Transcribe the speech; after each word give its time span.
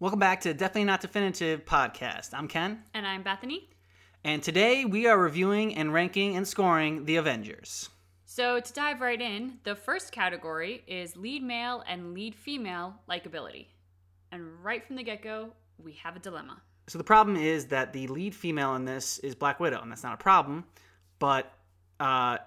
Welcome 0.00 0.20
back 0.20 0.40
to 0.42 0.54
Definitely 0.54 0.84
Not 0.84 1.00
Definitive 1.00 1.64
podcast. 1.64 2.30
I'm 2.32 2.46
Ken, 2.48 2.82
And 2.94 3.06
I'm 3.06 3.22
Bethany. 3.22 3.68
and 4.24 4.42
today 4.42 4.84
we 4.84 5.06
are 5.06 5.18
reviewing 5.18 5.74
and 5.74 5.92
ranking 5.92 6.36
and 6.36 6.46
scoring 6.46 7.04
The 7.04 7.16
Avengers. 7.16 7.88
So, 8.24 8.60
to 8.60 8.72
dive 8.72 9.00
right 9.00 9.20
in, 9.20 9.58
the 9.64 9.74
first 9.74 10.12
category 10.12 10.84
is 10.86 11.16
lead 11.16 11.42
male 11.42 11.82
and 11.88 12.14
lead 12.14 12.34
female 12.34 12.94
likability. 13.08 13.66
And 14.30 14.62
right 14.62 14.84
from 14.84 14.96
the 14.96 15.02
get 15.02 15.22
go, 15.22 15.50
we 15.82 15.92
have 16.04 16.14
a 16.14 16.20
dilemma. 16.20 16.62
So 16.86 16.98
the 16.98 17.04
problem 17.04 17.36
is 17.36 17.66
that 17.66 17.92
the 17.92 18.06
lead 18.06 18.34
female 18.34 18.74
in 18.76 18.84
this 18.84 19.18
is 19.18 19.34
Black 19.34 19.58
Widow, 19.58 19.80
and 19.80 19.90
that's 19.90 20.02
not 20.04 20.14
a 20.14 20.18
problem, 20.18 20.64
but 21.18 21.52
uh, 21.98 22.38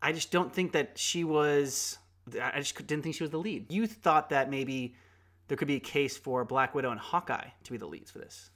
I 0.00 0.12
just 0.12 0.30
don't 0.30 0.52
think 0.52 0.72
that 0.72 0.96
she 0.98 1.24
was. 1.24 1.98
I 2.40 2.60
just 2.60 2.76
didn't 2.86 3.02
think 3.02 3.14
she 3.16 3.22
was 3.24 3.30
the 3.30 3.38
lead. 3.38 3.72
You 3.72 3.86
thought 3.86 4.30
that 4.30 4.50
maybe 4.50 4.94
there 5.48 5.56
could 5.56 5.68
be 5.68 5.76
a 5.76 5.80
case 5.80 6.16
for 6.16 6.44
Black 6.44 6.74
Widow 6.74 6.90
and 6.90 7.00
Hawkeye 7.00 7.48
to 7.64 7.72
be 7.72 7.78
the 7.78 7.86
leads 7.86 8.10
for 8.10 8.18
this. 8.18 8.50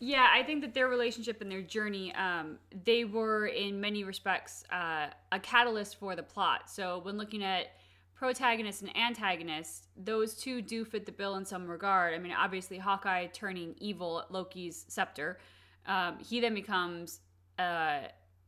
Yeah, 0.00 0.28
I 0.32 0.42
think 0.42 0.60
that 0.62 0.74
their 0.74 0.88
relationship 0.88 1.40
and 1.40 1.50
their 1.50 1.62
journey, 1.62 2.12
um, 2.14 2.58
they 2.84 3.04
were 3.04 3.46
in 3.46 3.80
many 3.80 4.04
respects 4.04 4.64
uh, 4.72 5.06
a 5.30 5.38
catalyst 5.38 5.98
for 5.98 6.16
the 6.16 6.22
plot. 6.22 6.68
So, 6.68 6.98
when 6.98 7.16
looking 7.16 7.44
at 7.44 7.68
protagonist 8.14 8.82
and 8.82 8.96
antagonist, 8.96 9.86
those 9.96 10.34
two 10.34 10.62
do 10.62 10.84
fit 10.84 11.06
the 11.06 11.12
bill 11.12 11.36
in 11.36 11.44
some 11.44 11.66
regard. 11.66 12.14
I 12.14 12.18
mean, 12.18 12.32
obviously, 12.32 12.78
Hawkeye 12.78 13.26
turning 13.26 13.74
evil 13.78 14.20
at 14.20 14.32
Loki's 14.32 14.84
scepter, 14.88 15.38
um, 15.86 16.18
he 16.18 16.40
then 16.40 16.54
becomes 16.54 17.20
uh, 17.58 18.00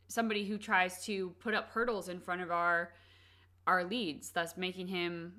somebody 0.07 0.45
who 0.45 0.57
tries 0.57 1.05
to 1.05 1.29
put 1.39 1.53
up 1.53 1.69
hurdles 1.69 2.09
in 2.09 2.19
front 2.19 2.41
of 2.41 2.51
our 2.51 2.93
our 3.65 3.83
leads, 3.83 4.31
thus 4.31 4.55
making 4.55 4.87
him 4.87 5.33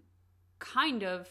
kind 0.58 1.02
of 1.02 1.28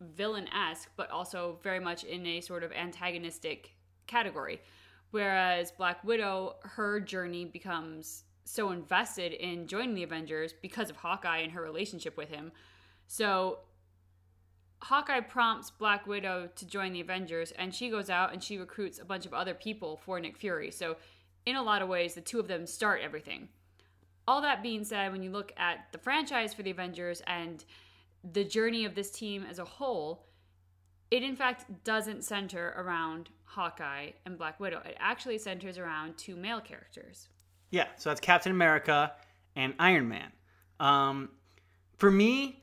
villain 0.00 0.48
esque, 0.48 0.90
but 0.96 1.10
also 1.10 1.58
very 1.62 1.80
much 1.80 2.04
in 2.04 2.26
a 2.26 2.40
sort 2.40 2.62
of 2.62 2.72
antagonistic 2.72 3.74
category. 4.06 4.60
Whereas 5.10 5.70
Black 5.70 6.02
Widow, 6.04 6.56
her 6.62 7.00
journey 7.00 7.44
becomes 7.44 8.24
so 8.44 8.70
invested 8.70 9.32
in 9.32 9.66
joining 9.66 9.94
the 9.94 10.02
Avengers 10.02 10.52
because 10.52 10.90
of 10.90 10.96
Hawkeye 10.96 11.38
and 11.38 11.52
her 11.52 11.62
relationship 11.62 12.16
with 12.16 12.28
him. 12.28 12.52
So 13.06 13.60
Hawkeye 14.84 15.20
prompts 15.20 15.70
Black 15.70 16.06
Widow 16.06 16.50
to 16.56 16.66
join 16.66 16.92
the 16.92 17.00
Avengers, 17.00 17.52
and 17.52 17.74
she 17.74 17.88
goes 17.88 18.10
out 18.10 18.34
and 18.34 18.44
she 18.44 18.58
recruits 18.58 18.98
a 18.98 19.04
bunch 19.04 19.24
of 19.24 19.32
other 19.32 19.54
people 19.54 19.96
for 20.04 20.20
Nick 20.20 20.36
Fury. 20.36 20.70
So, 20.70 20.96
in 21.46 21.56
a 21.56 21.62
lot 21.62 21.80
of 21.80 21.88
ways, 21.88 22.14
the 22.14 22.20
two 22.20 22.38
of 22.38 22.48
them 22.48 22.66
start 22.66 23.00
everything. 23.02 23.48
All 24.26 24.42
that 24.42 24.62
being 24.62 24.84
said, 24.84 25.12
when 25.12 25.22
you 25.22 25.30
look 25.30 25.52
at 25.56 25.86
the 25.92 25.98
franchise 25.98 26.52
for 26.52 26.62
the 26.62 26.70
Avengers 26.70 27.22
and 27.26 27.64
the 28.32 28.44
journey 28.44 28.84
of 28.84 28.94
this 28.94 29.10
team 29.10 29.44
as 29.48 29.58
a 29.58 29.64
whole, 29.64 30.26
it 31.10 31.22
in 31.22 31.36
fact 31.36 31.84
doesn't 31.84 32.24
center 32.24 32.74
around 32.76 33.30
Hawkeye 33.44 34.10
and 34.24 34.38
Black 34.38 34.58
Widow. 34.58 34.80
It 34.84 34.96
actually 34.98 35.38
centers 35.38 35.78
around 35.78 36.16
two 36.16 36.36
male 36.36 36.60
characters. 36.60 37.28
Yeah, 37.70 37.86
so 37.96 38.10
that's 38.10 38.20
Captain 38.20 38.52
America 38.52 39.12
and 39.56 39.74
Iron 39.78 40.08
Man. 40.08 40.32
Um, 40.80 41.30
for 41.96 42.10
me, 42.10 42.62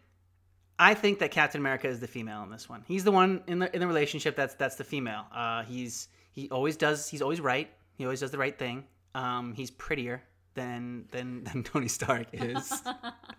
I 0.79 0.93
think 0.93 1.19
that 1.19 1.31
Captain 1.31 1.61
America 1.61 1.87
is 1.87 1.99
the 1.99 2.07
female 2.07 2.43
in 2.43 2.49
this 2.49 2.67
one. 2.67 2.83
He's 2.87 3.03
the 3.03 3.11
one 3.11 3.43
in 3.47 3.59
the 3.59 3.73
in 3.73 3.79
the 3.79 3.87
relationship 3.87 4.35
that's 4.35 4.55
that's 4.55 4.75
the 4.75 4.83
female. 4.83 5.25
Uh, 5.33 5.63
he's 5.63 6.07
he 6.31 6.49
always 6.49 6.75
does. 6.75 7.07
He's 7.07 7.21
always 7.21 7.39
right. 7.39 7.69
He 7.97 8.03
always 8.03 8.19
does 8.19 8.31
the 8.31 8.37
right 8.37 8.57
thing. 8.57 8.85
Um, 9.13 9.53
he's 9.53 9.69
prettier 9.69 10.23
than 10.53 11.05
than 11.11 11.43
than 11.45 11.63
Tony 11.63 11.87
Stark 11.87 12.27
is, 12.33 12.81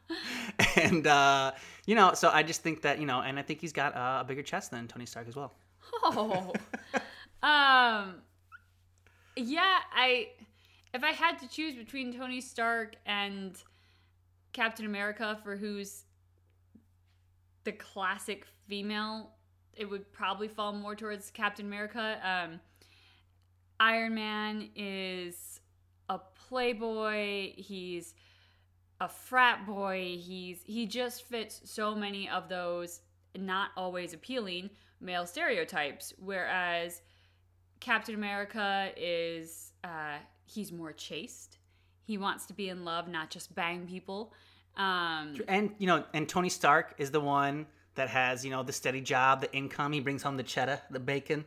and 0.76 1.06
uh, 1.06 1.52
you 1.86 1.94
know. 1.94 2.14
So 2.14 2.30
I 2.30 2.42
just 2.42 2.62
think 2.62 2.82
that 2.82 2.98
you 2.98 3.06
know, 3.06 3.20
and 3.20 3.38
I 3.38 3.42
think 3.42 3.60
he's 3.60 3.72
got 3.72 3.94
uh, 3.96 4.18
a 4.20 4.24
bigger 4.24 4.42
chest 4.42 4.70
than 4.70 4.88
Tony 4.88 5.06
Stark 5.06 5.28
as 5.28 5.36
well. 5.36 5.54
Oh. 6.04 6.52
um 7.42 8.14
yeah, 9.36 9.78
I 9.94 10.28
if 10.94 11.02
I 11.02 11.10
had 11.10 11.38
to 11.40 11.48
choose 11.48 11.74
between 11.74 12.16
Tony 12.16 12.40
Stark 12.40 12.96
and 13.06 13.56
Captain 14.52 14.86
America 14.86 15.38
for 15.42 15.56
who's 15.56 16.04
the 17.64 17.72
classic 17.72 18.46
female, 18.68 19.32
it 19.74 19.86
would 19.88 20.10
probably 20.12 20.48
fall 20.48 20.72
more 20.72 20.94
towards 20.94 21.30
Captain 21.30 21.66
America. 21.66 22.18
Um 22.24 22.60
Iron 23.80 24.14
Man 24.14 24.68
is 24.76 25.51
playboy, 26.52 27.54
he's 27.56 28.14
a 29.00 29.08
frat 29.08 29.64
boy, 29.66 30.18
he's 30.20 30.62
he 30.64 30.86
just 30.86 31.24
fits 31.24 31.62
so 31.64 31.94
many 31.94 32.28
of 32.28 32.50
those 32.50 33.00
not 33.34 33.70
always 33.74 34.12
appealing 34.12 34.68
male 35.00 35.26
stereotypes 35.26 36.12
whereas 36.18 37.00
Captain 37.80 38.14
America 38.14 38.90
is 38.96 39.72
uh, 39.82 40.18
he's 40.44 40.70
more 40.70 40.92
chaste. 40.92 41.58
He 42.04 42.18
wants 42.18 42.46
to 42.46 42.52
be 42.52 42.68
in 42.68 42.84
love, 42.84 43.08
not 43.08 43.30
just 43.30 43.54
bang 43.54 43.86
people. 43.86 44.34
Um, 44.76 45.36
And 45.48 45.74
you 45.78 45.86
know, 45.86 46.04
and 46.14 46.28
Tony 46.28 46.48
Stark 46.50 46.94
is 46.98 47.10
the 47.10 47.20
one 47.20 47.66
that 47.94 48.08
has 48.08 48.44
you 48.44 48.50
know 48.50 48.62
the 48.62 48.72
steady 48.72 49.00
job, 49.00 49.40
the 49.40 49.52
income. 49.52 49.92
He 49.92 50.00
brings 50.00 50.22
home 50.22 50.36
the 50.36 50.42
cheddar, 50.42 50.80
the 50.90 51.00
bacon, 51.00 51.44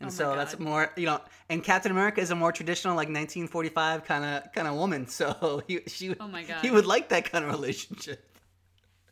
and 0.00 0.08
Oh 0.08 0.12
so 0.12 0.36
that's 0.36 0.58
more 0.58 0.92
you 0.96 1.06
know. 1.06 1.20
And 1.48 1.62
Captain 1.62 1.90
America 1.92 2.20
is 2.20 2.30
a 2.30 2.34
more 2.34 2.52
traditional 2.52 2.94
like 2.96 3.08
1945 3.08 4.04
kind 4.04 4.24
of 4.24 4.52
kind 4.52 4.66
of 4.68 4.74
woman. 4.74 5.06
So 5.18 5.62
he 5.66 5.80
she 5.86 6.14
Oh 6.18 6.28
my 6.28 6.42
God. 6.42 6.58
he 6.62 6.70
would 6.70 6.86
like 6.86 7.08
that 7.10 7.30
kind 7.30 7.44
of 7.44 7.50
relationship. 7.50 8.30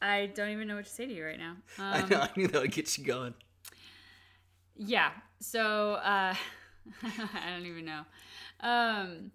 I 0.00 0.26
don't 0.26 0.48
even 0.50 0.66
know 0.66 0.76
what 0.76 0.84
to 0.86 0.90
say 0.90 1.06
to 1.06 1.12
you 1.12 1.24
right 1.24 1.38
now. 1.38 1.56
I 1.78 2.00
Um, 2.00 2.08
know. 2.08 2.20
I 2.20 2.28
knew 2.36 2.48
that 2.48 2.60
would 2.62 2.72
get 2.72 2.98
you 2.98 3.04
going. 3.04 3.34
yeah. 4.76 5.10
So 5.40 5.94
uh, 5.94 6.34
I 7.02 7.50
don't 7.50 7.66
even 7.66 7.84
know. 7.84 8.02
Um, 8.60 9.30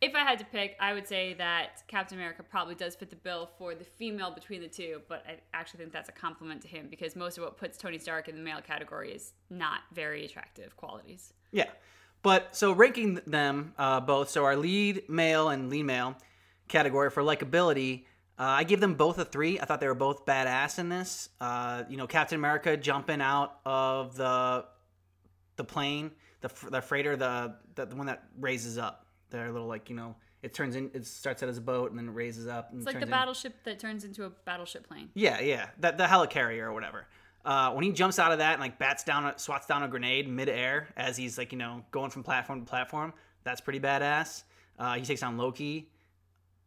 if 0.00 0.14
I 0.14 0.20
had 0.20 0.38
to 0.40 0.44
pick, 0.44 0.76
I 0.78 0.92
would 0.92 1.06
say 1.06 1.34
that 1.34 1.82
Captain 1.88 2.18
America 2.18 2.42
probably 2.42 2.74
does 2.74 2.94
fit 2.94 3.08
the 3.08 3.16
bill 3.16 3.48
for 3.58 3.74
the 3.74 3.84
female 3.84 4.30
between 4.30 4.60
the 4.60 4.68
two, 4.68 5.00
but 5.08 5.24
I 5.26 5.38
actually 5.54 5.78
think 5.78 5.92
that's 5.92 6.10
a 6.10 6.12
compliment 6.12 6.60
to 6.62 6.68
him 6.68 6.88
because 6.90 7.16
most 7.16 7.38
of 7.38 7.44
what 7.44 7.56
puts 7.56 7.78
Tony 7.78 7.98
Stark 7.98 8.28
in 8.28 8.36
the 8.36 8.42
male 8.42 8.60
category 8.60 9.12
is 9.12 9.32
not 9.48 9.80
very 9.94 10.24
attractive 10.24 10.76
qualities. 10.76 11.32
Yeah, 11.50 11.70
but 12.22 12.54
so 12.54 12.72
ranking 12.72 13.20
them 13.26 13.72
uh, 13.78 14.00
both. 14.00 14.28
So 14.28 14.44
our 14.44 14.56
lead 14.56 15.08
male 15.08 15.48
and 15.48 15.70
lead 15.70 15.84
male 15.84 16.16
category 16.68 17.10
for 17.10 17.22
likability. 17.22 18.04
Uh, 18.38 18.42
I 18.42 18.64
give 18.64 18.80
them 18.80 18.94
both 18.94 19.18
a 19.18 19.24
three. 19.24 19.58
I 19.58 19.64
thought 19.64 19.80
they 19.80 19.88
were 19.88 19.94
both 19.94 20.26
badass 20.26 20.78
in 20.78 20.90
this. 20.90 21.30
Uh, 21.40 21.84
you 21.88 21.96
know, 21.96 22.06
Captain 22.06 22.36
America 22.36 22.76
jumping 22.76 23.22
out 23.22 23.60
of 23.64 24.14
the 24.16 24.66
the 25.56 25.64
plane, 25.64 26.10
the 26.42 26.50
the 26.70 26.82
freighter, 26.82 27.16
the, 27.16 27.54
the 27.76 27.86
the 27.86 27.96
one 27.96 28.06
that 28.06 28.24
raises 28.38 28.76
up. 28.76 29.05
Their 29.30 29.50
little 29.52 29.68
like 29.68 29.88
you 29.90 29.96
know, 29.96 30.14
it 30.42 30.54
turns 30.54 30.76
in. 30.76 30.90
It 30.94 31.06
starts 31.06 31.42
out 31.42 31.48
as 31.48 31.58
a 31.58 31.62
boat 31.62 31.90
and 31.90 31.98
then 31.98 32.08
it 32.08 32.12
raises 32.12 32.46
up. 32.46 32.70
And 32.70 32.78
It's 32.80 32.86
like 32.86 32.96
the 32.96 33.02
in- 33.02 33.10
battleship 33.10 33.54
that 33.64 33.78
turns 33.78 34.04
into 34.04 34.24
a 34.24 34.30
battleship 34.30 34.86
plane. 34.88 35.10
yeah, 35.14 35.40
yeah, 35.40 35.68
the, 35.80 35.92
the 35.92 36.04
helicarrier 36.04 36.62
or 36.62 36.72
whatever. 36.72 37.06
Uh, 37.44 37.72
when 37.72 37.84
he 37.84 37.92
jumps 37.92 38.18
out 38.18 38.32
of 38.32 38.38
that 38.38 38.54
and 38.54 38.60
like 38.60 38.76
bats 38.78 39.04
down, 39.04 39.24
a, 39.24 39.38
swats 39.38 39.66
down 39.68 39.82
a 39.84 39.88
grenade 39.88 40.28
midair 40.28 40.88
as 40.96 41.16
he's 41.16 41.38
like 41.38 41.52
you 41.52 41.58
know 41.58 41.82
going 41.92 42.10
from 42.10 42.22
platform 42.22 42.60
to 42.60 42.66
platform, 42.68 43.12
that's 43.44 43.60
pretty 43.60 43.80
badass. 43.80 44.42
Uh, 44.78 44.94
he 44.94 45.02
takes 45.02 45.22
on 45.22 45.36
Loki. 45.36 45.88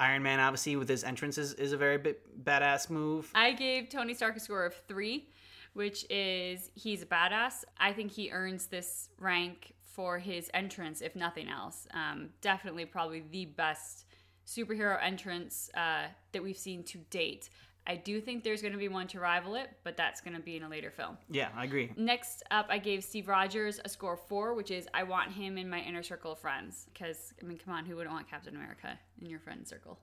Iron 0.01 0.23
Man, 0.23 0.39
obviously, 0.39 0.77
with 0.77 0.87
his 0.87 1.03
entrance 1.03 1.37
is, 1.37 1.53
is 1.55 1.73
a 1.73 1.77
very 1.77 1.97
bit 1.97 2.43
badass 2.45 2.89
move. 2.89 3.29
I 3.35 3.51
gave 3.51 3.89
Tony 3.89 4.13
Stark 4.13 4.37
a 4.37 4.39
score 4.39 4.65
of 4.65 4.73
three, 4.87 5.27
which 5.73 6.05
is 6.09 6.71
he's 6.73 7.01
a 7.01 7.05
badass. 7.05 7.65
I 7.77 7.91
think 7.91 8.11
he 8.11 8.31
earns 8.31 8.67
this 8.67 9.09
rank 9.19 9.73
for 9.93 10.19
his 10.19 10.49
entrance, 10.53 11.01
if 11.01 11.15
nothing 11.15 11.49
else. 11.49 11.87
Um, 11.93 12.29
definitely, 12.41 12.85
probably 12.85 13.23
the 13.31 13.45
best 13.45 14.05
superhero 14.45 14.97
entrance 15.01 15.69
uh, 15.75 16.07
that 16.31 16.43
we've 16.43 16.57
seen 16.57 16.83
to 16.83 16.97
date. 17.09 17.49
I 17.87 17.95
do 17.95 18.21
think 18.21 18.43
there's 18.43 18.61
going 18.61 18.73
to 18.73 18.77
be 18.79 18.87
one 18.87 19.07
to 19.07 19.19
rival 19.19 19.55
it, 19.55 19.69
but 19.83 19.97
that's 19.97 20.21
going 20.21 20.35
to 20.35 20.41
be 20.41 20.55
in 20.57 20.63
a 20.63 20.69
later 20.69 20.91
film. 20.91 21.17
Yeah, 21.31 21.49
I 21.55 21.63
agree. 21.65 21.91
Next 21.97 22.43
up, 22.51 22.67
I 22.69 22.77
gave 22.77 23.03
Steve 23.03 23.27
Rogers 23.27 23.79
a 23.83 23.89
score 23.89 24.15
four, 24.15 24.53
which 24.53 24.69
is 24.69 24.87
I 24.93 25.03
want 25.03 25.31
him 25.31 25.57
in 25.57 25.69
my 25.69 25.79
inner 25.79 26.03
circle 26.03 26.33
of 26.33 26.39
friends. 26.39 26.85
Because, 26.93 27.33
I 27.41 27.45
mean, 27.45 27.57
come 27.57 27.73
on, 27.73 27.85
who 27.85 27.95
wouldn't 27.95 28.13
want 28.13 28.29
Captain 28.29 28.55
America 28.55 28.99
in 29.21 29.29
your 29.29 29.39
friend 29.39 29.67
circle? 29.67 29.97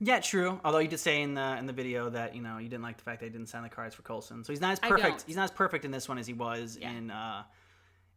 Yeah, 0.00 0.20
true. 0.20 0.60
Although 0.64 0.78
you 0.78 0.88
did 0.88 0.98
say 0.98 1.22
in 1.22 1.34
the 1.34 1.56
in 1.58 1.64
the 1.66 1.72
video 1.72 2.10
that 2.10 2.34
you 2.34 2.42
know 2.42 2.58
you 2.58 2.68
didn't 2.68 2.82
like 2.82 2.98
the 2.98 3.02
fact 3.04 3.20
they 3.20 3.30
didn't 3.30 3.46
sign 3.46 3.62
the 3.62 3.68
cards 3.70 3.94
for 3.94 4.02
Coulson, 4.02 4.44
so 4.44 4.52
he's 4.52 4.60
not 4.60 4.72
as 4.72 4.80
perfect. 4.80 5.24
He's 5.26 5.36
not 5.36 5.44
as 5.44 5.50
perfect 5.52 5.84
in 5.86 5.90
this 5.90 6.06
one 6.08 6.18
as 6.18 6.26
he 6.26 6.34
was 6.34 6.76
Yeah. 6.78 6.90
in 6.90 7.10
uh, 7.10 7.44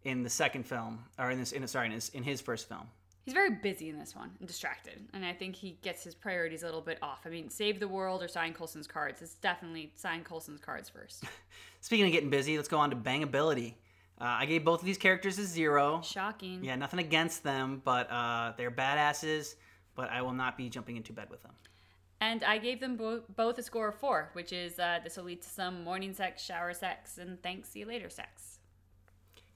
in 0.03 0.23
the 0.23 0.29
second 0.29 0.65
film, 0.65 0.99
or 1.17 1.31
in 1.31 1.39
this 1.39 1.51
in 1.51 1.65
sorry 1.67 1.87
in 1.87 1.91
his 1.93 2.09
in 2.09 2.23
his 2.23 2.41
first 2.41 2.67
film. 2.67 2.87
He's 3.25 3.33
very 3.33 3.51
busy 3.51 3.89
in 3.89 3.99
this 3.99 4.15
one 4.15 4.31
and 4.39 4.47
distracted. 4.47 4.99
And 5.13 5.23
I 5.23 5.33
think 5.33 5.55
he 5.55 5.77
gets 5.83 6.03
his 6.03 6.15
priorities 6.15 6.63
a 6.63 6.65
little 6.65 6.81
bit 6.81 6.97
off. 7.03 7.21
I 7.25 7.29
mean, 7.29 7.49
save 7.49 7.79
the 7.79 7.87
world 7.87 8.23
or 8.23 8.27
sign 8.27 8.53
Coulson's 8.53 8.87
cards. 8.87 9.21
It's 9.21 9.35
definitely 9.35 9.91
sign 9.95 10.23
Coulson's 10.23 10.59
cards 10.59 10.89
first. 10.89 11.25
Speaking 11.81 12.07
of 12.07 12.11
getting 12.11 12.31
busy, 12.31 12.57
let's 12.57 12.69
go 12.69 12.79
on 12.79 12.89
to 12.89 12.95
bangability. 12.95 13.73
Uh, 14.19 14.23
I 14.39 14.45
gave 14.47 14.65
both 14.65 14.79
of 14.79 14.85
these 14.85 14.97
characters 14.97 15.37
a 15.37 15.45
zero. 15.45 16.01
Shocking. 16.03 16.63
Yeah, 16.63 16.75
nothing 16.75 16.99
against 16.99 17.43
them, 17.43 17.81
but 17.85 18.09
uh, 18.09 18.53
they're 18.57 18.71
badasses. 18.71 19.55
But 19.95 20.09
I 20.09 20.21
will 20.23 20.33
not 20.33 20.57
be 20.57 20.69
jumping 20.69 20.97
into 20.97 21.13
bed 21.13 21.29
with 21.29 21.43
them. 21.43 21.53
And 22.21 22.43
I 22.43 22.57
gave 22.57 22.79
them 22.79 22.95
bo- 22.97 23.23
both 23.35 23.57
a 23.59 23.63
score 23.63 23.89
of 23.89 23.95
four, 23.95 24.29
which 24.33 24.51
is 24.51 24.77
uh, 24.79 24.99
this 25.03 25.17
will 25.17 25.25
lead 25.25 25.41
to 25.43 25.49
some 25.49 25.83
morning 25.83 26.13
sex, 26.13 26.43
shower 26.43 26.73
sex, 26.73 27.17
and 27.17 27.41
thanks, 27.41 27.69
see 27.69 27.79
you 27.79 27.85
later 27.85 28.09
sex. 28.09 28.58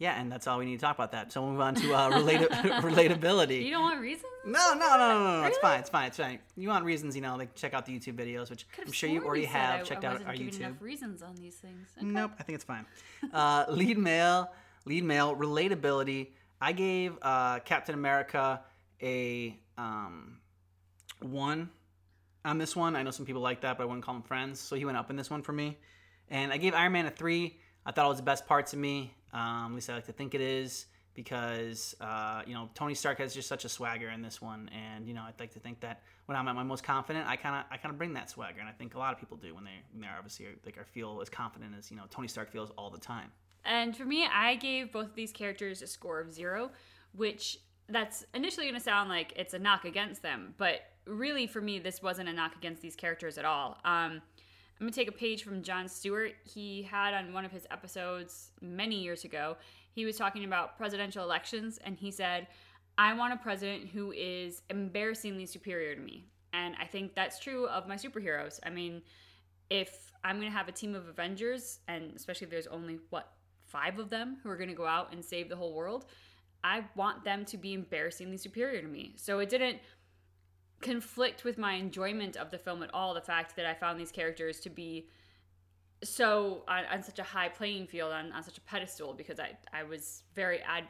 Yeah, 0.04 0.20
and 0.20 0.30
that's 0.30 0.48
all 0.48 0.60
we 0.60 0.66
need 0.66 0.76
to 0.76 0.82
talk 0.82 0.98
about 0.98 1.14
that. 1.14 1.32
So 1.32 1.42
we'll 1.42 1.52
move 1.52 1.62
on 1.62 1.76
to 1.76 1.94
uh, 1.94 2.12
relata- 2.12 2.50
relatability. 2.82 3.64
You 3.64 3.72
don't 3.72 3.84
want 3.84 4.02
reasons? 4.02 4.26
No, 4.46 4.74
no, 4.74 4.80
no, 4.80 4.98
no, 4.98 5.24
no, 5.24 5.42
no. 5.42 5.48
It's 5.48 5.58
fine. 5.60 5.80
It's 5.80 5.90
fine. 5.90 6.08
It's 6.08 6.18
fine. 6.18 6.40
You 6.58 6.68
want 6.68 6.84
reasons, 6.84 7.16
you 7.16 7.22
know, 7.22 7.38
like 7.38 7.56
check 7.56 7.74
out 7.74 7.86
the 7.86 7.98
YouTube 7.98 8.16
videos, 8.18 8.50
which 8.50 8.68
I'm 8.86 8.92
sure 8.92 9.10
you 9.10 9.24
already 9.24 9.46
have 9.46 9.80
I- 9.80 9.84
checked 9.84 10.04
I 10.04 10.10
out 10.10 10.26
our 10.26 10.34
YouTube. 10.34 10.60
enough 10.60 10.82
reasons 10.82 11.22
on 11.22 11.36
these 11.36 11.56
things. 11.56 11.88
Okay. 11.98 12.06
Nope, 12.06 12.32
I 12.38 12.44
think 12.44 12.56
it's 12.56 12.66
fine. 12.66 12.86
Uh, 13.32 13.64
lead 13.70 13.98
male, 13.98 14.52
lead 14.86 15.06
male 15.06 15.38
relatability. 15.38 16.32
I 16.60 16.74
gave 16.74 17.18
uh, 17.22 17.60
Captain 17.60 17.96
America 17.96 18.60
a 19.02 19.58
um, 19.78 20.40
one 21.22 21.70
on 22.44 22.58
this 22.58 22.76
one. 22.76 22.98
I 22.98 23.04
know 23.04 23.12
some 23.12 23.26
people 23.26 23.42
like 23.42 23.62
that, 23.62 23.78
but 23.78 23.84
I 23.84 23.86
wouldn't 23.86 24.04
call 24.04 24.16
them 24.16 24.24
friends, 24.24 24.60
so 24.60 24.76
he 24.76 24.84
went 24.84 24.98
up 24.98 25.10
in 25.10 25.16
this 25.16 25.30
one 25.30 25.44
for 25.44 25.54
me. 25.54 25.78
And 26.30 26.52
I 26.52 26.58
gave 26.58 26.74
Iron 26.74 26.92
Man 26.92 27.06
a 27.06 27.10
three. 27.10 27.58
I 27.86 27.94
thought 27.94 28.06
it 28.06 28.10
was 28.10 28.18
the 28.18 28.24
best 28.24 28.46
parts 28.48 28.74
of 28.74 28.80
me. 28.80 29.14
Um, 29.34 29.72
at 29.72 29.76
least 29.76 29.90
I 29.90 29.96
like 29.96 30.06
to 30.06 30.14
think 30.14 30.36
it 30.36 30.42
is 30.42 30.86
because 31.14 31.96
uh, 32.02 32.42
you 32.46 32.54
know 32.54 32.70
Tony 32.74 32.94
Stark 32.94 33.20
has 33.20 33.34
just 33.34 33.48
such 33.48 33.66
a 33.66 33.70
swagger 33.70 34.10
in 34.10 34.22
this 34.22 34.42
one, 34.42 34.70
and 34.70 35.08
you 35.08 35.14
know 35.14 35.24
I'd 35.24 35.40
like 35.40 35.54
to 35.54 35.60
think 35.60 35.80
that 35.82 36.02
when 36.26 36.38
I'm 36.38 36.48
at 36.48 36.56
my 36.56 36.64
most 36.64 36.84
confident, 36.84 37.28
I 37.28 37.36
kind 37.36 37.56
of 37.56 37.66
I 37.72 37.78
kind 37.78 37.92
of 37.92 37.98
bring 37.98 38.14
that 38.14 38.30
swagger, 38.30 38.60
and 38.60 38.70
I 38.70 38.72
think 38.72 38.96
a 38.96 39.00
lot 39.00 39.14
of 39.14 39.20
people 39.20 39.38
do 39.38 39.54
when 39.56 39.64
they 39.64 39.82
when 39.92 40.02
they're 40.02 40.16
obviously 40.18 40.48
like 40.66 40.78
I 40.80 40.84
feel 40.84 41.20
as 41.22 41.30
confident 41.30 41.74
as 41.78 41.92
you 41.92 41.98
know 41.98 42.04
Tony 42.10 42.28
Stark 42.28 42.52
feels 42.52 42.72
all 42.78 42.90
the 42.90 43.00
time. 43.00 43.32
And 43.66 43.96
for 43.96 44.06
me, 44.06 44.28
I 44.32 44.56
gave 44.56 44.92
both 44.92 45.08
of 45.08 45.16
these 45.16 45.32
characters 45.32 45.82
a 45.82 45.88
score 45.88 46.20
of 46.20 46.34
zero, 46.34 46.72
which 47.14 47.58
that's 47.90 48.26
initially 48.34 48.66
going 48.66 48.78
to 48.78 48.84
sound 48.84 49.10
like 49.10 49.34
it's 49.36 49.54
a 49.54 49.60
knock 49.60 49.86
against 49.86 50.22
them, 50.22 50.54
but 50.58 50.82
really 51.06 51.48
for 51.48 51.62
me, 51.62 51.80
this 51.80 52.02
wasn't 52.02 52.28
a 52.30 52.34
knock 52.34 52.56
against 52.56 52.82
these 52.82 52.96
characters 52.96 53.38
at 53.38 53.46
all. 53.46 53.78
Um, 53.84 54.22
I'm 54.80 54.86
going 54.86 54.92
to 54.92 55.00
take 55.00 55.08
a 55.08 55.12
page 55.12 55.44
from 55.44 55.62
Jon 55.62 55.88
Stewart. 55.88 56.34
He 56.44 56.84
had 56.84 57.14
on 57.14 57.34
one 57.34 57.46
of 57.46 57.52
his 57.52 57.68
episodes 57.72 58.52
many 58.62 58.96
years 58.96 59.24
ago, 59.24 59.56
he 59.92 60.06
was 60.06 60.18
talking 60.18 60.44
about 60.44 60.78
presidential 60.78 61.24
elections, 61.24 61.80
and 61.84 61.98
he 61.98 62.10
said, 62.10 62.48
I 62.98 63.14
want 63.14 63.34
a 63.34 63.38
president 63.38 63.90
who 63.90 64.12
is 64.12 64.64
embarrassingly 64.70 65.46
superior 65.46 65.96
to 65.96 66.02
me. 66.02 66.26
And 66.52 66.76
I 66.82 66.86
think 66.86 67.16
that's 67.16 67.40
true 67.40 67.68
of 67.68 67.88
my 67.88 67.96
superheroes. 67.96 68.60
I 68.64 68.70
mean, 68.70 69.02
if 69.70 70.12
I'm 70.24 70.40
going 70.40 70.52
to 70.52 70.58
have 70.58 70.68
a 70.68 70.72
team 70.72 70.96
of 70.96 71.08
Avengers, 71.08 71.80
and 71.88 72.12
especially 72.16 72.46
if 72.46 72.52
there's 72.52 72.68
only, 72.68 73.00
what, 73.10 73.32
five 73.66 74.00
of 74.00 74.10
them 74.10 74.38
who 74.44 74.50
are 74.50 74.58
going 74.58 74.70
to 74.70 74.76
go 74.76 74.86
out 74.86 75.14
and 75.14 75.24
save 75.24 75.50
the 75.50 75.56
whole 75.56 75.74
world, 75.74 76.06
I 76.64 76.84
want 76.96 77.24
them 77.24 77.46
to 77.46 77.58
be 77.58 77.74
embarrassingly 77.74 78.38
superior 78.38 78.82
to 78.82 78.88
me. 78.88 79.14
So 79.18 79.40
it 79.40 79.50
didn't 79.50 79.80
conflict 80.84 81.44
with 81.44 81.58
my 81.58 81.74
enjoyment 81.74 82.36
of 82.38 82.52
the 82.52 82.58
film 82.58 82.84
at 82.84 82.94
all, 82.94 83.14
the 83.14 83.22
fact 83.22 83.56
that 83.56 83.66
I 83.66 83.74
found 83.74 84.00
these 84.00 84.12
characters 84.12 84.60
to 84.62 84.70
be 84.70 85.08
so 86.04 86.64
on, 86.68 86.84
on 86.92 87.02
such 87.02 87.20
a 87.20 87.24
high 87.24 87.50
playing 87.50 87.88
field, 87.88 88.12
on, 88.12 88.32
on 88.34 88.44
such 88.44 88.58
a 88.58 88.62
pedestal, 88.62 89.14
because 89.14 89.40
I, 89.40 89.58
I 89.74 89.84
was 89.84 90.24
very, 90.36 90.60
I 90.64 90.84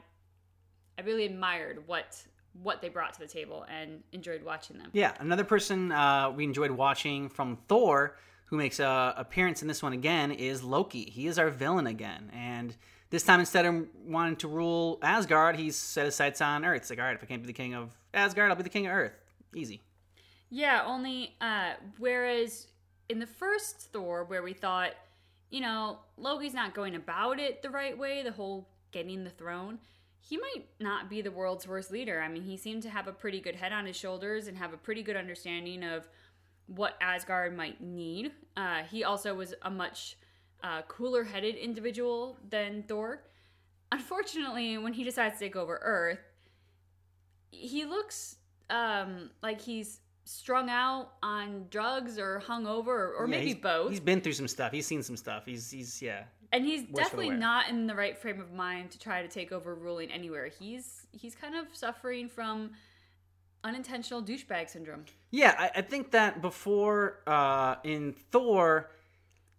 really 1.03 1.25
admired 1.25 1.83
what 1.87 2.21
what 2.61 2.81
they 2.81 2.89
brought 2.89 3.13
to 3.15 3.19
the 3.19 3.27
table 3.27 3.65
and 3.67 4.03
enjoyed 4.11 4.43
watching 4.43 4.77
them. 4.77 4.89
Yeah, 4.93 5.13
another 5.19 5.43
person 5.43 5.91
uh, 5.91 6.29
we 6.29 6.43
enjoyed 6.43 6.69
watching 6.69 7.29
from 7.29 7.57
Thor, 7.67 8.15
who 8.45 8.57
makes 8.57 8.79
a 8.79 9.13
appearance 9.17 9.63
in 9.63 9.67
this 9.67 9.81
one 9.81 9.93
again, 9.93 10.31
is 10.31 10.63
Loki. 10.63 11.09
He 11.09 11.25
is 11.25 11.39
our 11.39 11.49
villain 11.49 11.87
again, 11.87 12.31
and 12.31 12.75
this 13.09 13.23
time 13.23 13.39
instead 13.39 13.65
of 13.65 13.87
wanting 14.05 14.35
to 14.37 14.47
rule 14.47 14.99
Asgard, 15.01 15.55
he's 15.55 15.75
set 15.75 16.05
his 16.05 16.15
sights 16.15 16.41
on 16.41 16.65
Earth. 16.65 16.81
It's 16.81 16.89
like, 16.89 16.99
all 16.99 17.05
right, 17.05 17.15
if 17.15 17.23
I 17.23 17.25
can't 17.25 17.41
be 17.41 17.47
the 17.47 17.53
king 17.53 17.73
of 17.73 17.95
Asgard, 18.13 18.49
I'll 18.49 18.57
be 18.57 18.63
the 18.63 18.69
king 18.69 18.87
of 18.87 18.93
Earth. 18.93 19.13
Easy. 19.55 19.81
Yeah, 20.49 20.83
only 20.85 21.35
uh, 21.41 21.73
whereas 21.97 22.67
in 23.09 23.19
the 23.19 23.27
first 23.27 23.91
Thor, 23.91 24.23
where 24.23 24.43
we 24.43 24.53
thought, 24.53 24.91
you 25.49 25.61
know, 25.61 25.99
Loki's 26.17 26.53
not 26.53 26.73
going 26.73 26.95
about 26.95 27.39
it 27.39 27.61
the 27.61 27.69
right 27.69 27.97
way, 27.97 28.23
the 28.23 28.31
whole 28.31 28.67
getting 28.91 29.23
the 29.23 29.29
throne, 29.29 29.79
he 30.19 30.37
might 30.37 30.65
not 30.79 31.09
be 31.09 31.21
the 31.21 31.31
world's 31.31 31.67
worst 31.67 31.91
leader. 31.91 32.21
I 32.21 32.29
mean, 32.29 32.43
he 32.43 32.55
seemed 32.55 32.83
to 32.83 32.89
have 32.89 33.07
a 33.07 33.11
pretty 33.11 33.41
good 33.41 33.55
head 33.55 33.73
on 33.73 33.85
his 33.85 33.97
shoulders 33.97 34.47
and 34.47 34.57
have 34.57 34.73
a 34.73 34.77
pretty 34.77 35.03
good 35.03 35.17
understanding 35.17 35.83
of 35.83 36.07
what 36.67 36.95
Asgard 37.01 37.55
might 37.55 37.81
need. 37.81 38.31
Uh, 38.55 38.83
he 38.83 39.03
also 39.03 39.35
was 39.35 39.53
a 39.63 39.69
much 39.69 40.17
uh, 40.63 40.81
cooler 40.87 41.25
headed 41.25 41.55
individual 41.55 42.37
than 42.49 42.83
Thor. 42.87 43.23
Unfortunately, 43.91 44.77
when 44.77 44.93
he 44.93 45.03
decides 45.03 45.39
to 45.39 45.45
take 45.45 45.55
over 45.55 45.79
Earth, 45.83 46.19
he 47.51 47.85
looks 47.85 48.37
um, 48.69 49.29
like 49.41 49.61
he's 49.61 49.99
strung 50.25 50.69
out 50.69 51.11
on 51.21 51.65
drugs 51.69 52.17
or 52.17 52.41
hungover 52.45 52.87
or, 52.87 53.13
or 53.13 53.27
Yeah, 53.27 53.37
maybe 53.37 53.53
both. 53.53 53.91
He's 53.91 53.99
been 53.99 54.21
through 54.21 54.33
some 54.33 54.47
stuff. 54.47 54.71
He's 54.71 54.87
seen 54.87 55.03
some 55.03 55.17
stuff. 55.17 55.43
He's 55.45 55.69
he's 55.69 56.01
yeah. 56.01 56.23
and 56.51 56.65
he's 56.65 56.83
definitely 56.83 57.31
not 57.31 57.69
in 57.69 57.87
the 57.87 57.95
right 57.95 58.17
frame 58.17 58.39
of 58.39 58.51
mind 58.51 58.91
to 58.91 58.99
try 58.99 59.21
to 59.21 59.27
take 59.27 59.51
over 59.51 59.75
ruling 59.75 60.11
anywhere. 60.11 60.47
He's 60.47 61.07
he's 61.11 61.35
kind 61.35 61.55
of 61.55 61.67
suffering 61.73 62.29
from 62.29 62.71
unintentional 63.63 64.21
douchebag 64.21 64.69
syndrome. 64.69 65.05
Yeah, 65.31 65.55
I, 65.57 65.79
I 65.79 65.81
think 65.81 66.11
that 66.11 66.41
before 66.41 67.19
uh, 67.25 67.75
in 67.83 68.13
Thor, 68.31 68.91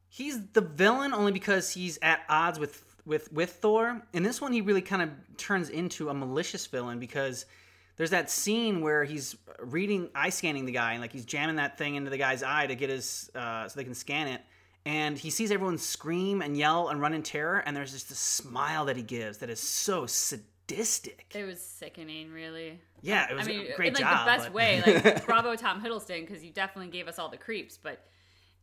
he's 0.09 0.47
the 0.49 0.61
villain 0.61 1.13
only 1.13 1.33
because 1.33 1.71
he's 1.71 1.99
at 2.03 2.21
odds 2.29 2.59
with 2.59 2.83
with 3.05 3.33
with 3.33 3.53
Thor. 3.55 4.03
In 4.13 4.23
this 4.23 4.41
one, 4.41 4.53
he 4.53 4.61
really 4.61 4.83
kind 4.83 5.03
of 5.03 5.11
turns 5.37 5.69
into 5.69 6.09
a 6.09 6.15
malicious 6.15 6.67
villain 6.67 6.99
because 6.99 7.47
there's 7.97 8.11
that 8.11 8.31
scene 8.31 8.81
where 8.81 9.05
he's 9.05 9.37
reading 9.61 10.09
eye 10.15 10.31
scanning 10.31 10.67
the 10.67 10.73
guy 10.73 10.93
and 10.93 11.01
like 11.01 11.13
he's 11.13 11.25
jamming 11.25 11.57
that 11.57 11.79
thing 11.79 11.95
into 11.95 12.11
the 12.11 12.19
guy's 12.19 12.43
eye 12.43 12.67
to 12.67 12.75
get 12.75 12.91
his 12.91 13.31
uh, 13.35 13.69
so 13.69 13.77
they 13.77 13.85
can 13.85 13.95
scan 13.95 14.29
it. 14.29 14.41
And 14.87 15.17
he 15.17 15.31
sees 15.31 15.51
everyone 15.51 15.79
scream 15.79 16.43
and 16.43 16.57
yell 16.57 16.89
and 16.89 17.01
run 17.01 17.15
in 17.15 17.23
terror, 17.23 17.63
and 17.65 17.75
there's 17.75 17.93
just 17.93 18.11
a 18.11 18.15
smile 18.15 18.85
that 18.85 18.97
he 18.97 19.03
gives 19.03 19.39
that 19.39 19.49
is 19.49 19.59
so 19.59 20.05
sadistic. 20.05 21.25
It 21.35 21.45
was 21.45 21.59
sickening, 21.61 22.31
really. 22.31 22.81
Yeah, 23.01 23.27
it 23.31 23.35
was 23.35 23.47
I 23.47 23.51
mean, 23.51 23.73
a 23.73 23.77
great 23.77 23.89
in 23.89 23.95
like 23.95 24.03
job. 24.03 24.27
the 24.27 24.31
best 24.31 24.45
but- 24.47 24.53
way. 24.55 24.83
Like 24.85 25.27
bravo, 25.27 25.57
Tom 25.57 25.83
Hiddleston, 25.83 26.27
because 26.27 26.45
you 26.45 26.51
definitely 26.51 26.91
gave 26.91 27.09
us 27.09 27.19
all 27.19 27.31
the 27.31 27.39
creeps. 27.39 27.79
But 27.83 28.05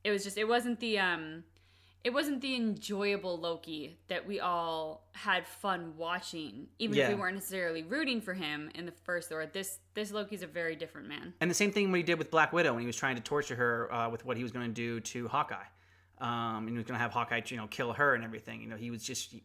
it 0.04 0.12
was 0.12 0.24
just 0.24 0.38
it 0.38 0.48
wasn't 0.48 0.80
the 0.80 1.00
um, 1.00 1.44
it 2.04 2.12
wasn't 2.12 2.42
the 2.42 2.56
enjoyable 2.56 3.38
Loki 3.38 3.98
that 4.08 4.26
we 4.26 4.40
all 4.40 5.08
had 5.14 5.48
fun 5.48 5.94
watching, 5.98 6.68
even 6.80 6.98
if 6.98 7.10
we 7.10 7.16
weren't 7.16 7.36
necessarily 7.36 7.84
rooting 7.84 8.22
for 8.22 8.34
him 8.34 8.72
in 8.74 8.86
the 8.86 8.92
first 9.04 9.30
Thor. 9.30 9.46
This 9.46 9.80
this 9.94 10.12
Loki's 10.12 10.42
a 10.42 10.48
very 10.48 10.76
different 10.76 11.08
man. 11.08 11.34
And 11.42 11.50
the 11.50 11.56
same 11.56 11.72
thing 11.72 11.92
when 11.92 12.00
he 12.00 12.04
did 12.04 12.18
with 12.18 12.32
Black 12.32 12.54
Widow 12.54 12.74
when 12.74 12.82
he 12.82 12.88
was 12.88 12.96
trying 12.96 13.16
to 13.18 13.22
torture 13.22 13.56
her 13.56 13.94
uh, 13.94 14.10
with 14.10 14.26
what 14.26 14.36
he 14.38 14.44
was 14.44 14.52
going 14.52 14.68
to 14.68 14.74
do 14.74 15.00
to 15.00 15.28
Hawkeye. 15.28 15.58
Um, 16.20 16.60
and 16.68 16.70
he 16.70 16.76
was 16.78 16.86
going 16.86 16.98
to 16.98 17.02
have 17.02 17.12
Hawkeye, 17.12 17.42
you 17.48 17.58
know, 17.58 17.68
kill 17.68 17.94
her 17.94 18.14
and 18.16 18.24
everything. 18.24 18.62
You 18.62 18.68
know, 18.68 18.78
he 18.78 18.92
was 18.92 19.04
just 19.04 19.36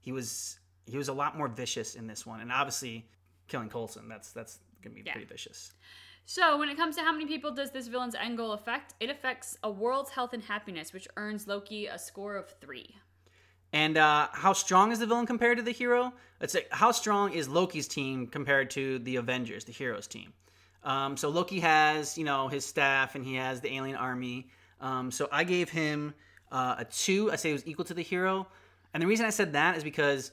he 0.00 0.12
was 0.12 0.58
he 0.86 0.96
was 0.96 1.08
a 1.08 1.12
lot 1.12 1.36
more 1.36 1.48
vicious 1.48 1.94
in 1.94 2.06
this 2.06 2.26
one, 2.26 2.40
and 2.40 2.50
obviously 2.50 3.08
killing 3.48 3.68
Coulson. 3.68 4.08
That's 4.08 4.32
that's 4.32 4.58
going 4.82 4.96
to 4.96 5.02
be 5.02 5.06
Yeah. 5.06 5.12
pretty 5.12 5.26
vicious. 5.26 5.72
So, 6.24 6.56
when 6.56 6.68
it 6.68 6.76
comes 6.76 6.96
to 6.96 7.02
how 7.02 7.12
many 7.12 7.26
people 7.26 7.50
does 7.50 7.72
this 7.72 7.88
villain's 7.88 8.14
end 8.14 8.36
goal 8.36 8.52
affect, 8.52 8.94
it 9.00 9.10
affects 9.10 9.58
a 9.62 9.70
world's 9.70 10.10
health 10.10 10.32
and 10.32 10.42
happiness, 10.42 10.92
which 10.92 11.08
earns 11.16 11.46
Loki 11.46 11.86
a 11.86 11.98
score 11.98 12.36
of 12.36 12.54
three. 12.60 12.94
And 13.72 13.96
uh, 13.96 14.28
how 14.32 14.52
strong 14.52 14.92
is 14.92 14.98
the 14.98 15.06
villain 15.06 15.26
compared 15.26 15.56
to 15.58 15.64
the 15.64 15.72
hero? 15.72 16.12
Let's 16.40 16.52
say 16.52 16.66
how 16.70 16.92
strong 16.92 17.32
is 17.32 17.48
Loki's 17.48 17.88
team 17.88 18.26
compared 18.26 18.70
to 18.70 18.98
the 19.00 19.16
Avengers, 19.16 19.64
the 19.64 19.72
heroes 19.72 20.06
team? 20.06 20.32
Um, 20.84 21.16
so 21.16 21.28
Loki 21.28 21.60
has 21.60 22.18
you 22.18 22.24
know 22.24 22.48
his 22.48 22.66
staff 22.66 23.14
and 23.14 23.24
he 23.24 23.36
has 23.36 23.60
the 23.60 23.74
alien 23.74 23.96
army. 23.96 24.48
Um, 24.80 25.10
so 25.10 25.28
I 25.32 25.44
gave 25.44 25.70
him 25.70 26.12
uh, 26.50 26.76
a 26.78 26.84
two. 26.84 27.30
I 27.32 27.36
say 27.36 27.50
it 27.50 27.54
was 27.54 27.66
equal 27.66 27.84
to 27.86 27.94
the 27.94 28.02
hero. 28.02 28.46
And 28.92 29.02
the 29.02 29.06
reason 29.06 29.24
I 29.24 29.30
said 29.30 29.54
that 29.54 29.76
is 29.76 29.84
because 29.84 30.32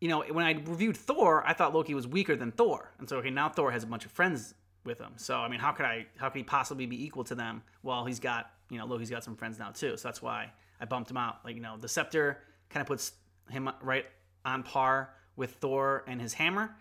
you 0.00 0.08
know 0.08 0.22
when 0.30 0.44
I 0.44 0.52
reviewed 0.52 0.96
Thor, 0.96 1.42
I 1.46 1.54
thought 1.54 1.74
Loki 1.74 1.94
was 1.94 2.06
weaker 2.06 2.36
than 2.36 2.52
Thor, 2.52 2.92
and 2.98 3.08
so 3.08 3.16
okay 3.16 3.30
now 3.30 3.48
Thor 3.48 3.72
has 3.72 3.82
a 3.82 3.86
bunch 3.86 4.04
of 4.04 4.12
friends 4.12 4.54
with 4.84 4.98
him. 4.98 5.12
So 5.16 5.36
I 5.36 5.48
mean, 5.48 5.60
how 5.60 5.72
could 5.72 5.86
I? 5.86 6.06
How 6.16 6.28
could 6.28 6.38
he 6.38 6.44
possibly 6.44 6.86
be 6.86 7.04
equal 7.04 7.24
to 7.24 7.34
them? 7.34 7.62
Well, 7.82 8.04
he's 8.04 8.20
got 8.20 8.50
you 8.70 8.78
know 8.78 8.86
Loki's 8.86 9.10
got 9.10 9.24
some 9.24 9.36
friends 9.36 9.58
now 9.58 9.70
too. 9.70 9.96
So 9.96 10.08
that's 10.08 10.22
why 10.22 10.52
I 10.80 10.84
bumped 10.84 11.10
him 11.10 11.16
out. 11.16 11.44
Like 11.44 11.54
you 11.54 11.62
know, 11.62 11.76
the 11.76 11.88
scepter 11.88 12.38
kind 12.70 12.80
of 12.80 12.86
puts 12.86 13.12
him 13.50 13.70
right 13.82 14.06
on 14.44 14.62
par 14.62 15.14
with 15.36 15.54
Thor 15.54 16.04
and 16.06 16.20
his 16.20 16.32
hammer, 16.32 16.76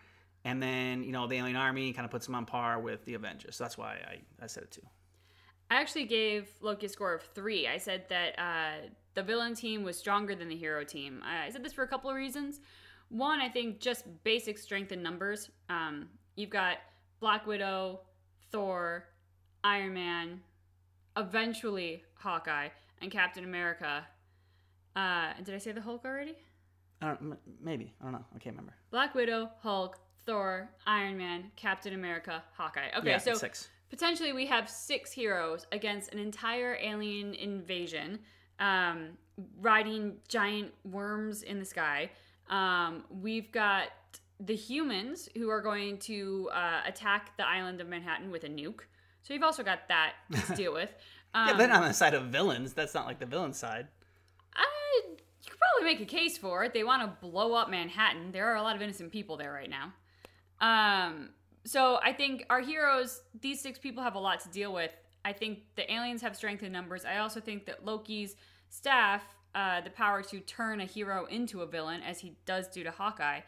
and 0.45 0.61
then 0.61 1.03
you 1.03 1.11
know 1.11 1.27
the 1.27 1.35
alien 1.35 1.55
army 1.55 1.93
kind 1.93 2.05
of 2.05 2.11
puts 2.11 2.27
him 2.27 2.35
on 2.35 2.45
par 2.45 2.79
with 2.79 3.05
the 3.05 3.13
Avengers. 3.13 3.55
So 3.55 3.63
that's 3.63 3.77
why 3.77 3.97
I 4.07 4.43
I 4.43 4.47
said 4.47 4.63
it 4.63 4.71
too. 4.71 4.87
I 5.69 5.81
actually 5.81 6.05
gave 6.05 6.47
Loki 6.61 6.85
a 6.85 6.89
score 6.89 7.13
of 7.13 7.23
three. 7.35 7.67
I 7.67 7.77
said 7.77 8.05
that 8.09 8.39
uh, 8.39 8.87
the 9.15 9.23
villain 9.23 9.53
team 9.53 9.83
was 9.83 9.97
stronger 9.97 10.33
than 10.33 10.47
the 10.47 10.55
hero 10.55 10.83
team. 10.85 11.21
I 11.25 11.49
said 11.49 11.63
this 11.63 11.73
for 11.73 11.83
a 11.83 11.87
couple 11.87 12.09
of 12.09 12.15
reasons. 12.15 12.61
One, 13.09 13.41
I 13.41 13.49
think 13.49 13.79
just 13.79 14.05
basic 14.23 14.57
strength 14.57 14.91
in 14.91 15.03
numbers. 15.03 15.49
Um, 15.69 16.07
you've 16.35 16.49
got 16.49 16.77
Black 17.19 17.47
Widow, 17.47 18.01
Thor, 18.51 19.05
Iron 19.63 19.93
Man, 19.93 20.41
eventually 21.15 22.03
Hawkeye, 22.15 22.69
and 23.01 23.11
Captain 23.11 23.43
America. 23.43 24.05
Uh, 24.95 25.33
did 25.43 25.53
I 25.55 25.57
say 25.57 25.71
the 25.71 25.81
Hulk 25.81 26.05
already? 26.05 26.35
I 27.01 27.07
don't 27.07 27.21
m- 27.21 27.37
maybe 27.61 27.93
I 28.01 28.05
don't 28.05 28.13
know. 28.13 28.25
I 28.35 28.39
can't 28.39 28.55
remember. 28.55 28.73
Black 28.91 29.13
Widow, 29.13 29.49
Hulk, 29.61 29.99
Thor, 30.25 30.69
Iron 30.85 31.17
Man, 31.17 31.51
Captain 31.55 31.93
America, 31.93 32.43
Hawkeye. 32.55 32.89
Okay, 32.97 33.11
yeah, 33.11 33.17
so 33.17 33.33
six. 33.35 33.69
potentially 33.89 34.33
we 34.33 34.45
have 34.47 34.69
six 34.69 35.11
heroes 35.11 35.65
against 35.71 36.11
an 36.13 36.19
entire 36.19 36.77
alien 36.81 37.33
invasion, 37.35 38.19
um, 38.59 39.09
riding 39.61 40.17
giant 40.27 40.73
worms 40.83 41.43
in 41.43 41.59
the 41.59 41.65
sky. 41.65 42.09
Um, 42.49 43.03
we've 43.09 43.51
got 43.51 43.89
the 44.39 44.55
humans 44.55 45.29
who 45.35 45.49
are 45.49 45.61
going 45.61 45.97
to 45.97 46.49
uh, 46.53 46.81
attack 46.85 47.35
the 47.37 47.47
island 47.47 47.81
of 47.81 47.87
Manhattan 47.87 48.29
with 48.29 48.43
a 48.43 48.49
nuke. 48.49 48.81
So 49.23 49.33
you've 49.33 49.43
also 49.43 49.63
got 49.63 49.87
that 49.87 50.13
to 50.47 50.53
deal 50.55 50.73
with. 50.73 50.93
Um, 51.33 51.49
yeah, 51.49 51.57
they're 51.57 51.73
on 51.73 51.83
the 51.83 51.93
side 51.93 52.13
of 52.13 52.25
villains. 52.25 52.73
That's 52.73 52.93
not 52.93 53.05
like 53.05 53.19
the 53.19 53.25
villain 53.25 53.53
side. 53.53 53.87
I, 54.55 55.01
you 55.05 55.17
could 55.49 55.59
probably 55.59 55.93
make 55.93 56.01
a 56.01 56.05
case 56.05 56.37
for 56.37 56.63
it. 56.63 56.73
They 56.73 56.83
want 56.83 57.01
to 57.01 57.27
blow 57.27 57.53
up 57.53 57.69
Manhattan. 57.69 58.31
There 58.31 58.47
are 58.47 58.55
a 58.55 58.61
lot 58.61 58.75
of 58.75 58.81
innocent 58.81 59.11
people 59.11 59.37
there 59.37 59.51
right 59.51 59.69
now. 59.69 59.93
Um, 60.59 61.29
so 61.65 61.99
I 62.01 62.13
think 62.13 62.45
our 62.49 62.61
heroes, 62.61 63.21
these 63.41 63.59
six 63.59 63.77
people, 63.77 64.03
have 64.03 64.15
a 64.15 64.19
lot 64.19 64.39
to 64.41 64.49
deal 64.49 64.71
with. 64.71 64.91
I 65.25 65.33
think 65.33 65.59
the 65.75 65.91
aliens 65.91 66.21
have 66.21 66.35
strength 66.35 66.63
in 66.63 66.71
numbers. 66.71 67.03
I 67.03 67.17
also 67.17 67.41
think 67.41 67.65
that 67.65 67.83
Loki's 67.83 68.35
staff, 68.69 69.23
uh, 69.53 69.81
the 69.81 69.89
power 69.89 70.21
to 70.23 70.39
turn 70.39 70.79
a 70.79 70.85
hero 70.85 71.25
into 71.25 71.61
a 71.61 71.65
villain, 71.65 72.01
as 72.01 72.19
he 72.19 72.37
does 72.45 72.67
do 72.69 72.83
to 72.83 72.91
Hawkeye, 72.91 73.41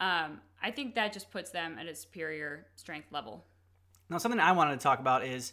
um, 0.00 0.40
I 0.62 0.70
think 0.70 0.94
that 0.94 1.12
just 1.12 1.30
puts 1.30 1.50
them 1.50 1.76
at 1.78 1.86
a 1.86 1.94
superior 1.94 2.66
strength 2.76 3.08
level. 3.12 3.44
Now, 4.08 4.18
something 4.18 4.40
I 4.40 4.52
wanted 4.52 4.78
to 4.78 4.82
talk 4.82 5.00
about 5.00 5.24
is 5.24 5.52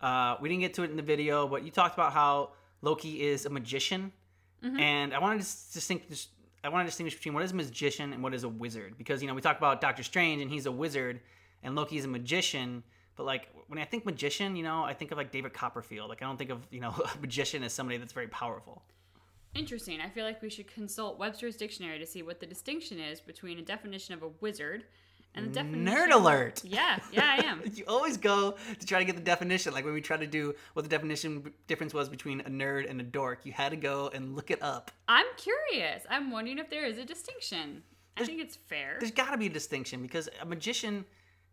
uh, 0.00 0.36
we 0.40 0.48
didn't 0.48 0.62
get 0.62 0.74
to 0.74 0.82
it 0.82 0.90
in 0.90 0.96
the 0.96 1.02
video, 1.02 1.46
but 1.46 1.64
you 1.64 1.70
talked 1.70 1.94
about 1.94 2.12
how 2.12 2.50
Loki 2.82 3.22
is 3.22 3.46
a 3.46 3.50
magician, 3.50 4.12
and 4.78 5.14
I 5.14 5.18
wanted 5.18 5.42
to 5.42 5.72
distinguish. 5.72 6.28
I 6.62 6.68
want 6.68 6.86
to 6.86 6.90
distinguish 6.90 7.14
between 7.14 7.32
what 7.32 7.42
is 7.42 7.52
a 7.52 7.56
magician 7.56 8.12
and 8.12 8.22
what 8.22 8.34
is 8.34 8.44
a 8.44 8.48
wizard, 8.48 8.96
because 8.98 9.22
you 9.22 9.28
know 9.28 9.34
we 9.34 9.40
talk 9.40 9.58
about 9.58 9.80
Doctor 9.80 10.02
Strange 10.02 10.42
and 10.42 10.50
he's 10.50 10.66
a 10.66 10.72
wizard, 10.72 11.20
and 11.62 11.74
Loki 11.74 11.96
is 11.96 12.04
a 12.04 12.08
magician. 12.08 12.82
But 13.16 13.26
like 13.26 13.48
when 13.68 13.78
I 13.78 13.84
think 13.84 14.06
magician, 14.06 14.56
you 14.56 14.62
know, 14.62 14.82
I 14.82 14.94
think 14.94 15.10
of 15.10 15.18
like 15.18 15.30
David 15.30 15.52
Copperfield. 15.52 16.08
Like 16.08 16.22
I 16.22 16.26
don't 16.26 16.36
think 16.36 16.50
of 16.50 16.66
you 16.70 16.80
know 16.80 16.90
a 17.14 17.18
magician 17.20 17.62
as 17.62 17.72
somebody 17.72 17.98
that's 17.98 18.12
very 18.12 18.28
powerful. 18.28 18.82
Interesting. 19.54 20.00
I 20.00 20.08
feel 20.08 20.24
like 20.24 20.40
we 20.42 20.50
should 20.50 20.72
consult 20.72 21.18
Webster's 21.18 21.56
dictionary 21.56 21.98
to 21.98 22.06
see 22.06 22.22
what 22.22 22.40
the 22.40 22.46
distinction 22.46 23.00
is 23.00 23.20
between 23.20 23.58
a 23.58 23.62
definition 23.62 24.14
of 24.14 24.22
a 24.22 24.28
wizard 24.40 24.84
and 25.34 25.46
the 25.46 25.50
definition. 25.50 25.86
Nerd 25.86 26.12
alert! 26.12 26.62
Yeah, 26.64 26.98
yeah, 27.12 27.36
I 27.38 27.44
am. 27.44 27.62
You 27.74 27.84
always 27.86 28.16
go 28.16 28.56
to 28.78 28.86
try 28.86 28.98
to 28.98 29.04
get 29.04 29.16
the 29.16 29.22
definition. 29.22 29.72
Like 29.72 29.84
when 29.84 29.94
we 29.94 30.00
try 30.00 30.16
to 30.16 30.26
do 30.26 30.54
what 30.74 30.82
the 30.82 30.88
definition 30.88 31.52
difference 31.66 31.94
was 31.94 32.08
between 32.08 32.40
a 32.40 32.50
nerd 32.50 32.88
and 32.88 33.00
a 33.00 33.04
dork, 33.04 33.44
you 33.44 33.52
had 33.52 33.70
to 33.70 33.76
go 33.76 34.10
and 34.12 34.34
look 34.34 34.50
it 34.50 34.62
up. 34.62 34.90
I'm 35.08 35.26
curious. 35.36 36.04
I'm 36.10 36.30
wondering 36.30 36.58
if 36.58 36.70
there 36.70 36.84
is 36.84 36.98
a 36.98 37.04
distinction. 37.04 37.82
I 38.16 38.24
think 38.24 38.40
it's 38.40 38.56
fair. 38.56 38.96
There's 38.98 39.12
got 39.12 39.30
to 39.30 39.38
be 39.38 39.46
a 39.46 39.50
distinction 39.50 40.02
because 40.02 40.28
a 40.42 40.46
magician 40.46 41.04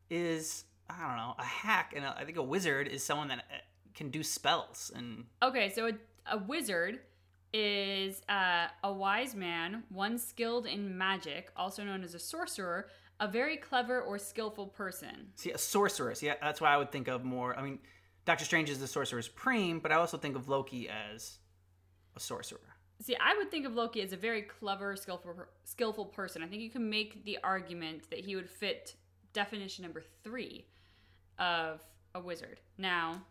is 0.10 0.66
I 0.90 1.00
don't 1.06 1.18
know 1.18 1.36
a 1.38 1.44
hack, 1.44 1.94
and 1.96 2.06
a, 2.06 2.16
I 2.18 2.26
think 2.26 2.38
a 2.38 2.44
wizard 2.44 2.88
is 2.88 3.04
someone 3.04 3.28
that 3.30 3.40
uh, 3.40 3.58
can 3.94 4.10
do 4.10 4.24
spells. 4.24 4.92
And 4.96 5.26
Okay, 5.44 5.70
so 5.70 5.88
a, 5.88 5.92
a 6.32 6.38
wizard 6.38 7.00
is 7.54 8.22
uh, 8.30 8.68
a 8.84 8.92
wise 8.92 9.36
man, 9.36 9.84
one 9.90 10.18
skilled 10.18 10.66
in 10.66 10.98
magic, 10.98 11.52
also 11.56 11.84
known 11.84 12.04
as 12.04 12.14
a 12.14 12.20
sorcerer, 12.20 12.88
a 13.20 13.28
very 13.28 13.58
clever 13.58 14.02
or 14.02 14.20
skillful 14.20 14.68
person. 14.68 15.30
see, 15.36 15.52
a 15.52 15.58
sorceress. 15.58 16.22
Yeah, 16.22 16.36
that's 16.42 16.62
why 16.62 16.74
I 16.74 16.78
would 16.78 16.92
think 16.92 17.08
of 17.08 17.24
more. 17.24 17.58
I 17.58 17.64
mean, 17.64 17.80
Doctor 18.26 18.46
Strange 18.46 18.70
is 18.70 18.80
the 18.80 18.88
sorcerer 18.88 19.22
supreme, 19.22 19.80
but 19.80 19.92
I 19.92 19.96
also 19.96 20.18
think 20.18 20.36
of 20.36 20.50
Loki 20.50 20.90
as 20.90 21.40
a 22.16 22.20
sorcerer. 22.20 22.60
See, 23.02 23.16
I 23.16 23.36
would 23.38 23.52
think 23.52 23.66
of 23.66 23.76
Loki 23.76 24.02
as 24.02 24.12
a 24.12 24.18
very 24.18 24.42
clever, 24.42 24.96
skillful, 24.96 25.34
skillful 25.64 26.06
person. 26.06 26.44
I 26.44 26.48
think 26.48 26.62
you 26.62 26.70
can 26.70 26.90
make 26.90 27.24
the 27.26 27.38
argument 27.44 28.10
that 28.10 28.20
he 28.20 28.36
would 28.36 28.50
fit 28.50 28.96
definition 29.34 29.84
number 29.84 30.04
three 30.24 30.66
of 31.38 31.82
a 32.16 32.20
wizard. 32.20 32.60
Now, 32.78 33.22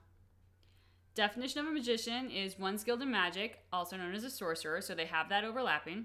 definition 1.16 1.62
of 1.62 1.66
a 1.66 1.72
magician 1.72 2.30
is 2.30 2.58
one 2.58 2.78
skilled 2.78 3.02
in 3.02 3.10
magic, 3.10 3.58
also 3.72 3.96
known 3.96 4.14
as 4.14 4.22
a 4.22 4.30
sorcerer, 4.30 4.80
so 4.80 4.94
they 4.94 5.06
have 5.06 5.28
that 5.30 5.42
overlapping. 5.42 6.04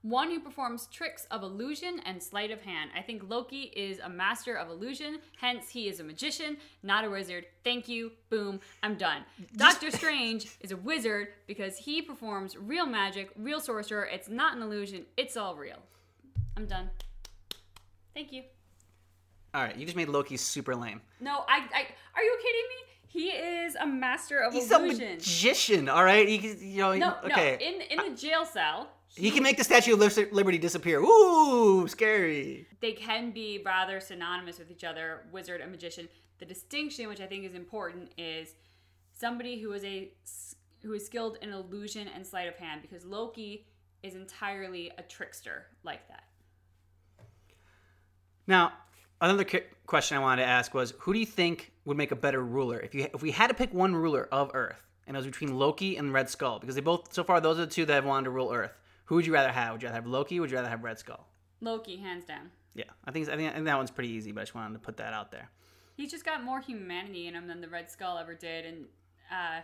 One 0.00 0.30
who 0.30 0.40
performs 0.40 0.88
tricks 0.90 1.28
of 1.30 1.44
illusion 1.44 2.00
and 2.04 2.20
sleight 2.20 2.50
of 2.50 2.62
hand. 2.62 2.90
I 2.96 3.02
think 3.02 3.22
Loki 3.28 3.72
is 3.76 4.00
a 4.00 4.08
master 4.08 4.56
of 4.56 4.68
illusion, 4.68 5.20
hence, 5.38 5.68
he 5.68 5.88
is 5.88 6.00
a 6.00 6.04
magician, 6.04 6.56
not 6.82 7.04
a 7.04 7.10
wizard. 7.10 7.46
Thank 7.62 7.86
you. 7.86 8.10
Boom. 8.28 8.58
I'm 8.82 8.96
done. 8.96 9.22
Doctor 9.56 9.92
Strange 9.92 10.48
is 10.60 10.72
a 10.72 10.76
wizard 10.76 11.28
because 11.46 11.76
he 11.76 12.02
performs 12.02 12.56
real 12.56 12.86
magic, 12.86 13.30
real 13.36 13.60
sorcerer. 13.60 14.08
It's 14.12 14.28
not 14.28 14.56
an 14.56 14.62
illusion, 14.62 15.04
it's 15.16 15.36
all 15.36 15.54
real. 15.54 15.78
I'm 16.56 16.66
done. 16.66 16.90
Thank 18.12 18.32
you. 18.32 18.42
All 19.54 19.62
right, 19.62 19.76
you 19.76 19.84
just 19.84 19.96
made 19.96 20.08
Loki 20.08 20.36
super 20.38 20.74
lame. 20.74 21.00
No, 21.20 21.44
I, 21.46 21.58
I 21.74 21.86
are 22.16 22.22
you 22.22 22.38
kidding 22.42 22.68
me? 22.70 22.91
He 23.12 23.28
is 23.28 23.74
a 23.74 23.86
master 23.86 24.38
of 24.38 24.54
He's 24.54 24.70
a 24.70 24.78
magician. 24.78 25.90
All 25.90 26.02
right, 26.02 26.26
he, 26.26 26.36
you 26.72 26.78
know. 26.78 26.94
no, 26.96 27.16
okay. 27.24 27.58
no. 27.60 27.66
In 27.66 27.82
in 27.82 28.10
the 28.10 28.16
jail 28.16 28.46
cell, 28.46 28.88
He 29.14 29.30
can 29.30 29.42
make 29.42 29.58
the 29.58 29.64
Statue 29.64 29.92
of 29.92 30.32
Liberty 30.32 30.56
disappear. 30.56 30.98
Ooh, 31.00 31.86
scary. 31.88 32.66
they 32.80 32.92
can 32.92 33.30
be 33.30 33.60
rather 33.62 34.00
synonymous 34.00 34.58
with 34.58 34.70
each 34.70 34.82
other, 34.82 35.26
wizard 35.30 35.60
and 35.60 35.70
magician. 35.70 36.08
The 36.38 36.46
distinction, 36.46 37.06
which 37.06 37.20
I 37.20 37.26
think 37.26 37.44
is 37.44 37.54
important, 37.54 38.12
is 38.16 38.54
somebody 39.12 39.60
who 39.60 39.72
is 39.72 39.84
a 39.84 40.10
who 40.82 40.94
is 40.94 41.04
skilled 41.04 41.36
in 41.42 41.50
illusion 41.50 42.08
and 42.14 42.26
sleight 42.26 42.48
of 42.48 42.56
hand, 42.56 42.80
because 42.80 43.04
Loki 43.04 43.66
is 44.02 44.14
entirely 44.14 44.90
a 44.96 45.02
trickster 45.02 45.66
like 45.84 46.08
that. 46.08 46.24
Now, 48.46 48.72
another 49.20 49.44
question 49.86 50.16
I 50.16 50.20
wanted 50.20 50.42
to 50.42 50.48
ask 50.48 50.72
was, 50.72 50.94
who 50.98 51.12
do 51.12 51.18
you 51.18 51.26
think 51.26 51.71
would 51.84 51.96
make 51.96 52.12
a 52.12 52.16
better 52.16 52.42
ruler? 52.42 52.78
If 52.78 52.94
you 52.94 53.08
if 53.12 53.22
we 53.22 53.30
had 53.30 53.48
to 53.48 53.54
pick 53.54 53.72
one 53.72 53.94
ruler 53.94 54.28
of 54.30 54.50
Earth, 54.54 54.86
and 55.06 55.16
it 55.16 55.18
was 55.18 55.26
between 55.26 55.56
Loki 55.56 55.96
and 55.96 56.12
Red 56.12 56.30
Skull, 56.30 56.58
because 56.58 56.74
they 56.74 56.80
both 56.80 57.12
so 57.12 57.24
far 57.24 57.40
those 57.40 57.58
are 57.58 57.66
the 57.66 57.72
two 57.72 57.84
that 57.86 57.94
have 57.94 58.04
wanted 58.04 58.24
to 58.24 58.30
rule 58.30 58.52
Earth. 58.52 58.72
Who 59.06 59.16
would 59.16 59.26
you 59.26 59.32
rather 59.32 59.52
have? 59.52 59.72
Would 59.72 59.82
you 59.82 59.88
rather 59.88 59.96
have 59.96 60.06
Loki? 60.06 60.38
Or 60.38 60.42
would 60.42 60.50
you 60.50 60.56
rather 60.56 60.68
have 60.68 60.84
Red 60.84 60.98
Skull? 60.98 61.26
Loki, 61.60 61.96
hands 61.96 62.24
down. 62.24 62.50
Yeah, 62.74 62.84
I 63.04 63.10
think 63.10 63.28
I 63.28 63.36
think, 63.36 63.50
I 63.50 63.54
think 63.54 63.66
that 63.66 63.76
one's 63.76 63.90
pretty 63.90 64.10
easy, 64.10 64.32
but 64.32 64.40
I 64.40 64.44
just 64.44 64.54
wanted 64.54 64.74
to 64.74 64.80
put 64.80 64.96
that 64.96 65.12
out 65.12 65.30
there. 65.30 65.50
He's 65.96 66.10
just 66.10 66.24
got 66.24 66.42
more 66.42 66.60
humanity 66.60 67.26
in 67.26 67.34
him 67.34 67.46
than 67.46 67.60
the 67.60 67.68
Red 67.68 67.90
Skull 67.90 68.16
ever 68.16 68.34
did, 68.34 68.64
and 68.64 68.84
uh, 69.30 69.60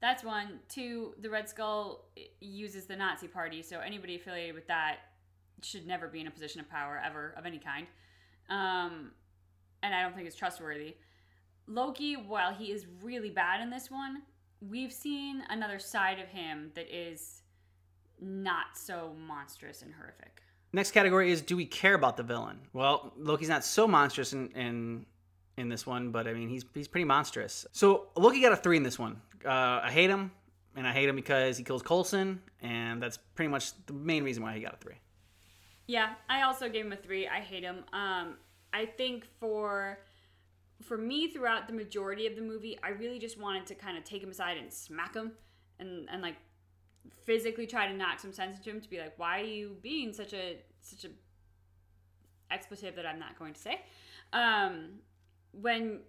that's 0.00 0.22
one. 0.22 0.60
Two, 0.68 1.14
the 1.20 1.30
Red 1.30 1.48
Skull 1.48 2.04
uses 2.40 2.86
the 2.86 2.96
Nazi 2.96 3.28
Party, 3.28 3.62
so 3.62 3.80
anybody 3.80 4.16
affiliated 4.16 4.54
with 4.54 4.66
that 4.66 4.98
should 5.62 5.86
never 5.86 6.08
be 6.08 6.20
in 6.20 6.26
a 6.26 6.30
position 6.30 6.60
of 6.60 6.68
power 6.68 7.00
ever 7.04 7.34
of 7.36 7.46
any 7.46 7.58
kind. 7.58 7.86
Um, 8.48 9.12
and 9.82 9.94
I 9.94 10.02
don't 10.02 10.14
think 10.14 10.26
it's 10.26 10.36
trustworthy. 10.36 10.96
Loki, 11.66 12.14
while 12.14 12.52
he 12.52 12.72
is 12.72 12.86
really 13.02 13.30
bad 13.30 13.60
in 13.60 13.70
this 13.70 13.90
one, 13.90 14.22
we've 14.60 14.92
seen 14.92 15.42
another 15.48 15.78
side 15.78 16.18
of 16.18 16.28
him 16.28 16.70
that 16.74 16.94
is 16.94 17.42
not 18.20 18.76
so 18.76 19.14
monstrous 19.26 19.82
and 19.82 19.94
horrific. 19.94 20.42
Next 20.72 20.92
category 20.92 21.32
is 21.32 21.42
do 21.42 21.56
we 21.56 21.66
care 21.66 21.94
about 21.94 22.16
the 22.16 22.22
villain? 22.22 22.60
Well, 22.72 23.12
Loki's 23.16 23.48
not 23.48 23.64
so 23.64 23.88
monstrous 23.88 24.32
in 24.32 24.50
in, 24.52 25.06
in 25.56 25.68
this 25.68 25.86
one, 25.86 26.10
but 26.10 26.28
I 26.28 26.32
mean 26.32 26.48
he's 26.48 26.64
he's 26.74 26.88
pretty 26.88 27.04
monstrous. 27.04 27.66
So 27.72 28.08
Loki 28.16 28.40
got 28.40 28.52
a 28.52 28.56
three 28.56 28.76
in 28.76 28.82
this 28.82 28.98
one. 28.98 29.20
Uh, 29.44 29.80
I 29.82 29.90
hate 29.90 30.10
him, 30.10 30.30
and 30.76 30.86
I 30.86 30.92
hate 30.92 31.08
him 31.08 31.16
because 31.16 31.56
he 31.56 31.64
kills 31.64 31.82
Coulson, 31.82 32.40
and 32.60 33.02
that's 33.02 33.18
pretty 33.34 33.48
much 33.48 33.72
the 33.86 33.94
main 33.94 34.22
reason 34.22 34.42
why 34.42 34.54
he 34.54 34.60
got 34.60 34.74
a 34.74 34.76
three. 34.76 34.96
Yeah, 35.86 36.10
I 36.28 36.42
also 36.42 36.68
gave 36.68 36.84
him 36.84 36.92
a 36.92 36.96
three. 36.96 37.26
I 37.26 37.40
hate 37.40 37.64
him. 37.64 37.84
Um, 37.92 38.36
I 38.72 38.86
think 38.86 39.26
for 39.40 39.98
for 40.82 40.96
me 40.96 41.28
throughout 41.28 41.66
the 41.66 41.72
majority 41.72 42.26
of 42.26 42.36
the 42.36 42.42
movie, 42.42 42.78
I 42.82 42.90
really 42.90 43.18
just 43.18 43.38
wanted 43.38 43.66
to 43.66 43.74
kind 43.74 43.98
of 43.98 44.04
take 44.04 44.22
him 44.22 44.30
aside 44.30 44.56
and 44.56 44.72
smack 44.72 45.14
him 45.14 45.32
and 45.78 46.08
and 46.10 46.22
like 46.22 46.36
physically 47.24 47.66
try 47.66 47.86
to 47.86 47.94
knock 47.94 48.20
some 48.20 48.32
sense 48.32 48.56
into 48.58 48.70
him 48.70 48.80
to 48.80 48.88
be 48.88 48.98
like, 48.98 49.18
why 49.18 49.40
are 49.40 49.44
you 49.44 49.76
being 49.82 50.12
such 50.12 50.32
a 50.32 50.58
such 50.80 51.04
a 51.04 51.08
expletive 52.52 52.96
that 52.96 53.06
I'm 53.06 53.18
not 53.18 53.38
going 53.38 53.54
to 53.54 53.60
say? 53.60 53.80
Um, 54.32 55.00
when 55.52 56.00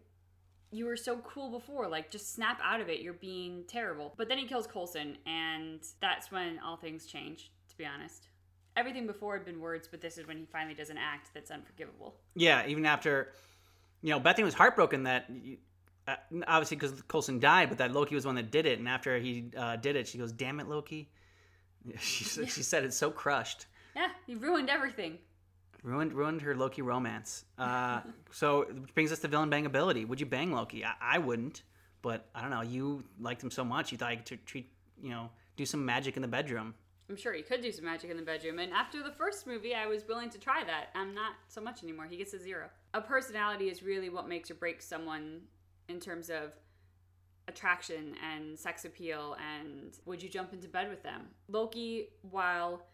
you 0.72 0.86
were 0.86 0.98
so 0.98 1.18
cool 1.18 1.50
before, 1.50 1.88
like 1.88 2.10
just 2.12 2.34
snap 2.34 2.60
out 2.64 2.80
of 2.80 2.90
it. 2.90 3.02
You're 3.02 3.14
being 3.14 3.66
terrible. 3.68 4.14
But 4.18 4.30
then 4.30 4.38
he 4.38 4.48
kills 4.48 4.68
Coulson, 4.68 5.18
and 5.26 5.82
that's 6.00 6.32
when 6.32 6.60
all 6.60 6.78
things 6.78 7.06
change. 7.06 7.52
To 7.70 7.78
be 7.78 7.86
honest 7.86 8.28
everything 8.78 9.08
before 9.08 9.36
had 9.36 9.46
been 9.46 9.60
words, 9.60 9.88
but 9.90 10.02
this 10.02 10.18
is 10.18 10.28
when 10.28 10.38
he 10.38 10.46
finally 10.46 10.74
does 10.74 10.90
an 10.90 10.98
act 10.98 11.30
that's 11.34 11.52
unforgivable. 11.52 12.16
Yeah, 12.36 12.66
even 12.68 12.86
after, 12.86 13.34
you 14.02 14.10
know, 14.10 14.20
Bethany 14.20 14.44
was 14.46 14.54
heartbroken 14.54 15.04
that, 15.04 15.30
uh, 16.08 16.16
obviously 16.48 16.78
because 16.78 17.02
Coulson 17.04 17.40
died, 17.40 17.70
but 17.70 17.78
that 17.80 17.92
Loki 17.92 18.16
was 18.16 18.26
one 18.26 18.36
that 18.36 18.52
did 18.52 18.66
it. 18.66 18.80
And 18.80 18.88
after 18.88 19.18
he 19.20 19.52
uh, 19.56 19.76
did 19.76 19.96
it, 19.96 20.08
she 20.08 20.18
goes, 20.18 20.32
"Damn 20.32 20.60
it, 20.60 20.68
Loki!" 20.68 21.10
She 22.00 22.24
said, 22.24 22.50
she 22.50 22.62
said 22.64 22.84
it's 22.84 22.98
so 22.98 23.10
crushed, 23.10 23.66
Yeah, 23.96 24.10
he 24.28 24.36
ruined 24.36 24.70
everything. 24.70 25.18
ruined 25.84 26.14
ruined 26.14 26.42
her 26.44 26.56
Loki 26.56 26.82
romance. 26.84 27.46
Uh, 27.58 28.02
so 28.32 28.66
which 28.70 28.94
brings 28.94 29.12
us 29.12 29.20
to 29.20 29.28
villain 29.28 29.50
bangability. 29.50 30.08
Would 30.08 30.20
you 30.20 30.28
bang 30.28 30.52
Loki? 30.52 30.86
I, 30.86 30.94
I 31.02 31.18
wouldn't, 31.18 31.64
but 32.04 32.30
I 32.36 32.42
don't 32.42 32.52
know. 32.52 32.62
You 32.62 33.04
liked 33.20 33.42
him 33.44 33.50
so 33.52 33.64
much, 33.66 33.92
you 33.92 33.98
thought 33.98 34.12
you 34.12 34.20
could 34.24 34.46
treat, 34.46 34.70
you 35.02 35.10
know, 35.10 35.30
do 35.58 35.66
some 35.66 35.84
magic 35.86 36.16
in 36.16 36.22
the 36.22 36.28
bedroom. 36.28 36.76
I'm 37.12 37.18
sure 37.18 37.34
he 37.34 37.42
could 37.42 37.62
do 37.62 37.74
some 37.74 37.84
magic 37.84 38.10
in 38.10 38.16
the 38.16 38.24
bedroom. 38.24 38.60
And 38.60 38.72
after 38.72 39.04
the 39.04 39.12
first 39.12 39.46
movie, 39.46 39.76
I 39.76 39.86
was 39.86 40.08
willing 40.08 40.30
to 40.30 40.40
try 40.40 40.64
that. 40.64 40.92
I'm 40.96 41.14
not 41.14 41.34
so 41.50 41.60
much 41.60 41.84
anymore. 41.84 42.06
He 42.10 42.16
gets 42.16 42.34
a 42.34 42.40
zero. 42.40 42.70
A 42.94 43.02
personality 43.02 43.68
is 43.68 43.84
really 43.84 44.08
what 44.08 44.30
makes 44.30 44.50
or 44.50 44.54
breaks 44.54 44.88
someone 44.88 45.42
in 45.90 46.00
terms 46.00 46.30
of 46.30 46.54
attraction 47.50 48.16
and 48.34 48.58
sex 48.58 48.86
appeal 48.86 49.36
and 49.60 49.98
would 50.06 50.24
you 50.24 50.30
jump 50.30 50.54
into 50.54 50.70
bed 50.70 50.90
with 50.90 51.04
them. 51.04 51.24
Loki, 51.50 52.12
while 52.22 52.86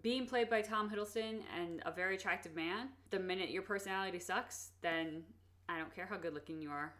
being 0.00 0.24
played 0.24 0.48
by 0.48 0.62
Tom 0.62 0.88
Hiddleston 0.88 1.40
and 1.54 1.82
a 1.84 1.92
very 1.92 2.14
attractive 2.14 2.56
man, 2.56 2.88
the 3.10 3.18
minute 3.18 3.50
your 3.50 3.62
personality 3.62 4.18
sucks, 4.18 4.70
then 4.80 5.24
I 5.68 5.76
don't 5.76 5.94
care 5.94 6.06
how 6.06 6.16
good 6.16 6.32
looking 6.32 6.62
you 6.62 6.70
are. 6.70 6.94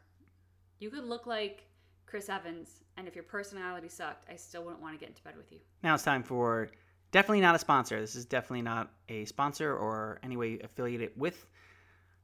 You 0.81 0.91
could 0.91 1.05
look 1.05 1.27
like 1.27 1.63
Chris 2.09 2.29
Evans, 2.31 2.81
and 2.97 3.07
if 3.07 3.15
your 3.15 3.25
personality 3.25 3.89
sucked, 3.89 4.31
I 4.31 4.37
still 4.37 4.65
wouldn't 4.65 4.81
want 4.81 4.95
to 4.95 4.99
get 4.99 5.11
into 5.11 5.23
bed 5.23 5.37
with 5.37 5.53
you. 5.53 5.59
Now 5.83 5.95
it's 5.95 6.05
time 6.05 6.23
for 6.23 6.71
definitely 7.11 7.43
not 7.43 7.55
a 7.55 7.59
sponsor. 7.59 8.01
This 8.01 8.17
is 8.17 8.25
definitely 8.25 8.63
not 8.63 8.91
a 9.11 9.27
sponsor 9.27 9.77
or 9.77 10.19
any 10.23 10.39
way 10.39 10.59
affiliated 10.65 11.11
with. 11.17 11.47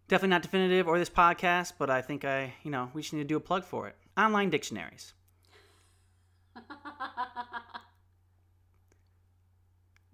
Definitely 0.09 0.31
not 0.31 0.41
definitive 0.43 0.89
or 0.89 0.99
this 0.99 1.11
podcast, 1.11 1.75
but 1.79 1.91
I 1.91 2.01
think 2.01 2.25
I, 2.25 2.55
you 2.63 2.71
know, 2.71 2.91
we 2.95 3.03
just 3.03 3.13
need 3.13 3.21
to 3.21 3.27
do 3.27 3.37
a 3.37 3.41
plug 3.41 3.63
for 3.63 3.87
it. 3.87 3.97
Online 4.17 4.49
dictionaries. 4.49 5.13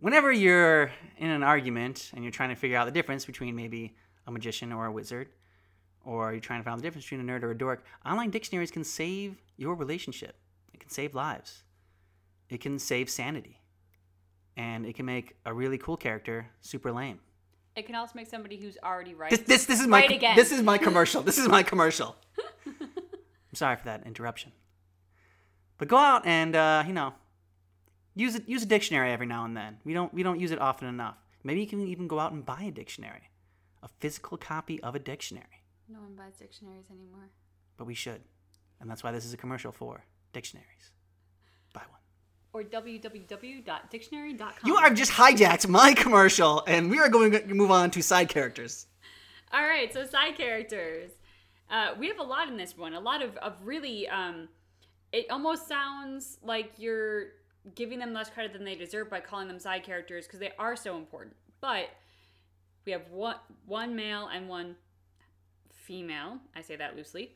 Whenever 0.01 0.33
you're 0.33 0.91
in 1.17 1.31
an 1.31 1.45
argument 1.45 2.11
and 2.15 2.25
you're 2.25 2.33
trying 2.33 2.49
to 2.49 2.57
figure 2.57 2.77
out 2.77 2.87
the 2.87 2.93
difference 2.93 3.25
between 3.25 3.55
maybe 3.55 3.95
a 4.27 4.33
magician 4.33 4.73
or 4.73 4.87
a 4.87 4.93
wizard, 4.93 5.29
or 6.05 6.29
are 6.29 6.33
you're 6.33 6.41
trying 6.41 6.61
to 6.61 6.65
find 6.65 6.79
the 6.79 6.83
difference 6.83 7.05
between 7.05 7.29
a 7.29 7.33
nerd 7.33 7.43
or 7.43 7.51
a 7.51 7.59
dork, 7.59 7.85
online 8.05 8.31
dictionaries 8.31 8.71
can 8.71 8.85
save 8.85 9.37
your 9.57 9.75
relationship. 9.75 10.37
It 10.73 10.81
can 10.81 10.91
save 10.91 11.15
lives. 11.15 11.63
It 12.49 12.61
can 12.61 12.79
save 12.79 13.11
sanity. 13.11 13.61
And 14.57 14.85
it 14.87 14.95
can 14.95 15.07
make 15.07 15.37
a 15.47 15.55
really 15.55 15.79
cool 15.79 15.97
character 15.97 16.49
super 16.61 16.93
lame. 16.93 17.21
It 17.77 17.87
can 17.87 17.95
also 17.95 18.13
make 18.17 18.29
somebody 18.29 18.57
who's 18.57 18.77
already 18.83 19.15
right. 19.15 19.31
This, 19.31 19.41
this, 19.41 19.67
this 19.67 19.81
is 19.81 19.87
my 19.87 20.01
Right 20.01 20.11
again. 20.11 20.37
this 20.37 20.51
is 20.53 20.63
my 20.63 20.77
commercial. 20.87 21.23
This 21.23 21.39
is 21.39 21.49
my 21.49 21.63
commercial. 21.63 22.17
I'm 22.67 23.55
sorry 23.55 23.77
for 23.77 23.85
that 23.85 24.07
interruption. 24.07 24.53
But 25.79 25.89
go 25.89 25.97
out 25.97 26.27
and 26.27 26.55
uh, 26.55 26.85
you 26.87 26.93
know 26.93 27.15
use 28.15 28.35
it 28.35 28.49
use 28.49 28.63
a 28.63 28.67
dictionary 28.67 29.13
every 29.13 29.27
now 29.27 29.45
and 29.45 29.57
then. 29.57 29.79
We 29.85 29.95
don't 29.95 30.13
we 30.13 30.23
don't 30.23 30.39
use 30.39 30.51
it 30.51 30.61
often 30.61 30.89
enough. 30.89 31.17
Maybe 31.43 31.61
you 31.61 31.67
can 31.67 31.87
even 31.87 32.07
go 32.07 32.19
out 32.19 32.33
and 32.33 32.45
buy 32.45 32.63
a 32.65 32.71
dictionary, 32.71 33.31
a 33.83 33.89
physical 33.99 34.37
copy 34.37 34.81
of 34.83 34.95
a 34.95 34.99
dictionary. 34.99 35.60
No 35.91 36.01
one 36.01 36.15
buys 36.15 36.37
dictionaries 36.39 36.87
anymore. 36.91 37.31
But 37.77 37.87
we 37.87 37.95
should, 37.95 38.21
and 38.81 38.91
that's 38.91 39.03
why 39.03 39.13
this 39.13 39.25
is 39.25 39.33
a 39.33 39.37
commercial 39.37 39.73
for 39.73 40.05
dictionaries. 40.33 40.93
Buy 41.73 41.83
one. 41.91 42.01
Or 42.53 42.63
www.dictionary.com. 42.63 44.53
You 44.65 44.77
have 44.77 44.95
just 44.95 45.13
hijacked 45.13 45.69
my 45.69 45.95
commercial, 45.95 46.63
and 46.67 46.91
we 46.91 46.99
are 46.99 47.09
going 47.09 47.33
to 47.33 47.55
move 47.55 47.71
on 47.71 47.91
to 47.93 48.03
side 48.03 48.29
characters. 48.29 48.87
All 49.53 49.63
right, 49.63 49.93
so 49.93 50.07
side 50.07 50.37
characters. 50.37 51.11
Uh, 51.71 51.95
we 51.99 52.09
have 52.09 52.19
a 52.19 52.25
lot 52.25 52.49
in 52.49 52.57
this 52.57 52.77
one. 52.77 52.95
A 52.95 53.01
lot 53.01 53.23
of, 53.23 53.37
of 53.39 53.55
really, 53.65 54.09
um, 54.09 54.49
it 55.13 55.27
almost 55.31 55.69
sounds 55.69 56.39
like 56.43 56.73
you're 56.77 57.29
giving 57.75 57.99
them 57.99 58.13
less 58.13 58.31
credit 58.31 58.53
than 58.53 58.65
they 58.65 58.75
deserve 58.75 59.11
by 59.11 59.21
calling 59.21 59.49
them 59.49 59.59
side 59.59 59.85
characters 59.85 60.27
because 60.27 60.41
they 60.41 60.53
are 60.59 60.77
so 60.77 60.97
important. 60.97 61.37
But 61.61 61.91
we 62.85 62.93
have 62.93 63.11
one, 63.11 63.37
one 63.67 63.95
male 63.95 64.29
and 64.33 64.49
one 64.49 64.77
female. 65.91 66.39
I 66.55 66.61
say 66.61 66.77
that 66.77 66.95
loosely. 66.95 67.35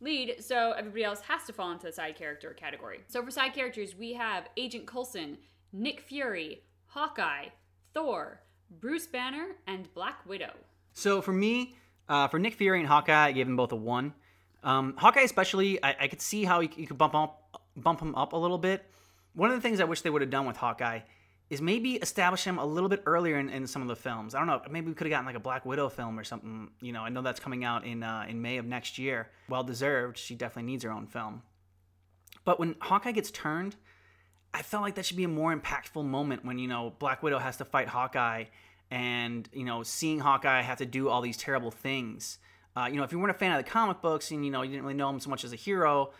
Lead, 0.00 0.36
so 0.38 0.70
everybody 0.78 1.02
else 1.02 1.20
has 1.22 1.42
to 1.46 1.52
fall 1.52 1.72
into 1.72 1.86
the 1.86 1.92
side 1.92 2.14
character 2.14 2.52
category. 2.52 3.00
So 3.08 3.24
for 3.24 3.32
side 3.32 3.54
characters, 3.54 3.96
we 3.96 4.12
have 4.12 4.44
Agent 4.56 4.86
Coulson, 4.86 5.36
Nick 5.72 6.00
Fury, 6.00 6.62
Hawkeye, 6.86 7.46
Thor, 7.92 8.40
Bruce 8.70 9.08
Banner, 9.08 9.56
and 9.66 9.92
Black 9.94 10.24
Widow. 10.24 10.52
So 10.92 11.20
for 11.20 11.32
me, 11.32 11.74
uh, 12.08 12.28
for 12.28 12.38
Nick 12.38 12.54
Fury 12.54 12.78
and 12.78 12.86
Hawkeye, 12.86 13.26
I 13.26 13.32
gave 13.32 13.46
them 13.48 13.56
both 13.56 13.72
a 13.72 13.76
one. 13.76 14.14
Um, 14.62 14.94
Hawkeye, 14.96 15.22
especially, 15.22 15.82
I, 15.82 15.96
I 16.02 16.06
could 16.06 16.20
see 16.20 16.44
how 16.44 16.60
you, 16.60 16.68
you 16.76 16.86
could 16.86 16.98
bump 16.98 17.16
up, 17.16 17.60
bump 17.76 18.00
him 18.00 18.14
up 18.14 18.32
a 18.32 18.36
little 18.36 18.58
bit. 18.58 18.88
One 19.34 19.50
of 19.50 19.56
the 19.56 19.60
things 19.60 19.80
I 19.80 19.84
wish 19.84 20.02
they 20.02 20.10
would 20.10 20.22
have 20.22 20.30
done 20.30 20.46
with 20.46 20.56
Hawkeye 20.56 21.00
is 21.50 21.62
maybe 21.62 21.94
establish 21.94 22.44
him 22.44 22.58
a 22.58 22.64
little 22.64 22.88
bit 22.88 23.02
earlier 23.06 23.38
in, 23.38 23.48
in 23.48 23.66
some 23.66 23.80
of 23.80 23.88
the 23.88 23.96
films. 23.96 24.34
I 24.34 24.38
don't 24.38 24.46
know. 24.46 24.60
Maybe 24.70 24.88
we 24.88 24.94
could 24.94 25.06
have 25.06 25.12
gotten 25.12 25.26
like 25.26 25.36
a 25.36 25.40
Black 25.40 25.64
Widow 25.64 25.88
film 25.88 26.18
or 26.18 26.24
something. 26.24 26.70
You 26.80 26.92
know, 26.92 27.02
I 27.02 27.08
know 27.08 27.22
that's 27.22 27.40
coming 27.40 27.64
out 27.64 27.86
in 27.86 28.02
uh, 28.02 28.26
in 28.28 28.42
May 28.42 28.58
of 28.58 28.66
next 28.66 28.98
year. 28.98 29.28
Well 29.48 29.64
deserved. 29.64 30.18
She 30.18 30.34
definitely 30.34 30.70
needs 30.70 30.84
her 30.84 30.90
own 30.90 31.06
film. 31.06 31.42
But 32.44 32.58
when 32.58 32.76
Hawkeye 32.80 33.12
gets 33.12 33.30
turned, 33.30 33.76
I 34.52 34.62
felt 34.62 34.82
like 34.82 34.94
that 34.96 35.06
should 35.06 35.16
be 35.16 35.24
a 35.24 35.28
more 35.28 35.54
impactful 35.56 36.04
moment 36.04 36.44
when 36.44 36.58
you 36.58 36.68
know 36.68 36.92
Black 36.98 37.22
Widow 37.22 37.38
has 37.38 37.56
to 37.58 37.64
fight 37.64 37.88
Hawkeye, 37.88 38.44
and 38.90 39.48
you 39.52 39.64
know 39.64 39.82
seeing 39.82 40.18
Hawkeye 40.20 40.60
have 40.60 40.78
to 40.78 40.86
do 40.86 41.08
all 41.08 41.22
these 41.22 41.38
terrible 41.38 41.70
things. 41.70 42.38
Uh, 42.76 42.86
you 42.86 42.96
know, 42.96 43.02
if 43.02 43.10
you 43.10 43.18
weren't 43.18 43.30
a 43.30 43.38
fan 43.38 43.52
of 43.52 43.64
the 43.64 43.68
comic 43.68 44.02
books 44.02 44.30
and 44.30 44.44
you 44.44 44.50
know 44.50 44.62
you 44.62 44.70
didn't 44.70 44.82
really 44.82 44.94
know 44.94 45.08
him 45.08 45.18
so 45.18 45.30
much 45.30 45.44
as 45.44 45.52
a 45.54 45.56
hero, 45.56 46.12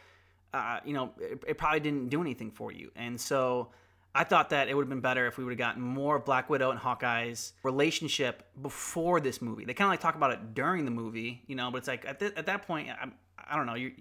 uh, 0.54 0.80
you 0.86 0.94
know 0.94 1.12
it, 1.20 1.42
it 1.46 1.58
probably 1.58 1.80
didn't 1.80 2.08
do 2.08 2.22
anything 2.22 2.50
for 2.50 2.72
you. 2.72 2.90
And 2.96 3.20
so 3.20 3.68
I 4.18 4.24
thought 4.24 4.50
that 4.50 4.68
it 4.68 4.74
would 4.74 4.82
have 4.82 4.88
been 4.88 5.00
better 5.00 5.28
if 5.28 5.38
we 5.38 5.44
would 5.44 5.52
have 5.52 5.58
gotten 5.58 5.80
more 5.80 6.16
of 6.16 6.24
Black 6.24 6.50
Widow 6.50 6.72
and 6.72 6.78
Hawkeye's 6.80 7.52
relationship 7.62 8.42
before 8.60 9.20
this 9.20 9.40
movie. 9.40 9.64
They 9.64 9.74
kind 9.74 9.86
of 9.86 9.92
like 9.92 10.00
talk 10.00 10.16
about 10.16 10.32
it 10.32 10.54
during 10.54 10.84
the 10.84 10.90
movie, 10.90 11.44
you 11.46 11.54
know, 11.54 11.70
but 11.70 11.78
it's 11.78 11.86
like 11.86 12.04
at, 12.04 12.18
th- 12.18 12.32
at 12.36 12.46
that 12.46 12.66
point, 12.66 12.88
I, 12.90 13.10
I 13.38 13.56
don't 13.56 13.66
know, 13.66 13.76
you're 13.76 13.92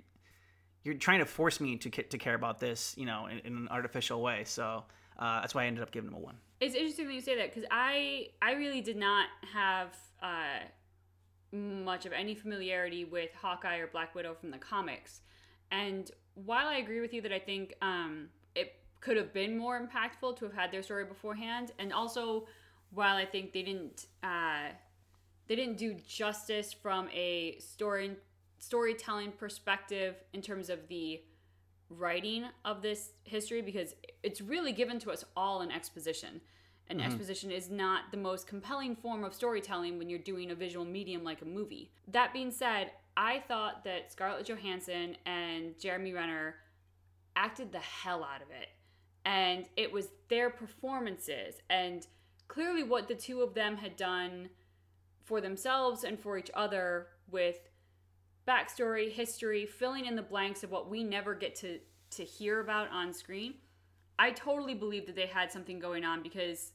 you're 0.84 0.96
trying 0.96 1.20
to 1.20 1.28
force 1.28 1.60
me 1.60 1.78
to 1.78 1.90
to 1.92 2.18
care 2.18 2.34
about 2.34 2.60
this, 2.60 2.96
you 2.98 3.06
know, 3.06 3.28
in, 3.28 3.38
in 3.40 3.58
an 3.58 3.68
artificial 3.70 4.20
way. 4.24 4.42
So 4.46 4.86
uh, 5.20 5.42
that's 5.42 5.54
why 5.54 5.66
I 5.66 5.68
ended 5.68 5.84
up 5.84 5.92
giving 5.92 6.10
them 6.10 6.20
a 6.20 6.24
one. 6.24 6.38
It's 6.62 6.74
interesting 6.74 7.06
that 7.06 7.14
you 7.14 7.22
say 7.22 7.38
that 7.38 7.54
because 7.54 7.68
I 7.70 8.30
I 8.42 8.54
really 8.54 8.82
did 8.82 8.98
not 8.98 9.28
have 9.54 9.96
uh, 10.24 10.66
much 11.52 12.08
of 12.08 12.12
any 12.12 12.34
familiarity 12.34 13.06
with 13.06 13.30
Hawkeye 13.40 13.78
or 13.78 13.86
Black 13.86 14.16
Widow 14.16 14.34
from 14.34 14.50
the 14.50 14.58
comics, 14.58 15.22
and 15.70 16.10
while 16.34 16.66
I 16.66 16.78
agree 16.78 17.02
with 17.02 17.14
you 17.14 17.22
that 17.22 17.32
I 17.32 17.40
think 17.40 17.76
um, 17.84 18.30
could 19.08 19.16
have 19.16 19.32
been 19.32 19.58
more 19.58 19.80
impactful 19.80 20.36
to 20.36 20.44
have 20.44 20.54
had 20.54 20.70
their 20.70 20.84
story 20.84 21.06
beforehand, 21.06 21.72
and 21.80 21.94
also 21.94 22.46
while 22.92 23.16
I 23.16 23.26
think 23.26 23.54
they 23.54 23.62
didn't 23.62 24.08
uh, 24.22 24.68
they 25.48 25.56
didn't 25.56 25.78
do 25.78 25.96
justice 26.06 26.74
from 26.74 27.08
a 27.14 27.58
story 27.60 28.18
storytelling 28.60 29.32
perspective 29.32 30.16
in 30.34 30.42
terms 30.42 30.70
of 30.70 30.90
the 30.90 31.22
writing 31.90 32.44
of 32.66 32.82
this 32.82 33.12
history 33.24 33.62
because 33.62 33.96
it's 34.24 34.42
really 34.42 34.74
given 34.74 35.00
to 35.00 35.12
us 35.12 35.24
all 35.38 35.62
in 35.62 35.72
exposition. 35.72 36.42
And 36.90 37.02
exposition 37.02 37.52
is 37.52 37.70
not 37.70 38.12
the 38.12 38.18
most 38.18 38.48
compelling 38.48 38.96
form 38.96 39.26
of 39.26 39.34
storytelling 39.34 39.98
when 39.98 40.10
you're 40.10 40.20
doing 40.20 40.52
a 40.52 40.56
visual 40.56 40.86
medium 40.86 41.22
like 41.24 41.42
a 41.42 41.46
movie. 41.46 41.92
That 42.10 42.32
being 42.34 42.52
said, 42.52 42.92
I 43.18 43.44
thought 43.48 43.84
that 43.84 44.12
Scarlett 44.12 44.48
Johansson 44.48 45.18
and 45.26 45.78
Jeremy 45.80 46.14
Renner 46.14 46.56
acted 47.36 47.74
the 47.74 47.80
hell 47.80 48.24
out 48.24 48.42
of 48.42 48.50
it. 48.52 48.70
And 49.28 49.66
it 49.76 49.92
was 49.92 50.08
their 50.30 50.50
performances 50.50 51.56
and 51.70 52.08
clearly 52.48 52.82
what 52.82 53.10
the 53.10 53.14
two 53.14 53.42
of 53.42 53.54
them 53.54 53.76
had 53.76 53.98
done 53.98 54.48
for 55.26 55.42
themselves 55.42 56.06
and 56.06 56.18
for 56.18 56.38
each 56.38 56.50
other 56.54 57.08
with 57.30 57.58
backstory, 58.48 59.12
history, 59.12 59.66
filling 59.66 60.06
in 60.06 60.16
the 60.16 60.22
blanks 60.22 60.64
of 60.64 60.72
what 60.72 60.90
we 60.90 61.04
never 61.04 61.36
get 61.36 61.56
to 61.56 61.80
to 62.10 62.24
hear 62.24 62.62
about 62.62 62.90
on 62.90 63.14
screen. 63.14 63.56
I 64.18 64.32
totally 64.32 64.74
believe 64.74 65.06
that 65.08 65.16
they 65.18 65.28
had 65.28 65.52
something 65.52 65.78
going 65.78 66.06
on 66.06 66.24
because 66.24 66.72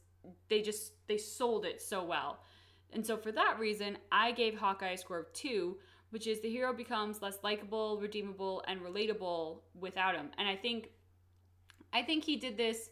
they 0.50 0.60
just 0.60 0.92
they 1.08 1.16
sold 1.16 1.64
it 1.64 1.80
so 1.80 2.04
well. 2.04 2.40
And 2.92 3.04
so 3.04 3.16
for 3.16 3.32
that 3.32 3.58
reason, 3.58 3.96
I 4.12 4.30
gave 4.30 4.58
Hawkeye 4.58 4.90
a 4.90 4.98
score 4.98 5.20
of 5.20 5.32
2, 5.32 5.78
which 6.10 6.26
is 6.26 6.42
the 6.42 6.50
hero 6.50 6.74
becomes 6.74 7.22
less 7.22 7.38
likable, 7.42 7.98
redeemable, 7.98 8.62
and 8.68 8.82
relatable 8.82 9.60
without 9.74 10.14
him. 10.14 10.28
And 10.36 10.46
I 10.46 10.56
think 10.56 10.90
I 11.92 12.02
think 12.02 12.24
he 12.24 12.36
did 12.36 12.56
this 12.56 12.90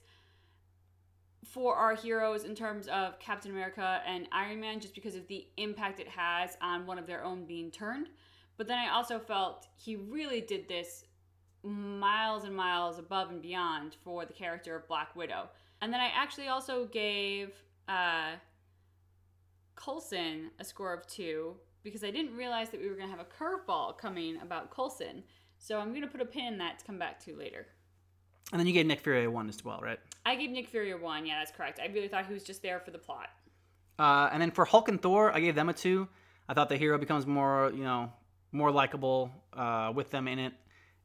for 1.45 1.75
our 1.75 1.95
heroes 1.95 2.45
in 2.45 2.55
terms 2.55 2.87
of 2.89 3.19
Captain 3.19 3.51
America 3.51 4.01
and 4.07 4.29
Iron 4.31 4.61
Man 4.61 4.79
just 4.79 4.95
because 4.95 5.15
of 5.15 5.27
the 5.27 5.47
impact 5.57 5.99
it 5.99 6.09
has 6.09 6.57
on 6.61 6.87
one 6.87 6.99
of 6.99 7.07
their 7.07 7.25
own 7.25 7.45
being 7.45 7.71
turned. 7.71 8.09
But 8.57 8.69
then 8.69 8.79
I 8.79 8.95
also 8.95 9.19
felt 9.19 9.67
he 9.77 9.97
really 9.97 10.41
did 10.41 10.69
this 10.69 11.05
miles 11.63 12.45
and 12.45 12.55
miles 12.55 12.99
above 12.99 13.31
and 13.31 13.43
beyond 13.43 13.97
for 14.05 14.25
the 14.25 14.33
character 14.33 14.77
of 14.77 14.87
Black 14.87 15.17
Widow. 15.17 15.49
And 15.81 15.93
then 15.93 16.01
I 16.01 16.11
actually 16.15 16.49
also 16.49 16.87
gave 16.87 17.53
uh, 17.89 18.33
Coulson 19.77 20.51
a 20.59 20.65
score 20.65 20.93
of 20.93 21.07
two 21.07 21.57
because 21.83 22.05
I 22.05 22.11
didn't 22.11 22.37
realize 22.37 22.69
that 22.71 22.81
we 22.81 22.89
were 22.89 22.97
going 22.97 23.11
to 23.11 23.17
have 23.17 23.27
a 23.27 23.43
curveball 23.43 23.97
coming 23.97 24.37
about 24.43 24.71
Coulson. 24.71 25.23
So 25.59 25.79
I'm 25.79 25.91
going 25.91 26.03
to 26.03 26.07
put 26.07 26.21
a 26.21 26.27
pin 26.27 26.45
in 26.45 26.59
that 26.59 26.79
to 26.79 26.85
come 26.85 26.99
back 26.99 27.19
to 27.25 27.37
later. 27.37 27.67
And 28.53 28.59
then 28.59 28.67
you 28.67 28.73
gave 28.73 28.87
Nick 28.87 29.01
Fury 29.01 29.25
a 29.25 29.31
one 29.31 29.49
as 29.49 29.65
well, 29.65 29.81
right? 29.81 30.01
I 30.27 30.35
gave 30.35 30.51
Nick 30.51 30.69
Fury 30.69 30.91
a 30.91 30.97
one. 30.97 31.25
Yeah, 31.25 31.39
that's 31.39 31.53
correct. 31.53 31.79
I 31.83 31.87
really 31.87 32.09
thought 32.09 32.27
he 32.27 32.35
was 32.35 32.43
just 32.43 32.63
there 32.63 32.81
for 32.81 32.91
the 32.91 32.99
plot. 32.99 33.29
Uh, 33.99 34.29
and 34.33 34.41
then 34.43 34.51
for 34.51 34.65
Hulk 34.65 34.89
and 34.89 35.01
Thor, 35.01 35.33
I 35.33 35.41
gave 35.41 35.55
them 35.55 35.69
a 35.69 35.73
two. 35.73 36.09
I 36.49 36.55
thought 36.55 36.69
the 36.69 36.77
hero 36.77 36.99
becomes 36.99 37.27
more, 37.27 37.71
you 37.75 37.85
know, 37.85 38.13
more 38.51 38.73
likable 38.73 39.31
uh, 39.53 39.93
with 39.95 40.11
them 40.11 40.27
in 40.27 40.39
it, 40.39 40.53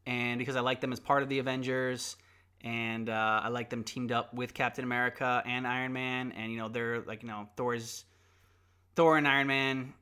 and 0.07 0.39
because 0.39 0.55
I 0.55 0.61
like 0.61 0.81
them 0.81 0.91
as 0.91 0.99
part 0.99 1.21
of 1.21 1.29
the 1.29 1.39
Avengers, 1.39 2.15
and 2.61 3.09
uh, 3.09 3.41
I 3.43 3.49
like 3.49 3.69
them 3.69 3.83
teamed 3.83 4.11
up 4.11 4.33
with 4.33 4.53
Captain 4.53 4.83
America 4.83 5.43
and 5.45 5.67
Iron 5.67 5.93
Man, 5.93 6.31
and 6.31 6.51
you 6.51 6.57
know 6.57 6.67
they're 6.67 7.01
like 7.01 7.21
you 7.21 7.27
know 7.27 7.47
Thor's 7.57 8.05
Thor 8.95 9.17
and 9.17 9.27
Iron 9.27 9.47
Man 9.47 9.93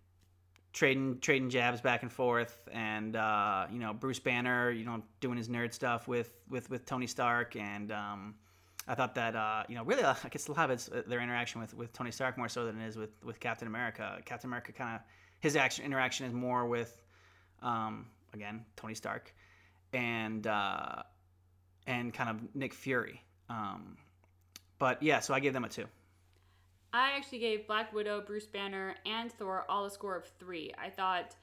trading 0.74 1.20
trading 1.20 1.50
jabs 1.50 1.80
back 1.80 2.02
and 2.02 2.12
forth, 2.12 2.68
and 2.72 3.16
uh, 3.16 3.68
you 3.72 3.80
know 3.80 3.94
Bruce 3.94 4.20
Banner, 4.20 4.72
you 4.72 4.84
know 4.84 5.02
doing 5.22 5.38
his 5.38 5.48
nerd 5.48 5.74
stuff 5.74 6.08
with 6.08 6.32
with 6.50 6.70
with 6.70 6.86
Tony 6.86 7.08
Stark, 7.08 7.56
and 7.56 7.92
um, 7.92 8.36
I 8.88 8.96
thought 8.96 9.16
that 9.16 9.36
uh, 9.36 9.64
you 9.70 9.76
know 9.76 9.84
really 9.84 10.04
uh, 10.04 10.16
I 10.24 10.30
guess 10.30 10.48
a 10.48 10.52
lot 10.52 10.66
of 10.66 10.72
it's 10.72 10.90
uh, 10.90 11.04
their 11.08 11.22
interaction 11.22 11.62
with 11.62 11.74
with 11.74 11.94
Tony 11.94 12.12
Stark 12.12 12.38
more 12.38 12.50
so 12.50 12.66
than 12.66 12.82
it 12.82 12.88
is 12.88 12.98
with 12.98 13.12
with 13.24 13.40
Captain 13.40 13.68
America. 13.68 14.20
Captain 14.26 14.50
America 14.50 14.74
kind 14.74 14.96
of 14.96 15.02
his 15.40 15.56
action 15.56 15.86
interaction 15.86 16.26
is 16.26 16.34
more 16.34 16.68
with 16.68 17.02
um, 17.62 18.08
again 18.34 18.66
Tony 18.76 18.96
Stark 18.96 19.34
and 19.94 20.48
uh, 20.48 21.04
and 21.88 22.14
kind 22.14 22.30
of 22.30 22.56
Nick 22.56 22.74
Fury. 22.74 23.22
Um, 23.50 23.98
but 24.80 25.04
yeah, 25.04 25.20
so 25.20 25.34
I 25.34 25.40
gave 25.40 25.54
them 25.54 25.64
a 25.64 25.70
two. 25.70 25.86
I 26.93 27.13
actually 27.17 27.39
gave 27.39 27.65
Black 27.65 27.91
Widow, 27.91 28.21
Bruce 28.21 28.45
Banner, 28.45 28.95
and 29.06 29.32
Thor 29.32 29.65
all 29.67 29.86
a 29.86 29.89
score 29.89 30.15
of 30.15 30.25
three. 30.39 30.71
I 30.77 30.91
thought 30.91 31.36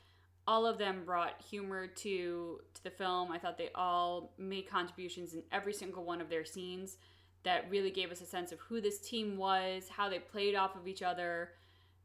all 0.47 0.65
of 0.65 0.79
them 0.79 1.03
brought 1.05 1.43
humor 1.43 1.89
to 1.89 2.61
to 2.75 2.85
the 2.85 2.91
film. 2.91 3.33
I 3.33 3.39
thought 3.39 3.59
they 3.59 3.71
all 3.75 4.33
made 4.39 4.71
contributions 4.71 5.35
in 5.35 5.43
every 5.51 5.73
single 5.73 6.05
one 6.05 6.21
of 6.21 6.31
their 6.31 6.45
scenes 6.45 6.99
that 7.43 7.69
really 7.69 7.91
gave 7.91 8.13
us 8.13 8.21
a 8.21 8.27
sense 8.27 8.53
of 8.53 8.61
who 8.61 8.81
this 8.81 9.01
team 9.01 9.37
was, 9.37 9.89
how 9.89 10.09
they 10.09 10.21
played 10.21 10.55
off 10.55 10.77
of 10.77 10.87
each 10.87 11.03
other, 11.03 11.51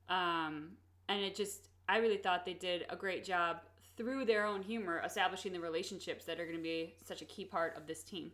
um, 0.10 0.72
and 1.08 1.22
it 1.22 1.36
just 1.36 1.68
I 1.88 1.98
really 1.98 2.18
thought 2.18 2.46
they 2.46 2.54
did 2.54 2.86
a 2.90 2.96
great 2.96 3.24
job 3.24 3.58
through 3.96 4.26
their 4.26 4.46
own 4.46 4.64
humor 4.64 5.02
establishing 5.06 5.54
the 5.54 5.60
relationships 5.60 6.26
that 6.26 6.40
are 6.40 6.46
going 6.46 6.58
to 6.58 6.64
be 6.64 6.96
such 7.04 7.22
a 7.22 7.26
key 7.26 7.46
part 7.46 7.78
of 7.78 7.86
this 7.86 8.02
team. 8.02 8.32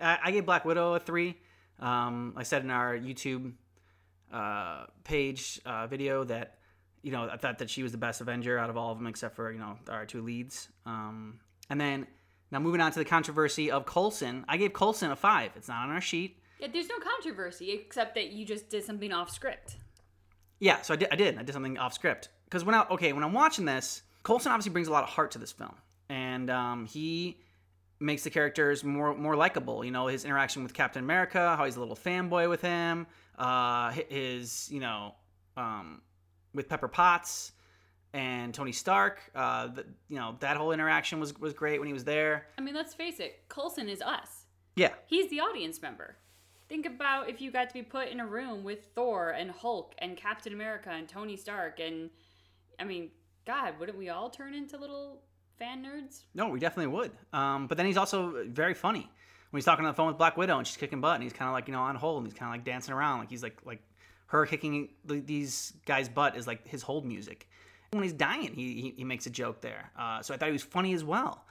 I, 0.00 0.18
I 0.24 0.30
gave 0.30 0.46
Black 0.46 0.64
Widow 0.64 0.94
a 0.94 1.00
three. 1.00 1.36
Um, 1.80 2.32
I 2.36 2.44
said 2.44 2.62
in 2.62 2.70
our 2.70 2.96
YouTube 2.96 3.52
uh, 4.32 4.86
page 5.04 5.60
uh, 5.64 5.86
video 5.86 6.24
that 6.24 6.58
you 7.02 7.12
know 7.12 7.28
I 7.30 7.36
thought 7.36 7.58
that 7.58 7.70
she 7.70 7.82
was 7.82 7.92
the 7.92 7.98
best 7.98 8.20
Avenger 8.20 8.58
out 8.58 8.70
of 8.70 8.76
all 8.76 8.92
of 8.92 8.98
them 8.98 9.06
except 9.06 9.36
for 9.36 9.52
you 9.52 9.58
know 9.58 9.76
our 9.88 10.06
two 10.06 10.22
leads. 10.22 10.68
Um, 10.86 11.40
and 11.70 11.80
then 11.80 12.06
now 12.50 12.60
moving 12.60 12.80
on 12.80 12.92
to 12.92 12.98
the 12.98 13.04
controversy 13.04 13.70
of 13.70 13.86
Coulson, 13.86 14.44
I 14.48 14.56
gave 14.56 14.72
Coulson 14.72 15.10
a 15.10 15.16
five. 15.16 15.52
It's 15.56 15.68
not 15.68 15.84
on 15.84 15.90
our 15.90 16.00
sheet. 16.00 16.38
Yeah, 16.60 16.68
there's 16.72 16.88
no 16.88 16.98
controversy 16.98 17.72
except 17.72 18.14
that 18.14 18.32
you 18.32 18.44
just 18.44 18.70
did 18.70 18.84
something 18.84 19.12
off 19.12 19.30
script. 19.30 19.76
Yeah, 20.60 20.80
so 20.82 20.94
I 20.94 20.96
did. 20.96 21.08
I 21.12 21.16
did. 21.16 21.38
I 21.38 21.42
did 21.42 21.52
something 21.52 21.78
off 21.78 21.92
script 21.92 22.28
because 22.44 22.64
when 22.64 22.74
I 22.74 22.86
okay 22.90 23.12
when 23.12 23.24
I'm 23.24 23.32
watching 23.32 23.64
this, 23.64 24.02
Coulson 24.22 24.52
obviously 24.52 24.72
brings 24.72 24.88
a 24.88 24.92
lot 24.92 25.02
of 25.04 25.10
heart 25.10 25.32
to 25.32 25.38
this 25.38 25.52
film, 25.52 25.74
and 26.08 26.48
um, 26.50 26.86
he 26.86 27.38
makes 28.00 28.22
the 28.24 28.30
characters 28.30 28.84
more 28.84 29.14
more 29.14 29.36
likable. 29.36 29.84
You 29.84 29.90
know, 29.90 30.06
his 30.06 30.24
interaction 30.24 30.62
with 30.62 30.72
Captain 30.74 31.02
America, 31.02 31.54
how 31.56 31.64
he's 31.64 31.76
a 31.76 31.80
little 31.80 31.96
fanboy 31.96 32.48
with 32.48 32.62
him, 32.62 33.06
uh, 33.38 33.90
his 33.90 34.68
you 34.70 34.80
know 34.80 35.14
um, 35.56 36.02
with 36.54 36.68
Pepper 36.68 36.88
Potts 36.88 37.52
and 38.12 38.54
Tony 38.54 38.72
Stark. 38.72 39.20
Uh, 39.34 39.68
the, 39.68 39.84
you 40.08 40.16
know 40.16 40.36
that 40.40 40.56
whole 40.56 40.72
interaction 40.72 41.20
was 41.20 41.38
was 41.38 41.52
great 41.52 41.78
when 41.78 41.86
he 41.86 41.92
was 41.92 42.04
there. 42.04 42.46
I 42.58 42.60
mean, 42.60 42.74
let's 42.74 42.94
face 42.94 43.20
it, 43.20 43.48
Coulson 43.48 43.88
is 43.88 44.02
us. 44.02 44.46
Yeah, 44.76 44.90
he's 45.06 45.30
the 45.30 45.40
audience 45.40 45.80
member. 45.82 46.16
Think 46.68 46.86
about 46.86 47.28
if 47.28 47.40
you 47.40 47.50
got 47.50 47.68
to 47.68 47.74
be 47.74 47.82
put 47.82 48.08
in 48.08 48.20
a 48.20 48.26
room 48.26 48.64
with 48.64 48.86
Thor 48.94 49.30
and 49.30 49.50
Hulk 49.50 49.94
and 49.98 50.16
Captain 50.16 50.52
America 50.52 50.90
and 50.90 51.06
Tony 51.06 51.36
Stark 51.36 51.78
and 51.78 52.10
I 52.78 52.84
mean, 52.84 53.10
God, 53.46 53.78
wouldn't 53.78 53.98
we 53.98 54.08
all 54.08 54.30
turn 54.30 54.54
into 54.54 54.76
little 54.76 55.22
fan 55.58 55.84
nerds? 55.84 56.22
No, 56.34 56.48
we 56.48 56.58
definitely 56.58 56.92
would. 56.92 57.12
Um, 57.32 57.66
but 57.66 57.76
then 57.76 57.86
he's 57.86 57.96
also 57.96 58.44
very 58.48 58.74
funny 58.74 59.10
when 59.54 59.60
he's 59.60 59.66
talking 59.66 59.84
on 59.84 59.92
the 59.92 59.94
phone 59.94 60.08
with 60.08 60.18
Black 60.18 60.36
Widow 60.36 60.58
and 60.58 60.66
she's 60.66 60.76
kicking 60.76 61.00
butt 61.00 61.14
and 61.14 61.22
he's 61.22 61.32
kind 61.32 61.48
of 61.48 61.52
like 61.52 61.68
you 61.68 61.72
know 61.72 61.82
on 61.82 61.94
hold 61.94 62.24
and 62.24 62.26
he's 62.26 62.36
kind 62.36 62.50
of 62.50 62.54
like 62.54 62.64
dancing 62.64 62.92
around 62.92 63.20
like 63.20 63.30
he's 63.30 63.44
like 63.44 63.56
like 63.64 63.80
her 64.26 64.46
kicking 64.46 64.88
these 65.04 65.72
guys' 65.86 66.08
butt 66.08 66.36
is 66.36 66.44
like 66.44 66.66
his 66.66 66.82
hold 66.82 67.06
music. 67.06 67.48
When 67.92 68.02
he's 68.02 68.12
dying, 68.12 68.52
he 68.52 68.82
he, 68.82 68.94
he 68.96 69.04
makes 69.04 69.26
a 69.26 69.30
joke 69.30 69.60
there. 69.60 69.92
Uh, 69.96 70.22
so 70.22 70.34
I 70.34 70.38
thought 70.38 70.46
he 70.46 70.52
was 70.52 70.64
funny 70.64 70.92
as 70.92 71.04
well. 71.04 71.44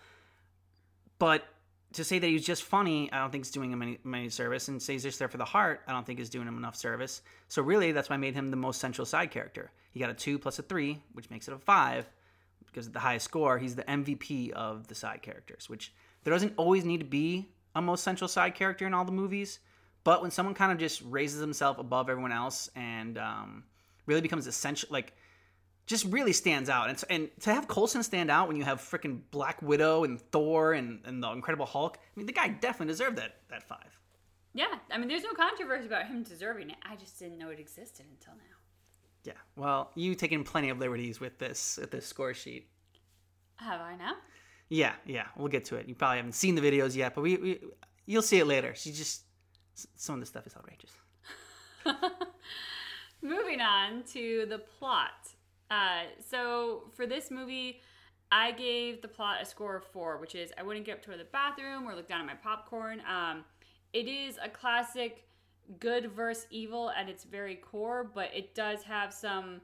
But 1.17 1.45
to 1.93 2.03
say 2.03 2.19
that 2.19 2.27
he's 2.27 2.45
just 2.45 2.63
funny, 2.63 3.09
I 3.09 3.19
don't 3.19 3.31
think 3.31 3.45
is 3.45 3.51
doing 3.51 3.71
him 3.71 3.81
any, 3.81 3.99
any 4.05 4.27
service. 4.27 4.67
And 4.67 4.81
say 4.81 4.93
he's 4.93 5.03
just 5.03 5.17
there 5.17 5.29
for 5.29 5.37
the 5.37 5.45
heart, 5.45 5.79
I 5.87 5.93
don't 5.93 6.05
think 6.05 6.19
is 6.19 6.29
doing 6.29 6.45
him 6.45 6.57
enough 6.57 6.75
service. 6.75 7.21
So 7.47 7.61
really, 7.61 7.93
that's 7.93 8.09
why 8.09 8.15
I 8.15 8.17
made 8.17 8.33
him 8.33 8.51
the 8.51 8.57
most 8.57 8.81
central 8.81 9.05
side 9.05 9.31
character. 9.31 9.71
He 9.91 10.01
got 10.01 10.09
a 10.09 10.13
two 10.13 10.37
plus 10.37 10.59
a 10.59 10.61
three, 10.61 11.01
which 11.13 11.29
makes 11.29 11.47
it 11.47 11.53
a 11.53 11.57
five, 11.57 12.09
because 12.65 12.87
of 12.87 12.91
the 12.91 12.99
highest 12.99 13.23
score. 13.23 13.59
He's 13.59 13.75
the 13.75 13.83
MVP 13.83 14.51
of 14.51 14.87
the 14.87 14.95
side 14.95 15.21
characters, 15.21 15.69
which 15.69 15.93
there 16.25 16.33
doesn't 16.33 16.55
always 16.57 16.83
need 16.83 16.99
to 16.99 17.05
be 17.05 17.47
a 17.75 17.81
most 17.81 18.03
central 18.03 18.27
side 18.27 18.55
character 18.55 18.85
in 18.85 18.93
all 18.93 19.05
the 19.05 19.11
movies. 19.11 19.59
But 20.03 20.21
when 20.21 20.31
someone 20.31 20.53
kind 20.53 20.71
of 20.71 20.77
just 20.77 21.01
raises 21.03 21.39
himself 21.39 21.77
above 21.79 22.09
everyone 22.09 22.31
else 22.31 22.69
and 22.75 23.17
um, 23.17 23.63
really 24.05 24.21
becomes 24.21 24.47
essential, 24.47 24.89
like 24.91 25.13
just 25.85 26.05
really 26.05 26.33
stands 26.33 26.69
out. 26.69 26.89
And, 26.89 27.03
and 27.09 27.29
to 27.41 27.53
have 27.53 27.67
Coulson 27.67 28.03
stand 28.03 28.29
out 28.29 28.47
when 28.47 28.57
you 28.57 28.63
have 28.63 28.79
freaking 28.79 29.21
Black 29.31 29.61
Widow 29.61 30.03
and 30.03 30.19
Thor 30.19 30.73
and, 30.73 31.01
and 31.05 31.23
the 31.23 31.29
Incredible 31.31 31.65
Hulk, 31.65 31.97
I 31.97 32.19
mean, 32.19 32.25
the 32.25 32.33
guy 32.33 32.49
definitely 32.49 32.91
deserved 32.91 33.17
that, 33.17 33.35
that 33.49 33.63
five. 33.67 33.99
Yeah, 34.53 34.65
I 34.91 34.97
mean, 34.97 35.07
there's 35.07 35.23
no 35.23 35.33
controversy 35.33 35.87
about 35.87 36.07
him 36.07 36.23
deserving 36.23 36.69
it. 36.69 36.77
I 36.83 36.95
just 36.95 37.17
didn't 37.17 37.39
know 37.39 37.49
it 37.49 37.59
existed 37.59 38.05
until 38.11 38.33
now. 38.35 38.53
Yeah, 39.23 39.33
well, 39.55 39.91
you 39.95 40.15
taken 40.15 40.43
plenty 40.43 40.69
of 40.69 40.79
liberties 40.79 41.19
with 41.19 41.39
this 41.39 41.79
with 41.79 41.91
this 41.91 42.05
score 42.05 42.33
sheet. 42.33 42.67
Have 43.55 43.79
I 43.79 43.95
now? 43.95 44.13
Yeah, 44.69 44.93
yeah, 45.05 45.27
we'll 45.37 45.49
get 45.49 45.65
to 45.65 45.75
it. 45.75 45.87
You 45.87 45.95
probably 45.95 46.17
haven't 46.17 46.33
seen 46.33 46.55
the 46.55 46.61
videos 46.61 46.95
yet, 46.95 47.15
but 47.15 47.21
we, 47.21 47.37
we 47.37 47.59
you'll 48.05 48.21
see 48.21 48.39
it 48.39 48.45
later. 48.45 48.73
She 48.75 48.91
just 48.91 49.23
some 49.95 50.15
of 50.15 50.21
the 50.21 50.25
stuff 50.25 50.47
is 50.47 50.55
outrageous. 50.55 50.91
Moving 53.21 53.61
on 53.61 54.03
to 54.13 54.45
the 54.49 54.59
plot. 54.59 55.29
Uh, 55.71 56.03
so 56.29 56.83
for 56.95 57.07
this 57.07 57.31
movie, 57.31 57.81
I 58.31 58.51
gave 58.51 59.01
the 59.01 59.07
plot 59.07 59.41
a 59.41 59.45
score 59.45 59.75
of 59.75 59.83
four, 59.85 60.17
which 60.17 60.35
is 60.35 60.51
I 60.57 60.63
wouldn't 60.63 60.85
get 60.85 60.97
up 60.97 61.03
to 61.03 61.11
the 61.11 61.25
bathroom 61.31 61.87
or 61.87 61.95
look 61.95 62.07
down 62.07 62.21
at 62.21 62.27
my 62.27 62.33
popcorn. 62.33 63.01
Um, 63.07 63.43
it 63.93 64.07
is 64.07 64.37
a 64.43 64.49
classic 64.49 65.27
good 65.79 66.11
versus 66.11 66.47
evil 66.49 66.89
at 66.89 67.07
its 67.09 67.23
very 67.23 67.55
core, 67.55 68.03
but 68.03 68.29
it 68.35 68.53
does 68.55 68.83
have 68.83 69.13
some 69.13 69.61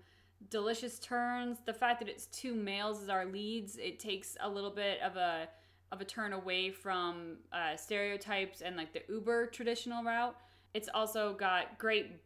delicious 0.50 1.00
turns. 1.00 1.58
The 1.66 1.74
fact 1.74 2.00
that 2.00 2.10
it's 2.10 2.28
two 2.28 2.56
males 2.56 3.02
as 3.02 3.10
our 3.10 3.26
leads, 3.26 3.78
it 3.78 4.00
takes 4.00 4.38
a 4.42 4.50
little 4.50 4.72
bit 4.72 5.02
of 5.02 5.16
a 5.16 5.50
of 5.92 6.02
a 6.02 6.06
turn 6.06 6.34
away 6.34 6.70
from 6.70 7.38
uh, 7.52 7.76
stereotypes 7.76 8.62
and 8.62 8.78
like 8.78 8.94
the 8.94 9.02
uber 9.10 9.48
traditional 9.48 10.04
route. 10.04 10.36
It's 10.74 10.88
also 10.94 11.34
got 11.34 11.80
great 11.80 12.22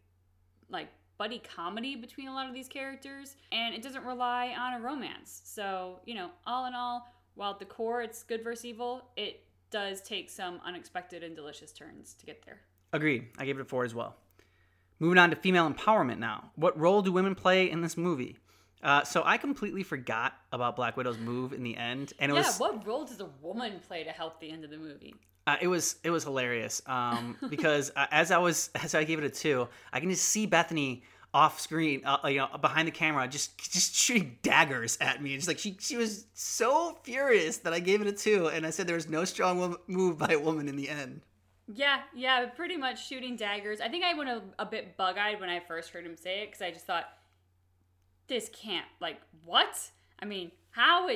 like 0.69 0.89
buddy 1.17 1.39
comedy 1.39 1.95
between 1.95 2.28
a 2.28 2.34
lot 2.34 2.47
of 2.47 2.54
these 2.54 2.67
characters, 2.67 3.36
and 3.52 3.73
it 3.73 3.82
doesn't 3.82 4.04
rely 4.04 4.54
on 4.58 4.73
a 4.73 4.84
romance. 4.84 5.41
So, 5.45 6.02
you 6.06 6.15
know, 6.15 6.30
all 6.45 6.65
in 6.65 6.73
all, 6.73 7.08
while 7.36 7.52
at 7.52 7.60
the 7.60 7.65
core 7.65 8.02
it's 8.02 8.23
good 8.23 8.43
versus 8.43 8.65
evil, 8.65 9.10
it 9.15 9.45
does 9.71 10.02
take 10.02 10.30
some 10.30 10.60
unexpected 10.65 11.23
and 11.23 11.36
delicious 11.36 11.71
turns 11.71 12.13
to 12.15 12.26
get 12.26 12.43
there. 12.45 12.62
Agreed. 12.91 13.30
I 13.38 13.45
gave 13.45 13.58
it 13.58 13.62
a 13.62 13.65
four 13.65 13.86
as 13.86 13.95
well. 13.95 14.15
Moving 15.04 15.18
on 15.18 15.32
to 15.32 15.36
female 15.36 15.70
empowerment 15.70 16.20
now. 16.20 16.52
What 16.56 16.80
role 16.80 17.02
do 17.02 17.12
women 17.12 17.36
play 17.36 17.70
in 17.70 17.82
this 17.82 17.98
movie? 17.98 18.38
Uh, 18.82 19.04
so 19.04 19.22
I 19.26 19.38
completely 19.38 19.84
forgot 19.84 20.34
about 20.54 20.78
Black 20.78 20.96
Widow's 20.96 21.18
move 21.18 21.52
in 21.52 21.62
the 21.62 21.76
end, 21.76 22.13
and 22.20 22.32
it 22.32 22.36
yeah, 22.36 22.44
was. 22.44 22.58
what 22.58 22.88
role 22.88 23.04
does 23.04 23.20
a 23.20 23.28
woman 23.42 23.82
play 23.86 24.06
to 24.06 24.12
help 24.12 24.39
the 24.39 24.50
end 24.50 24.63
of 24.63 24.70
the 24.70 24.78
movie? 24.78 25.13
Uh, 25.46 25.58
it 25.60 25.68
was 25.68 25.98
it 26.06 26.10
was 26.10 26.24
hilarious 26.24 26.82
um, 26.86 27.36
because 27.50 27.92
uh, 27.98 28.06
as 28.12 28.32
I 28.32 28.38
was 28.38 28.70
as 28.82 28.96
I 28.96 29.04
gave 29.04 29.20
it 29.20 29.26
a 29.26 29.30
two, 29.30 29.68
I 29.92 30.00
can 30.00 30.10
just 30.10 30.24
see 30.24 30.46
Bethany 30.46 31.04
off 31.34 31.60
screen, 31.60 32.02
uh, 32.06 32.20
you 32.30 32.38
know, 32.38 32.48
behind 32.62 32.88
the 32.88 32.92
camera, 32.94 33.28
just 33.28 33.58
just 33.74 33.96
shooting 33.96 34.38
daggers 34.42 34.98
at 35.02 35.22
me. 35.22 35.32
And 35.32 35.39
Just 35.42 35.50
like 35.50 35.60
she 35.60 35.76
she 35.82 35.98
was 35.98 36.28
so 36.34 36.98
furious 37.04 37.58
that 37.58 37.74
I 37.74 37.82
gave 37.82 38.00
it 38.00 38.08
a 38.08 38.13
two, 38.13 38.48
and 38.48 38.66
I 38.66 38.70
said 38.70 38.88
there 38.88 38.96
was 38.96 39.10
no 39.10 39.26
strong 39.26 39.76
move 39.86 40.18
by 40.18 40.30
a 40.32 40.39
woman 40.39 40.70
in 40.70 40.78
the 40.78 40.88
end. 40.88 41.24
Yeah, 41.75 42.01
yeah, 42.15 42.45
pretty 42.47 42.77
much 42.77 43.07
shooting 43.07 43.36
daggers. 43.36 43.81
I 43.81 43.89
think 43.89 44.03
I 44.03 44.13
went 44.13 44.29
a, 44.29 44.41
a 44.59 44.65
bit 44.65 44.95
bug 44.95 45.17
eyed 45.17 45.39
when 45.39 45.49
I 45.49 45.59
first 45.59 45.89
heard 45.89 46.05
him 46.05 46.15
say 46.15 46.43
it 46.43 46.47
because 46.51 46.62
I 46.62 46.71
just 46.71 46.86
thought, 46.86 47.05
this 48.27 48.49
can't, 48.53 48.86
like, 49.01 49.19
what? 49.43 49.75
I 50.19 50.25
mean, 50.25 50.51
how. 50.71 51.09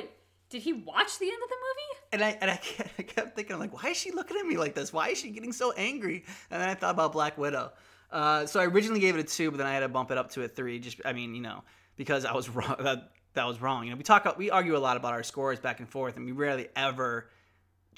Did 0.50 0.62
he 0.62 0.72
watch 0.72 1.18
the 1.18 1.26
end 1.26 1.36
of 1.42 1.48
the 1.48 1.56
movie? 1.56 2.00
And 2.12 2.24
I 2.24 2.38
and 2.40 2.50
I 2.98 3.02
kept, 3.02 3.36
thinking, 3.36 3.58
like, 3.58 3.82
why 3.82 3.90
is 3.90 3.96
she 3.98 4.12
looking 4.12 4.36
at 4.38 4.46
me 4.46 4.56
like 4.56 4.74
this? 4.74 4.92
Why 4.92 5.10
is 5.10 5.18
she 5.18 5.30
getting 5.30 5.52
so 5.52 5.72
angry? 5.72 6.24
And 6.50 6.60
then 6.60 6.68
I 6.68 6.74
thought 6.74 6.94
about 6.94 7.12
Black 7.12 7.36
Widow. 7.36 7.72
Uh, 8.10 8.46
so 8.46 8.58
I 8.58 8.64
originally 8.64 9.00
gave 9.00 9.14
it 9.14 9.20
a 9.20 9.24
two, 9.24 9.50
but 9.50 9.58
then 9.58 9.66
I 9.66 9.74
had 9.74 9.80
to 9.80 9.88
bump 9.88 10.10
it 10.10 10.18
up 10.18 10.30
to 10.30 10.42
a 10.42 10.48
three. 10.48 10.78
Just, 10.78 11.00
I 11.04 11.12
mean, 11.12 11.34
you 11.34 11.42
know, 11.42 11.64
because 11.96 12.24
I 12.24 12.32
was 12.32 12.48
wrong. 12.54 12.76
That, 12.80 13.10
that 13.34 13.46
was 13.46 13.60
wrong. 13.60 13.84
You 13.84 13.90
know, 13.90 13.96
we 13.96 14.02
talk, 14.02 14.36
we 14.38 14.50
argue 14.50 14.76
a 14.76 14.78
lot 14.78 14.96
about 14.96 15.12
our 15.12 15.22
scores 15.22 15.60
back 15.60 15.80
and 15.80 15.88
forth, 15.88 16.16
and 16.16 16.24
we 16.24 16.32
rarely 16.32 16.68
ever 16.74 17.28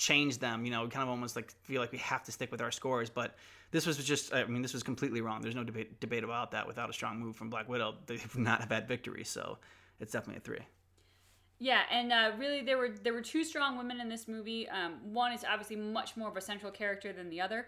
change 0.01 0.39
them. 0.39 0.65
You 0.65 0.71
know, 0.71 0.89
kind 0.89 1.03
of 1.03 1.11
almost 1.11 1.37
like 1.37 1.53
feel 1.63 1.81
like 1.81 1.93
we 1.93 1.99
have 1.99 2.25
to 2.25 2.33
stick 2.33 2.51
with 2.51 2.63
our 2.63 2.73
scores. 2.73 3.11
But 3.11 3.37
this 3.71 3.87
was 3.87 3.99
just, 3.99 4.35
I 4.35 4.45
mean, 4.47 4.63
this 4.63 4.73
was 4.73 4.83
completely 4.83 5.21
wrong. 5.21 5.43
There's 5.43 5.55
no 5.55 5.63
debate 5.63 6.01
debate 6.01 6.25
about 6.25 6.51
that. 6.53 6.67
Without 6.67 6.89
a 6.89 6.93
strong 6.93 7.21
move 7.21 7.37
from 7.37 7.51
Black 7.51 7.69
Widow, 7.69 7.95
they 8.07 8.15
would 8.15 8.37
not 8.43 8.61
have 8.61 8.71
had 8.71 8.89
victory. 8.89 9.25
So 9.25 9.59
it's 10.01 10.13
definitely 10.13 10.39
a 10.39 10.41
three. 10.41 10.67
Yeah, 11.63 11.83
and 11.93 12.11
uh, 12.11 12.33
really, 12.39 12.63
there 12.63 12.79
were 12.79 12.95
there 13.03 13.13
were 13.13 13.21
two 13.21 13.45
strong 13.45 13.77
women 13.77 14.01
in 14.01 14.09
this 14.09 14.27
movie. 14.27 14.67
Um, 14.71 15.13
one 15.13 15.33
is 15.33 15.45
obviously 15.45 15.77
much 15.77 16.17
more 16.17 16.31
of 16.31 16.37
a 16.37 16.41
central 16.41 16.73
character 16.73 17.13
than 17.13 17.29
the 17.29 17.43
other, 17.43 17.67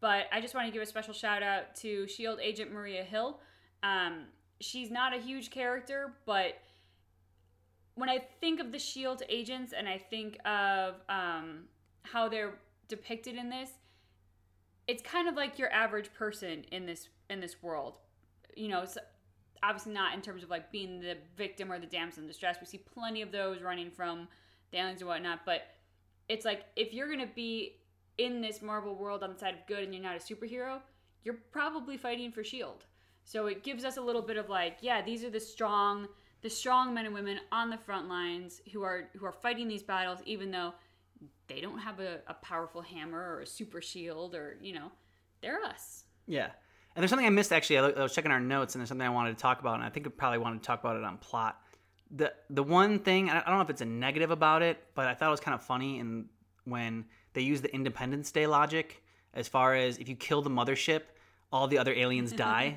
but 0.00 0.26
I 0.32 0.40
just 0.40 0.54
want 0.54 0.68
to 0.68 0.72
give 0.72 0.80
a 0.80 0.86
special 0.86 1.12
shout 1.12 1.42
out 1.42 1.74
to 1.76 2.06
Shield 2.06 2.38
agent 2.40 2.72
Maria 2.72 3.02
Hill. 3.02 3.40
Um, 3.82 4.26
she's 4.60 4.92
not 4.92 5.12
a 5.12 5.18
huge 5.18 5.50
character, 5.50 6.14
but 6.24 6.62
when 7.94 8.08
I 8.08 8.18
think 8.40 8.60
of 8.60 8.70
the 8.70 8.78
Shield 8.78 9.22
agents 9.28 9.72
and 9.76 9.88
I 9.88 9.98
think 9.98 10.38
of 10.46 10.94
um, 11.08 11.64
how 12.02 12.28
they're 12.28 12.54
depicted 12.88 13.36
in 13.36 13.50
this, 13.50 13.70
it's 14.86 15.02
kind 15.02 15.28
of 15.28 15.34
like 15.34 15.58
your 15.58 15.72
average 15.72 16.12
person 16.12 16.64
in 16.72 16.86
this 16.86 17.08
in 17.30 17.40
this 17.40 17.62
world. 17.62 17.98
You 18.56 18.68
know, 18.68 18.84
so 18.84 19.00
obviously 19.62 19.92
not 19.92 20.14
in 20.14 20.20
terms 20.20 20.42
of 20.42 20.50
like 20.50 20.70
being 20.72 21.00
the 21.00 21.16
victim 21.36 21.70
or 21.70 21.78
the 21.78 21.86
damsel 21.86 22.22
in 22.22 22.28
distress. 22.28 22.56
We 22.60 22.66
see 22.66 22.78
plenty 22.78 23.22
of 23.22 23.32
those 23.32 23.62
running 23.62 23.90
from 23.90 24.28
the 24.70 24.78
aliens 24.78 25.00
and 25.00 25.08
whatnot, 25.08 25.40
but 25.46 25.62
it's 26.28 26.44
like 26.44 26.64
if 26.76 26.92
you're 26.92 27.08
gonna 27.08 27.26
be 27.26 27.76
in 28.18 28.40
this 28.40 28.60
Marvel 28.60 28.94
world 28.94 29.22
on 29.22 29.32
the 29.32 29.38
side 29.38 29.54
of 29.54 29.66
good 29.66 29.84
and 29.84 29.94
you're 29.94 30.02
not 30.02 30.16
a 30.16 30.18
superhero, 30.18 30.80
you're 31.24 31.38
probably 31.52 31.96
fighting 31.96 32.32
for 32.32 32.44
Shield. 32.44 32.84
So 33.24 33.46
it 33.46 33.62
gives 33.62 33.84
us 33.84 33.96
a 33.96 34.00
little 34.00 34.22
bit 34.22 34.36
of 34.36 34.48
like, 34.48 34.78
yeah, 34.80 35.00
these 35.02 35.24
are 35.24 35.30
the 35.30 35.40
strong, 35.40 36.08
the 36.42 36.50
strong 36.50 36.92
men 36.92 37.06
and 37.06 37.14
women 37.14 37.38
on 37.52 37.70
the 37.70 37.78
front 37.78 38.08
lines 38.08 38.60
who 38.72 38.82
are 38.82 39.08
who 39.16 39.24
are 39.24 39.32
fighting 39.32 39.68
these 39.68 39.82
battles, 39.82 40.18
even 40.26 40.50
though 40.50 40.74
they 41.54 41.60
don't 41.60 41.78
have 41.78 42.00
a, 42.00 42.20
a 42.28 42.34
powerful 42.34 42.82
hammer 42.82 43.18
or 43.36 43.40
a 43.40 43.46
super 43.46 43.80
shield 43.80 44.34
or 44.34 44.56
you 44.62 44.74
know, 44.74 44.90
they're 45.40 45.60
us. 45.62 46.04
Yeah. 46.26 46.50
And 46.94 47.02
there's 47.02 47.10
something 47.10 47.26
I 47.26 47.30
missed 47.30 47.52
actually. 47.52 47.78
I, 47.78 47.88
I 47.88 48.02
was 48.02 48.14
checking 48.14 48.30
our 48.30 48.40
notes, 48.40 48.74
and 48.74 48.80
there's 48.80 48.88
something 48.88 49.06
I 49.06 49.10
wanted 49.10 49.36
to 49.36 49.42
talk 49.42 49.60
about, 49.60 49.76
and 49.76 49.84
I 49.84 49.88
think 49.88 50.06
I 50.06 50.10
probably 50.10 50.38
wanted 50.38 50.62
to 50.62 50.66
talk 50.66 50.80
about 50.80 50.96
it 50.96 51.04
on 51.04 51.16
plot. 51.18 51.58
The 52.10 52.32
the 52.50 52.62
one 52.62 52.98
thing 52.98 53.30
I 53.30 53.34
don't 53.40 53.56
know 53.56 53.62
if 53.62 53.70
it's 53.70 53.80
a 53.80 53.86
negative 53.86 54.30
about 54.30 54.62
it, 54.62 54.78
but 54.94 55.06
I 55.06 55.14
thought 55.14 55.28
it 55.28 55.30
was 55.30 55.40
kind 55.40 55.54
of 55.54 55.62
funny, 55.62 55.98
and 56.00 56.26
when 56.64 57.06
they 57.32 57.40
use 57.40 57.62
the 57.62 57.74
Independence 57.74 58.30
Day 58.30 58.46
logic, 58.46 59.02
as 59.32 59.48
far 59.48 59.74
as 59.74 59.96
if 59.98 60.08
you 60.08 60.14
kill 60.16 60.42
the 60.42 60.50
mothership, 60.50 61.02
all 61.50 61.66
the 61.66 61.78
other 61.78 61.94
aliens 61.94 62.32
die. 62.50 62.76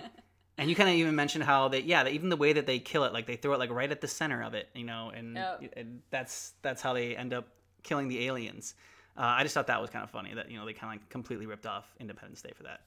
and 0.57 0.69
you 0.69 0.75
kind 0.75 0.87
of 0.89 0.95
even 0.95 1.13
mentioned 1.13 1.43
how 1.43 1.67
they, 1.67 1.81
yeah, 1.81 2.07
even 2.07 2.29
the 2.29 2.37
way 2.37 2.53
that 2.53 2.65
they 2.65 2.79
kill 2.79 3.03
it, 3.03 3.11
like 3.11 3.27
they 3.27 3.35
throw 3.35 3.51
it 3.53 3.59
like 3.59 3.69
right 3.69 3.91
at 3.91 3.99
the 3.99 4.07
center 4.07 4.41
of 4.41 4.53
it, 4.53 4.69
you 4.73 4.85
know, 4.85 5.11
and, 5.13 5.35
Yep. 5.35 5.73
and 5.75 5.99
that's 6.09 6.53
that's 6.61 6.81
how 6.81 6.93
they 6.93 7.17
end 7.17 7.33
up 7.33 7.49
killing 7.85 8.09
the 8.09 8.25
aliens. 8.25 8.75
Uh, 9.17 9.21
I 9.21 9.43
just 9.43 9.53
thought 9.53 9.67
that 9.67 9.79
was 9.79 9.89
kind 9.89 10.03
of 10.03 10.09
funny 10.09 10.33
that 10.33 10.51
you 10.51 10.57
know 10.57 10.65
they 10.65 10.73
kind 10.73 10.93
of 10.93 10.99
like 10.99 11.09
completely 11.09 11.45
ripped 11.45 11.65
off 11.65 11.95
Independence 11.99 12.41
Day 12.41 12.51
for 12.53 12.63
that. 12.63 12.81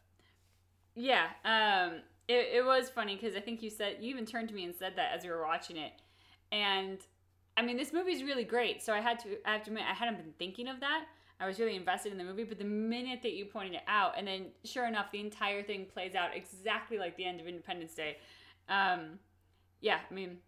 Yeah, 0.94 1.28
um, 1.44 2.00
it, 2.26 2.48
it 2.56 2.64
was 2.64 2.90
funny 2.90 3.16
because 3.16 3.34
I 3.34 3.40
think 3.40 3.62
you 3.62 3.70
said 3.70 3.96
you 4.00 4.10
even 4.10 4.26
turned 4.26 4.48
to 4.50 4.54
me 4.54 4.64
and 4.64 4.74
said 4.74 4.92
that 4.96 5.12
as 5.16 5.24
we 5.24 5.30
were 5.30 5.46
watching 5.46 5.78
it, 5.78 5.92
and 6.52 6.98
I 7.56 7.62
mean 7.62 7.78
this 7.78 7.94
movie's 7.94 8.22
really 8.22 8.44
great. 8.44 8.82
So 8.82 8.92
I 8.92 9.00
had 9.00 9.18
to 9.20 9.38
I 9.46 9.52
have 9.54 9.62
to 9.64 9.70
admit 9.70 9.84
I 9.88 9.94
hadn't 9.94 10.18
been 10.18 10.34
thinking 10.38 10.68
of 10.68 10.80
that. 10.80 11.06
I 11.40 11.46
was 11.46 11.60
really 11.60 11.76
invested 11.76 12.10
in 12.10 12.18
the 12.18 12.24
movie, 12.24 12.42
but 12.42 12.58
the 12.58 12.64
minute 12.64 13.20
that 13.22 13.32
you 13.32 13.44
pointed 13.44 13.74
it 13.74 13.82
out, 13.86 14.14
and 14.18 14.26
then 14.26 14.46
sure 14.64 14.86
enough, 14.86 15.12
the 15.12 15.20
entire 15.20 15.62
thing 15.62 15.86
plays 15.86 16.16
out 16.16 16.36
exactly 16.36 16.98
like 16.98 17.16
the 17.16 17.24
end 17.24 17.40
of 17.40 17.46
Independence 17.46 17.94
Day. 17.94 18.16
Um, 18.68 19.20
yeah, 19.80 20.00
I 20.10 20.12
mean, 20.12 20.38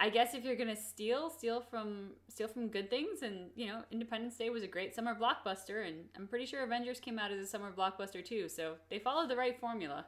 I 0.00 0.10
guess 0.10 0.34
if 0.34 0.44
you're 0.44 0.56
gonna 0.56 0.76
steal, 0.76 1.28
steal 1.28 1.60
from 1.60 2.12
steal 2.28 2.46
from 2.46 2.68
good 2.68 2.88
things, 2.88 3.22
and 3.22 3.50
you 3.56 3.66
know, 3.66 3.82
Independence 3.90 4.36
Day 4.36 4.48
was 4.48 4.62
a 4.62 4.68
great 4.68 4.94
summer 4.94 5.14
blockbuster, 5.14 5.86
and 5.86 6.04
I'm 6.16 6.28
pretty 6.28 6.46
sure 6.46 6.62
Avengers 6.62 7.00
came 7.00 7.18
out 7.18 7.32
as 7.32 7.40
a 7.40 7.46
summer 7.46 7.72
blockbuster 7.76 8.24
too. 8.24 8.48
So 8.48 8.74
they 8.90 8.98
followed 9.00 9.28
the 9.28 9.36
right 9.36 9.58
formula. 9.58 10.06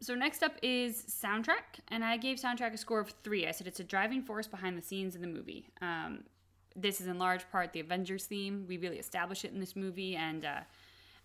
So 0.00 0.14
next 0.14 0.42
up 0.42 0.52
is 0.62 1.02
soundtrack, 1.02 1.80
and 1.88 2.04
I 2.04 2.16
gave 2.16 2.38
soundtrack 2.38 2.72
a 2.72 2.78
score 2.78 3.00
of 3.00 3.12
three. 3.22 3.46
I 3.46 3.50
said 3.50 3.66
it's 3.66 3.80
a 3.80 3.84
driving 3.84 4.22
force 4.22 4.46
behind 4.46 4.78
the 4.78 4.82
scenes 4.82 5.14
in 5.14 5.20
the 5.20 5.28
movie. 5.28 5.70
Um, 5.82 6.24
this 6.76 7.00
is 7.00 7.08
in 7.08 7.18
large 7.18 7.50
part 7.50 7.72
the 7.72 7.80
Avengers 7.80 8.24
theme. 8.26 8.64
We 8.68 8.78
really 8.78 8.98
establish 8.98 9.44
it 9.44 9.52
in 9.52 9.58
this 9.60 9.74
movie, 9.74 10.14
and 10.14 10.44
uh, 10.44 10.60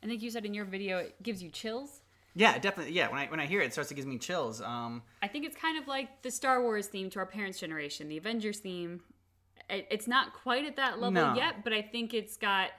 I 0.04 0.08
think 0.08 0.22
you 0.24 0.32
said 0.32 0.46
in 0.46 0.54
your 0.54 0.66
video 0.66 0.98
it 0.98 1.22
gives 1.22 1.42
you 1.44 1.52
chills. 1.52 2.02
Yeah, 2.36 2.58
definitely. 2.60 2.94
Yeah, 2.94 3.10
when 3.10 3.20
I 3.20 3.28
when 3.28 3.40
I 3.40 3.46
hear 3.46 3.62
it, 3.62 3.68
it 3.68 3.72
starts 3.74 3.90
to 3.90 3.96
give 3.96 4.06
me 4.06 4.18
chills. 4.18 4.62
Um, 4.62 5.02
I 5.24 5.28
think 5.28 5.46
it's 5.46 5.56
kind 5.56 5.78
of 5.82 5.88
like 5.88 6.22
the 6.22 6.30
Star 6.32 6.62
Wars 6.62 6.88
theme 6.88 7.10
to 7.12 7.20
our 7.20 7.26
parents' 7.26 7.60
generation, 7.60 8.10
the 8.10 8.18
Avengers 8.18 8.60
theme. 8.60 9.02
It, 9.70 9.88
it's 9.90 10.08
not 10.08 10.34
quite 10.34 10.66
at 10.66 10.76
that 10.76 11.00
level 11.00 11.14
No. 11.14 11.34
yet, 11.36 11.64
but 11.64 11.72
I 11.74 11.82
think 11.82 12.14
it's 12.14 12.36
got 12.38 12.70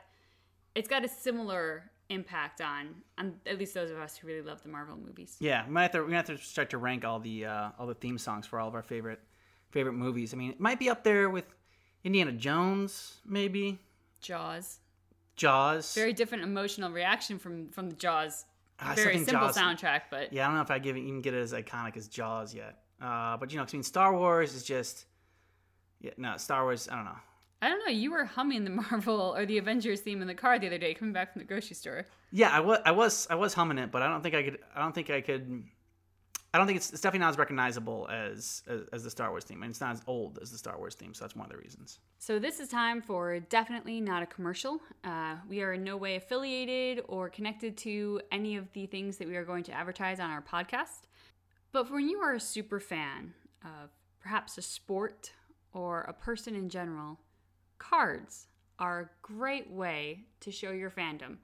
it's 0.74 0.88
got 0.88 1.04
a 1.04 1.08
similar 1.08 1.90
impact 2.10 2.60
on 2.60 2.94
on 3.18 3.34
at 3.46 3.58
least 3.58 3.74
those 3.74 3.90
of 3.90 3.96
us 3.98 4.16
who 4.16 4.26
really 4.28 4.42
love 4.42 4.62
the 4.62 4.68
Marvel 4.68 4.96
movies. 4.96 5.36
yeah, 5.40 5.64
we 5.66 5.72
might 5.72 5.82
have 5.82 5.92
to 5.92 6.02
we 6.04 6.12
have 6.12 6.26
to 6.26 6.36
start 6.38 6.70
to 6.70 6.78
rank 6.78 7.04
all 7.04 7.18
the 7.18 7.46
uh, 7.46 7.70
all 7.78 7.86
the 7.86 7.94
theme 7.94 8.18
songs 8.18 8.46
for 8.46 8.60
all 8.60 8.68
of 8.68 8.74
our 8.74 8.82
favorite 8.82 9.20
favorite 9.70 9.94
movies. 9.94 10.34
I 10.34 10.36
mean, 10.36 10.50
it 10.50 10.60
might 10.60 10.78
be 10.78 10.90
up 10.90 11.02
there 11.02 11.30
with 11.30 11.46
Indiana 12.04 12.32
Jones, 12.32 13.14
maybe 13.24 13.78
Jaws, 14.20 14.78
Jaws. 15.34 15.94
very 15.94 16.12
different 16.12 16.44
emotional 16.44 16.90
reaction 16.90 17.38
from 17.38 17.70
from 17.70 17.88
the 17.88 17.96
Jaws. 17.96 18.44
Very 18.94 19.18
simple 19.18 19.48
Jaws- 19.48 19.56
soundtrack, 19.56 20.02
but 20.10 20.32
Yeah, 20.32 20.44
I 20.44 20.48
don't 20.48 20.56
know 20.56 20.62
if 20.62 20.70
I 20.70 20.78
give 20.78 20.96
it, 20.96 21.00
even 21.00 21.22
get 21.22 21.34
it 21.34 21.40
as 21.40 21.52
iconic 21.52 21.96
as 21.96 22.08
Jaws 22.08 22.54
yet. 22.54 22.78
Uh, 23.00 23.36
but 23.36 23.50
you 23.52 23.58
know, 23.58 23.64
I 23.64 23.72
mean, 23.72 23.82
Star 23.82 24.16
Wars 24.16 24.54
is 24.54 24.64
just 24.64 25.06
yeah, 26.00 26.10
no, 26.16 26.36
Star 26.36 26.64
Wars. 26.64 26.88
I 26.90 26.96
don't 26.96 27.04
know. 27.04 27.16
I 27.62 27.68
don't 27.68 27.78
know. 27.86 27.90
You 27.92 28.10
were 28.10 28.24
humming 28.24 28.64
the 28.64 28.70
Marvel 28.90 29.34
or 29.36 29.46
the 29.46 29.58
Avengers 29.58 30.00
theme 30.00 30.20
in 30.20 30.28
the 30.28 30.34
car 30.34 30.58
the 30.58 30.66
other 30.66 30.78
day, 30.78 30.94
coming 30.94 31.12
back 31.12 31.32
from 31.32 31.40
the 31.40 31.46
grocery 31.46 31.74
store. 31.74 32.04
Yeah, 32.30 32.50
I 32.50 32.60
was, 32.60 32.78
I 32.84 32.90
was, 32.90 33.26
I 33.30 33.34
was 33.34 33.54
humming 33.54 33.78
it, 33.78 33.90
but 33.90 34.02
I 34.02 34.08
don't 34.08 34.22
think 34.22 34.34
I 34.34 34.42
could. 34.42 34.58
I 34.74 34.80
don't 34.80 34.94
think 34.94 35.10
I 35.10 35.20
could. 35.20 35.64
I 36.56 36.58
don't 36.58 36.66
think 36.66 36.78
it's, 36.78 36.90
it's 36.90 37.02
definitely 37.02 37.26
not 37.26 37.28
as 37.34 37.38
recognizable 37.38 38.08
as, 38.10 38.62
as 38.66 38.80
as 38.90 39.04
the 39.04 39.10
Star 39.10 39.28
Wars 39.28 39.44
theme, 39.44 39.62
and 39.62 39.68
it's 39.68 39.80
not 39.82 39.92
as 39.92 40.00
old 40.06 40.38
as 40.40 40.50
the 40.50 40.56
Star 40.56 40.78
Wars 40.78 40.94
theme. 40.94 41.12
So 41.12 41.24
that's 41.24 41.36
one 41.36 41.44
of 41.44 41.52
the 41.52 41.58
reasons. 41.58 41.98
So 42.18 42.38
this 42.38 42.60
is 42.60 42.68
time 42.70 43.02
for 43.02 43.38
definitely 43.40 44.00
not 44.00 44.22
a 44.22 44.26
commercial. 44.26 44.80
Uh, 45.04 45.34
we 45.50 45.60
are 45.60 45.74
in 45.74 45.84
no 45.84 45.98
way 45.98 46.16
affiliated 46.16 47.04
or 47.08 47.28
connected 47.28 47.76
to 47.78 48.22
any 48.32 48.56
of 48.56 48.72
the 48.72 48.86
things 48.86 49.18
that 49.18 49.28
we 49.28 49.36
are 49.36 49.44
going 49.44 49.64
to 49.64 49.72
advertise 49.72 50.18
on 50.18 50.30
our 50.30 50.40
podcast. 50.40 51.08
But 51.72 51.90
when 51.90 52.08
you 52.08 52.20
are 52.20 52.32
a 52.32 52.40
super 52.40 52.80
fan 52.80 53.34
of 53.62 53.90
perhaps 54.18 54.56
a 54.56 54.62
sport 54.62 55.32
or 55.74 56.04
a 56.04 56.14
person 56.14 56.54
in 56.54 56.70
general, 56.70 57.20
cards 57.76 58.46
are 58.78 59.00
a 59.00 59.10
great 59.20 59.70
way 59.70 60.24
to 60.40 60.50
show 60.50 60.70
your 60.70 60.90
fandom. 60.90 61.36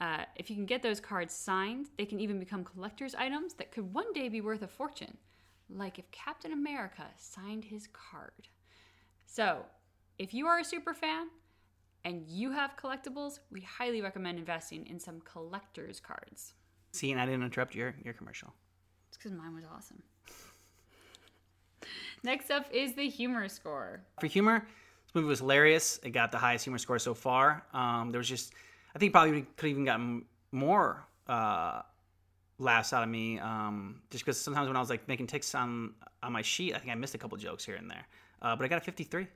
Uh, 0.00 0.24
if 0.36 0.48
you 0.48 0.56
can 0.56 0.64
get 0.64 0.82
those 0.82 0.98
cards 0.98 1.34
signed, 1.34 1.88
they 1.98 2.06
can 2.06 2.20
even 2.20 2.38
become 2.38 2.64
collector's 2.64 3.14
items 3.14 3.54
that 3.54 3.70
could 3.70 3.92
one 3.92 4.12
day 4.12 4.28
be 4.28 4.40
worth 4.40 4.62
a 4.62 4.68
fortune. 4.68 5.16
Like 5.68 5.98
if 5.98 6.10
Captain 6.10 6.52
America 6.52 7.04
signed 7.18 7.64
his 7.64 7.86
card. 7.92 8.48
So, 9.26 9.64
if 10.18 10.34
you 10.34 10.46
are 10.46 10.58
a 10.58 10.64
super 10.64 10.94
fan 10.94 11.28
and 12.04 12.26
you 12.26 12.50
have 12.50 12.76
collectibles, 12.76 13.40
we 13.52 13.60
highly 13.60 14.00
recommend 14.00 14.38
investing 14.38 14.86
in 14.86 14.98
some 14.98 15.20
collector's 15.20 16.00
cards. 16.00 16.54
See, 16.92 17.12
and 17.12 17.20
I 17.20 17.26
didn't 17.26 17.44
interrupt 17.44 17.74
your 17.74 17.94
your 18.02 18.14
commercial. 18.14 18.52
It's 19.08 19.16
because 19.16 19.32
mine 19.32 19.54
was 19.54 19.64
awesome. 19.64 20.02
Next 22.22 22.50
up 22.50 22.66
is 22.72 22.94
the 22.94 23.08
humor 23.08 23.48
score. 23.48 24.02
For 24.18 24.26
humor, 24.26 24.66
this 25.04 25.14
movie 25.14 25.28
was 25.28 25.40
hilarious. 25.40 26.00
It 26.02 26.10
got 26.10 26.32
the 26.32 26.38
highest 26.38 26.64
humor 26.64 26.78
score 26.78 26.98
so 26.98 27.14
far. 27.14 27.64
Um, 27.72 28.10
there 28.10 28.18
was 28.18 28.28
just, 28.28 28.52
I 28.94 28.98
think 28.98 29.12
probably 29.12 29.46
could 29.56 29.68
even 29.68 29.84
gotten 29.84 30.24
more 30.52 31.04
uh, 31.26 31.82
laughs 32.58 32.92
out 32.92 33.02
of 33.02 33.08
me. 33.08 33.38
Um, 33.38 34.02
just 34.10 34.24
because 34.24 34.40
sometimes 34.40 34.68
when 34.68 34.76
I 34.76 34.80
was 34.80 34.90
like 34.90 35.06
making 35.08 35.26
ticks 35.26 35.54
on 35.54 35.94
on 36.22 36.32
my 36.32 36.42
sheet, 36.42 36.74
I 36.74 36.78
think 36.78 36.90
I 36.90 36.94
missed 36.94 37.14
a 37.14 37.18
couple 37.18 37.36
jokes 37.38 37.64
here 37.64 37.76
and 37.76 37.90
there. 37.90 38.06
Uh, 38.42 38.56
but 38.56 38.64
I 38.64 38.68
got 38.68 38.78
a 38.78 38.84
53. 38.84 39.26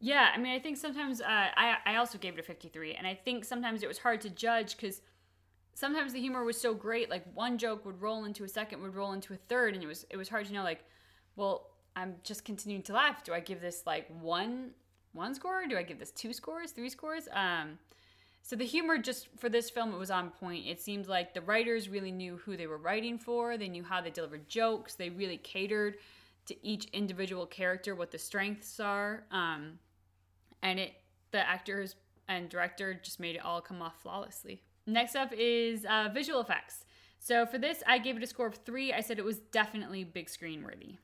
Yeah, 0.00 0.28
I 0.32 0.38
mean, 0.38 0.52
I 0.52 0.58
think 0.58 0.76
sometimes 0.76 1.20
uh, 1.20 1.24
I 1.28 1.76
I 1.84 1.96
also 1.96 2.18
gave 2.18 2.34
it 2.34 2.40
a 2.40 2.42
53, 2.42 2.94
and 2.94 3.06
I 3.06 3.14
think 3.14 3.44
sometimes 3.44 3.82
it 3.82 3.88
was 3.88 3.98
hard 3.98 4.20
to 4.22 4.30
judge 4.30 4.76
because 4.76 5.00
sometimes 5.74 6.12
the 6.12 6.20
humor 6.20 6.44
was 6.44 6.60
so 6.60 6.74
great, 6.74 7.10
like 7.10 7.24
one 7.34 7.58
joke 7.58 7.84
would 7.84 8.00
roll 8.00 8.24
into 8.24 8.44
a 8.44 8.48
second, 8.48 8.82
would 8.82 8.94
roll 8.94 9.12
into 9.12 9.32
a 9.32 9.36
third, 9.36 9.74
and 9.74 9.82
it 9.82 9.86
was 9.86 10.06
it 10.10 10.16
was 10.16 10.28
hard 10.28 10.46
to 10.46 10.52
know, 10.52 10.62
like, 10.62 10.84
well, 11.36 11.70
I'm 11.96 12.16
just 12.22 12.44
continuing 12.44 12.82
to 12.84 12.92
laugh. 12.92 13.24
Do 13.24 13.32
I 13.32 13.40
give 13.40 13.60
this 13.60 13.82
like 13.86 14.06
one 14.20 14.70
one 15.12 15.34
score? 15.34 15.66
Do 15.68 15.76
I 15.76 15.82
give 15.82 15.98
this 15.98 16.12
two 16.12 16.32
scores, 16.32 16.70
three 16.72 16.90
scores? 16.90 17.28
Um, 17.32 17.78
so 18.42 18.56
the 18.56 18.64
humor 18.64 18.98
just 18.98 19.28
for 19.36 19.48
this 19.48 19.68
film 19.70 19.92
it 19.92 19.98
was 19.98 20.10
on 20.10 20.30
point. 20.30 20.66
It 20.66 20.80
seemed 20.80 21.06
like 21.06 21.34
the 21.34 21.40
writers 21.40 21.88
really 21.88 22.12
knew 22.12 22.38
who 22.38 22.56
they 22.56 22.66
were 22.66 22.78
writing 22.78 23.18
for. 23.18 23.56
They 23.56 23.68
knew 23.68 23.84
how 23.84 24.00
they 24.00 24.10
delivered 24.10 24.48
jokes. 24.48 24.94
They 24.94 25.10
really 25.10 25.36
catered 25.36 25.96
to 26.46 26.66
each 26.66 26.86
individual 26.86 27.46
character 27.46 27.94
what 27.94 28.10
the 28.10 28.18
strengths 28.18 28.80
are. 28.80 29.24
Um, 29.30 29.78
and 30.62 30.78
it 30.78 30.92
the 31.30 31.46
actors 31.46 31.94
and 32.26 32.48
director 32.48 32.94
just 32.94 33.20
made 33.20 33.36
it 33.36 33.44
all 33.44 33.60
come 33.60 33.82
off 33.82 34.00
flawlessly. 34.00 34.62
Next 34.86 35.14
up 35.14 35.32
is 35.36 35.84
uh, 35.84 36.08
visual 36.12 36.40
effects. 36.40 36.84
So 37.18 37.44
for 37.44 37.58
this, 37.58 37.82
I 37.86 37.98
gave 37.98 38.16
it 38.16 38.22
a 38.22 38.26
score 38.26 38.46
of 38.46 38.54
three. 38.54 38.92
I 38.92 39.00
said 39.00 39.18
it 39.18 39.24
was 39.24 39.38
definitely 39.38 40.04
big 40.04 40.28
screen 40.28 40.62
worthy. 40.62 40.96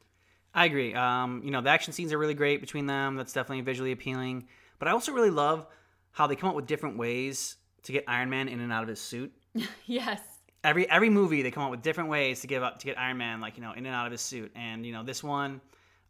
I 0.55 0.67
agree. 0.67 0.95
Um, 0.95 1.43
you 1.45 1.51
know, 1.51 1.61
the 1.61 1.71
action 1.71 1.93
scenes 1.93 2.13
are 2.13 2.19
really 2.19 2.35
great 2.35 2.61
between 2.61 2.87
them. 2.87 3.17
That's 3.17 3.33
definitely 3.33 3.63
visually 3.63 3.93
appealing. 3.93 4.47
But 4.79 4.89
I 4.89 4.93
also 4.93 5.13
really 5.13 5.31
love 5.31 5.67
how 6.15 6.27
they 6.27 6.37
come 6.37 6.49
up 6.49 6.57
with 6.57 6.67
different 6.67 6.97
ways 6.97 7.57
to 7.83 7.93
get 7.93 8.05
Iron 8.09 8.31
Man 8.31 8.49
in 8.49 8.61
and 8.61 8.73
out 8.73 8.83
of 8.83 8.89
his 8.89 9.01
suit. 9.01 9.31
yes. 9.87 10.21
Every 10.63 10.89
every 10.89 11.11
movie 11.11 11.43
they 11.43 11.51
come 11.51 11.63
up 11.65 11.71
with 11.71 11.83
different 11.83 12.09
ways 12.09 12.41
to 12.41 12.47
give 12.47 12.63
up 12.63 12.79
to 12.79 12.87
get 12.87 12.99
Iron 12.99 13.19
Man 13.19 13.41
like 13.43 13.57
you 13.59 13.63
know 13.63 13.73
in 13.73 13.85
and 13.85 13.95
out 13.95 14.07
of 14.07 14.13
his 14.13 14.23
suit. 14.23 14.51
And 14.57 14.87
you 14.87 14.93
know 14.93 15.03
this 15.03 15.23
one, 15.23 15.61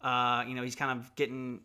Uh, 0.01 0.45
you 0.47 0.55
know, 0.55 0.63
he's 0.63 0.77
kind 0.77 0.97
of 0.97 1.13
getting 1.17 1.61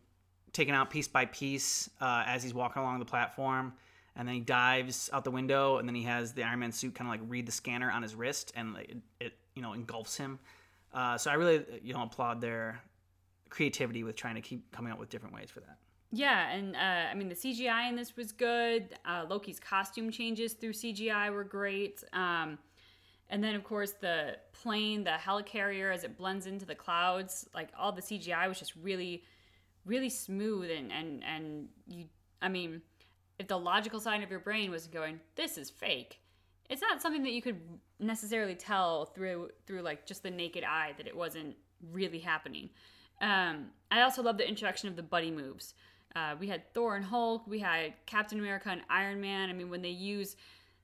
taken 0.54 0.74
out 0.74 0.90
piece 0.90 1.08
by 1.08 1.26
piece 1.26 1.90
uh, 2.02 2.24
as 2.26 2.42
he's 2.42 2.54
walking 2.54 2.82
along 2.82 2.98
the 2.98 3.06
platform. 3.06 3.74
And 4.16 4.28
then 4.28 4.36
he 4.36 4.42
dives 4.42 5.10
out 5.14 5.24
the 5.24 5.32
window, 5.32 5.78
and 5.78 5.88
then 5.88 5.96
he 5.96 6.04
has 6.04 6.34
the 6.34 6.44
Iron 6.44 6.60
Man 6.60 6.72
suit 6.72 6.96
kind 6.96 7.08
of 7.08 7.12
like 7.20 7.30
read 7.30 7.46
the 7.46 7.52
scanner 7.52 7.92
on 7.92 8.02
his 8.02 8.16
wrist, 8.16 8.52
and 8.56 8.76
it, 8.78 8.98
it 9.20 9.34
you 9.56 9.62
know 9.62 9.74
engulfs 9.74 10.18
him. 10.18 10.40
Uh, 10.94 11.18
so 11.18 11.30
I 11.30 11.36
really 11.36 11.64
you 11.84 11.94
know 11.94 12.02
applaud 12.04 12.42
their 12.42 12.82
creativity 13.50 14.04
with 14.04 14.16
trying 14.16 14.36
to 14.36 14.42
keep 14.42 14.72
coming 14.72 14.92
up 14.92 15.00
with 15.00 15.10
different 15.10 15.36
ways 15.36 15.50
for 15.52 15.60
that. 15.60 15.78
Yeah, 16.12 16.50
and 16.50 16.76
uh, 16.76 17.12
I 17.12 17.14
mean 17.14 17.30
the 17.30 17.36
CGI 17.36 17.90
in 17.90 17.96
this 17.96 18.16
was 18.18 18.32
good. 18.32 18.98
Uh, 19.06 19.26
Loki's 19.30 19.60
costume 19.60 20.12
changes 20.12 20.54
through 20.54 20.74
CGI 20.74 21.32
were 21.32 21.44
great. 21.44 22.04
Um, 22.14 22.58
and 23.30 23.44
then 23.44 23.54
of 23.54 23.64
course 23.64 23.92
the 23.92 24.38
plane, 24.52 25.04
the 25.04 25.12
helicarrier, 25.12 25.94
as 25.94 26.04
it 26.04 26.18
blends 26.18 26.48
into 26.48 26.66
the 26.66 26.76
clouds, 26.76 27.48
like 27.54 27.70
all 27.78 27.92
the 27.92 28.02
CGI 28.02 28.48
was 28.48 28.58
just 28.58 28.76
really, 28.76 29.24
really 29.86 30.10
smooth 30.10 30.72
and 30.72 30.92
and 30.92 31.24
and 31.24 31.68
you. 31.88 32.06
I 32.42 32.50
mean, 32.50 32.82
if 33.38 33.48
the 33.48 33.60
logical 33.60 34.00
side 34.00 34.24
of 34.24 34.32
your 34.32 34.40
brain 34.40 34.72
was 34.72 34.88
going, 34.88 35.20
"This 35.36 35.60
is 35.60 35.70
fake," 35.70 36.22
it's 36.70 36.82
not 36.82 37.04
something 37.04 37.24
that 37.24 37.34
you 37.34 37.42
could 37.44 37.60
necessarily 38.00 38.56
tell 38.56 39.06
through 39.06 39.50
through 39.68 39.82
like 39.82 40.08
just 40.08 40.24
the 40.24 40.32
naked 40.32 40.64
eye 40.64 40.94
that 40.98 41.06
it 41.06 41.16
wasn't 41.16 41.56
really 41.92 42.20
happening. 42.20 42.70
Um, 43.22 43.68
I 43.92 44.02
also 44.02 44.24
love 44.24 44.38
the 44.38 44.48
introduction 44.48 44.90
of 44.90 44.96
the 44.96 45.04
buddy 45.04 45.30
moves. 45.32 45.74
Uh, 46.16 46.36
we 46.40 46.48
had 46.48 46.74
Thor 46.74 46.96
and 46.96 47.06
Hulk. 47.06 47.48
We 47.48 47.60
had 47.60 47.94
Captain 48.06 48.40
America 48.40 48.70
and 48.70 48.82
Iron 48.90 49.22
Man. 49.22 49.50
I 49.50 49.54
mean, 49.54 49.70
when 49.70 49.82
they 49.82 49.90
use 49.90 50.36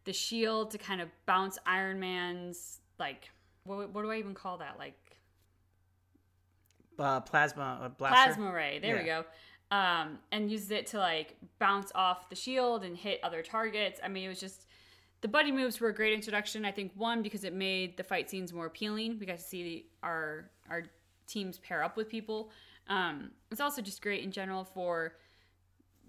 the 0.03 0.13
shield 0.13 0.71
to 0.71 0.77
kind 0.77 1.01
of 1.01 1.09
bounce 1.25 1.57
Iron 1.65 1.99
Man's 1.99 2.79
like, 2.99 3.29
what, 3.63 3.89
what 3.89 4.03
do 4.03 4.11
I 4.11 4.17
even 4.17 4.33
call 4.33 4.57
that? 4.57 4.77
Like 4.77 5.17
uh, 6.99 7.19
plasma 7.21 7.79
uh, 7.83 7.89
blaster. 7.89 8.15
plasma 8.15 8.53
ray. 8.53 8.79
There 8.79 8.97
we 8.97 9.03
go. 9.03 9.25
Um, 9.71 10.19
and 10.31 10.49
used 10.49 10.71
it 10.71 10.85
to 10.87 10.99
like 10.99 11.35
bounce 11.59 11.91
off 11.95 12.29
the 12.29 12.35
shield 12.35 12.83
and 12.83 12.95
hit 12.95 13.19
other 13.23 13.41
targets. 13.41 13.99
I 14.03 14.07
mean, 14.07 14.25
it 14.25 14.29
was 14.29 14.39
just 14.39 14.67
the 15.21 15.27
buddy 15.27 15.51
moves 15.51 15.79
were 15.79 15.89
a 15.89 15.93
great 15.93 16.13
introduction. 16.13 16.65
I 16.65 16.71
think 16.71 16.91
one 16.95 17.21
because 17.21 17.43
it 17.43 17.53
made 17.53 17.97
the 17.97 18.03
fight 18.03 18.29
scenes 18.29 18.53
more 18.53 18.67
appealing. 18.67 19.17
We 19.19 19.25
got 19.25 19.37
to 19.37 19.43
see 19.43 19.87
our 20.03 20.51
our 20.69 20.83
teams 21.27 21.57
pair 21.57 21.83
up 21.83 21.97
with 21.97 22.09
people. 22.09 22.51
Um, 22.87 23.31
it's 23.51 23.61
also 23.61 23.81
just 23.81 24.01
great 24.01 24.23
in 24.23 24.31
general 24.31 24.63
for 24.63 25.15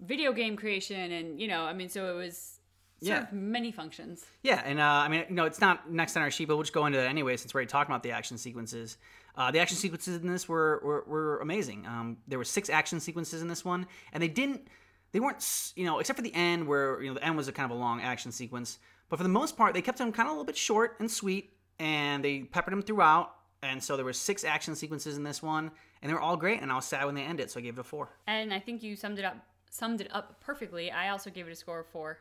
video 0.01 0.31
game 0.33 0.55
creation, 0.55 1.11
and 1.11 1.41
you 1.41 1.47
know, 1.47 1.63
I 1.63 1.73
mean, 1.73 1.89
so 1.89 2.11
it 2.11 2.17
was 2.17 2.59
served 3.01 3.31
many 3.31 3.71
functions. 3.71 4.25
Yeah, 4.43 4.61
and 4.65 4.79
uh, 4.79 4.83
I 4.83 5.07
mean, 5.07 5.25
you 5.29 5.35
know, 5.35 5.45
it's 5.45 5.61
not 5.61 5.91
next 5.91 6.15
on 6.15 6.23
our 6.23 6.31
sheet, 6.31 6.47
but 6.47 6.55
we'll 6.55 6.63
just 6.63 6.73
go 6.73 6.85
into 6.85 6.97
that 6.97 7.07
anyway 7.07 7.37
since 7.37 7.53
we're 7.53 7.59
already 7.59 7.69
talking 7.69 7.91
about 7.91 8.03
the 8.03 8.11
action 8.11 8.37
sequences. 8.37 8.97
Uh, 9.35 9.51
the 9.51 9.59
action 9.59 9.77
sequences 9.77 10.21
in 10.21 10.27
this 10.27 10.49
were 10.49 10.81
were, 10.83 11.03
were 11.07 11.39
amazing. 11.39 11.85
Um, 11.85 12.17
there 12.27 12.39
were 12.39 12.45
six 12.45 12.69
action 12.69 12.99
sequences 12.99 13.41
in 13.41 13.47
this 13.47 13.63
one, 13.63 13.87
and 14.13 14.21
they 14.21 14.27
didn't, 14.27 14.67
they 15.11 15.19
weren't, 15.19 15.73
you 15.75 15.85
know, 15.85 15.99
except 15.99 16.17
for 16.17 16.23
the 16.23 16.33
end 16.33 16.67
where 16.67 17.01
you 17.01 17.09
know 17.09 17.13
the 17.13 17.23
end 17.23 17.37
was 17.37 17.47
a 17.47 17.51
kind 17.51 17.71
of 17.71 17.77
a 17.77 17.79
long 17.79 18.01
action 18.01 18.31
sequence. 18.31 18.79
But 19.09 19.17
for 19.17 19.23
the 19.23 19.29
most 19.29 19.55
part, 19.55 19.73
they 19.73 19.81
kept 19.81 19.99
them 19.99 20.11
kind 20.11 20.27
of 20.27 20.31
a 20.31 20.33
little 20.33 20.45
bit 20.45 20.57
short 20.57 20.97
and 20.99 21.09
sweet, 21.09 21.53
and 21.79 22.23
they 22.23 22.41
peppered 22.41 22.71
them 22.71 22.81
throughout. 22.81 23.33
And 23.63 23.83
so 23.83 23.95
there 23.95 24.05
were 24.05 24.13
six 24.13 24.43
action 24.43 24.75
sequences 24.75 25.17
in 25.17 25.23
this 25.23 25.41
one, 25.41 25.71
and 26.01 26.09
they 26.09 26.13
were 26.13 26.21
all 26.21 26.37
great. 26.37 26.61
And 26.61 26.71
I 26.71 26.75
was 26.75 26.85
sad 26.85 27.05
when 27.05 27.15
they 27.15 27.23
ended, 27.23 27.49
so 27.49 27.59
I 27.59 27.63
gave 27.63 27.77
it 27.77 27.81
a 27.81 27.83
four. 27.83 28.09
And 28.27 28.53
I 28.53 28.59
think 28.59 28.83
you 28.83 28.95
summed 28.95 29.19
it 29.19 29.25
up 29.25 29.37
summed 29.69 30.01
it 30.01 30.09
up 30.11 30.39
perfectly. 30.39 30.91
I 30.91 31.09
also 31.09 31.29
gave 31.29 31.47
it 31.47 31.51
a 31.51 31.55
score 31.55 31.79
of 31.79 31.87
four, 31.87 32.19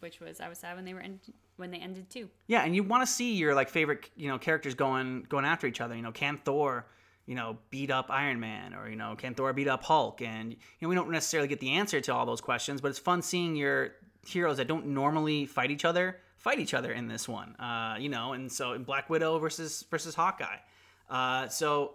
which 0.00 0.20
was 0.20 0.40
I 0.40 0.48
was 0.48 0.58
sad 0.58 0.76
when 0.76 0.84
they 0.84 0.94
were 0.94 1.00
end, 1.00 1.20
when 1.56 1.70
they 1.70 1.78
ended 1.78 2.10
too. 2.10 2.28
Yeah, 2.46 2.62
and 2.62 2.74
you 2.74 2.82
want 2.82 3.06
to 3.06 3.12
see 3.12 3.34
your 3.34 3.54
like 3.54 3.68
favorite, 3.68 4.10
you 4.16 4.28
know, 4.28 4.38
characters 4.38 4.74
going 4.74 5.26
going 5.28 5.44
after 5.44 5.66
each 5.66 5.80
other. 5.80 5.96
You 5.96 6.02
know, 6.02 6.12
can 6.12 6.38
Thor, 6.44 6.86
you 7.26 7.34
know, 7.34 7.58
beat 7.70 7.90
up 7.90 8.10
Iron 8.10 8.40
Man, 8.40 8.74
or 8.74 8.88
you 8.88 8.96
know, 8.96 9.14
can 9.16 9.34
Thor 9.34 9.52
beat 9.52 9.68
up 9.68 9.82
Hulk? 9.82 10.22
And 10.22 10.52
you 10.52 10.58
know, 10.82 10.88
we 10.88 10.94
don't 10.94 11.10
necessarily 11.10 11.48
get 11.48 11.60
the 11.60 11.70
answer 11.70 12.00
to 12.00 12.14
all 12.14 12.26
those 12.26 12.40
questions, 12.40 12.80
but 12.80 12.88
it's 12.88 12.98
fun 12.98 13.22
seeing 13.22 13.56
your 13.56 13.92
heroes 14.26 14.56
that 14.56 14.68
don't 14.68 14.86
normally 14.86 15.46
fight 15.46 15.70
each 15.70 15.84
other 15.84 16.18
fight 16.44 16.58
each 16.58 16.74
other 16.74 16.92
in 16.92 17.08
this 17.08 17.26
one. 17.26 17.56
Uh, 17.56 17.96
you 17.98 18.10
know, 18.10 18.34
and 18.34 18.52
so 18.52 18.74
in 18.74 18.84
Black 18.84 19.08
Widow 19.08 19.38
versus 19.38 19.84
versus 19.90 20.14
Hawkeye. 20.14 20.58
Uh, 21.08 21.48
so 21.48 21.94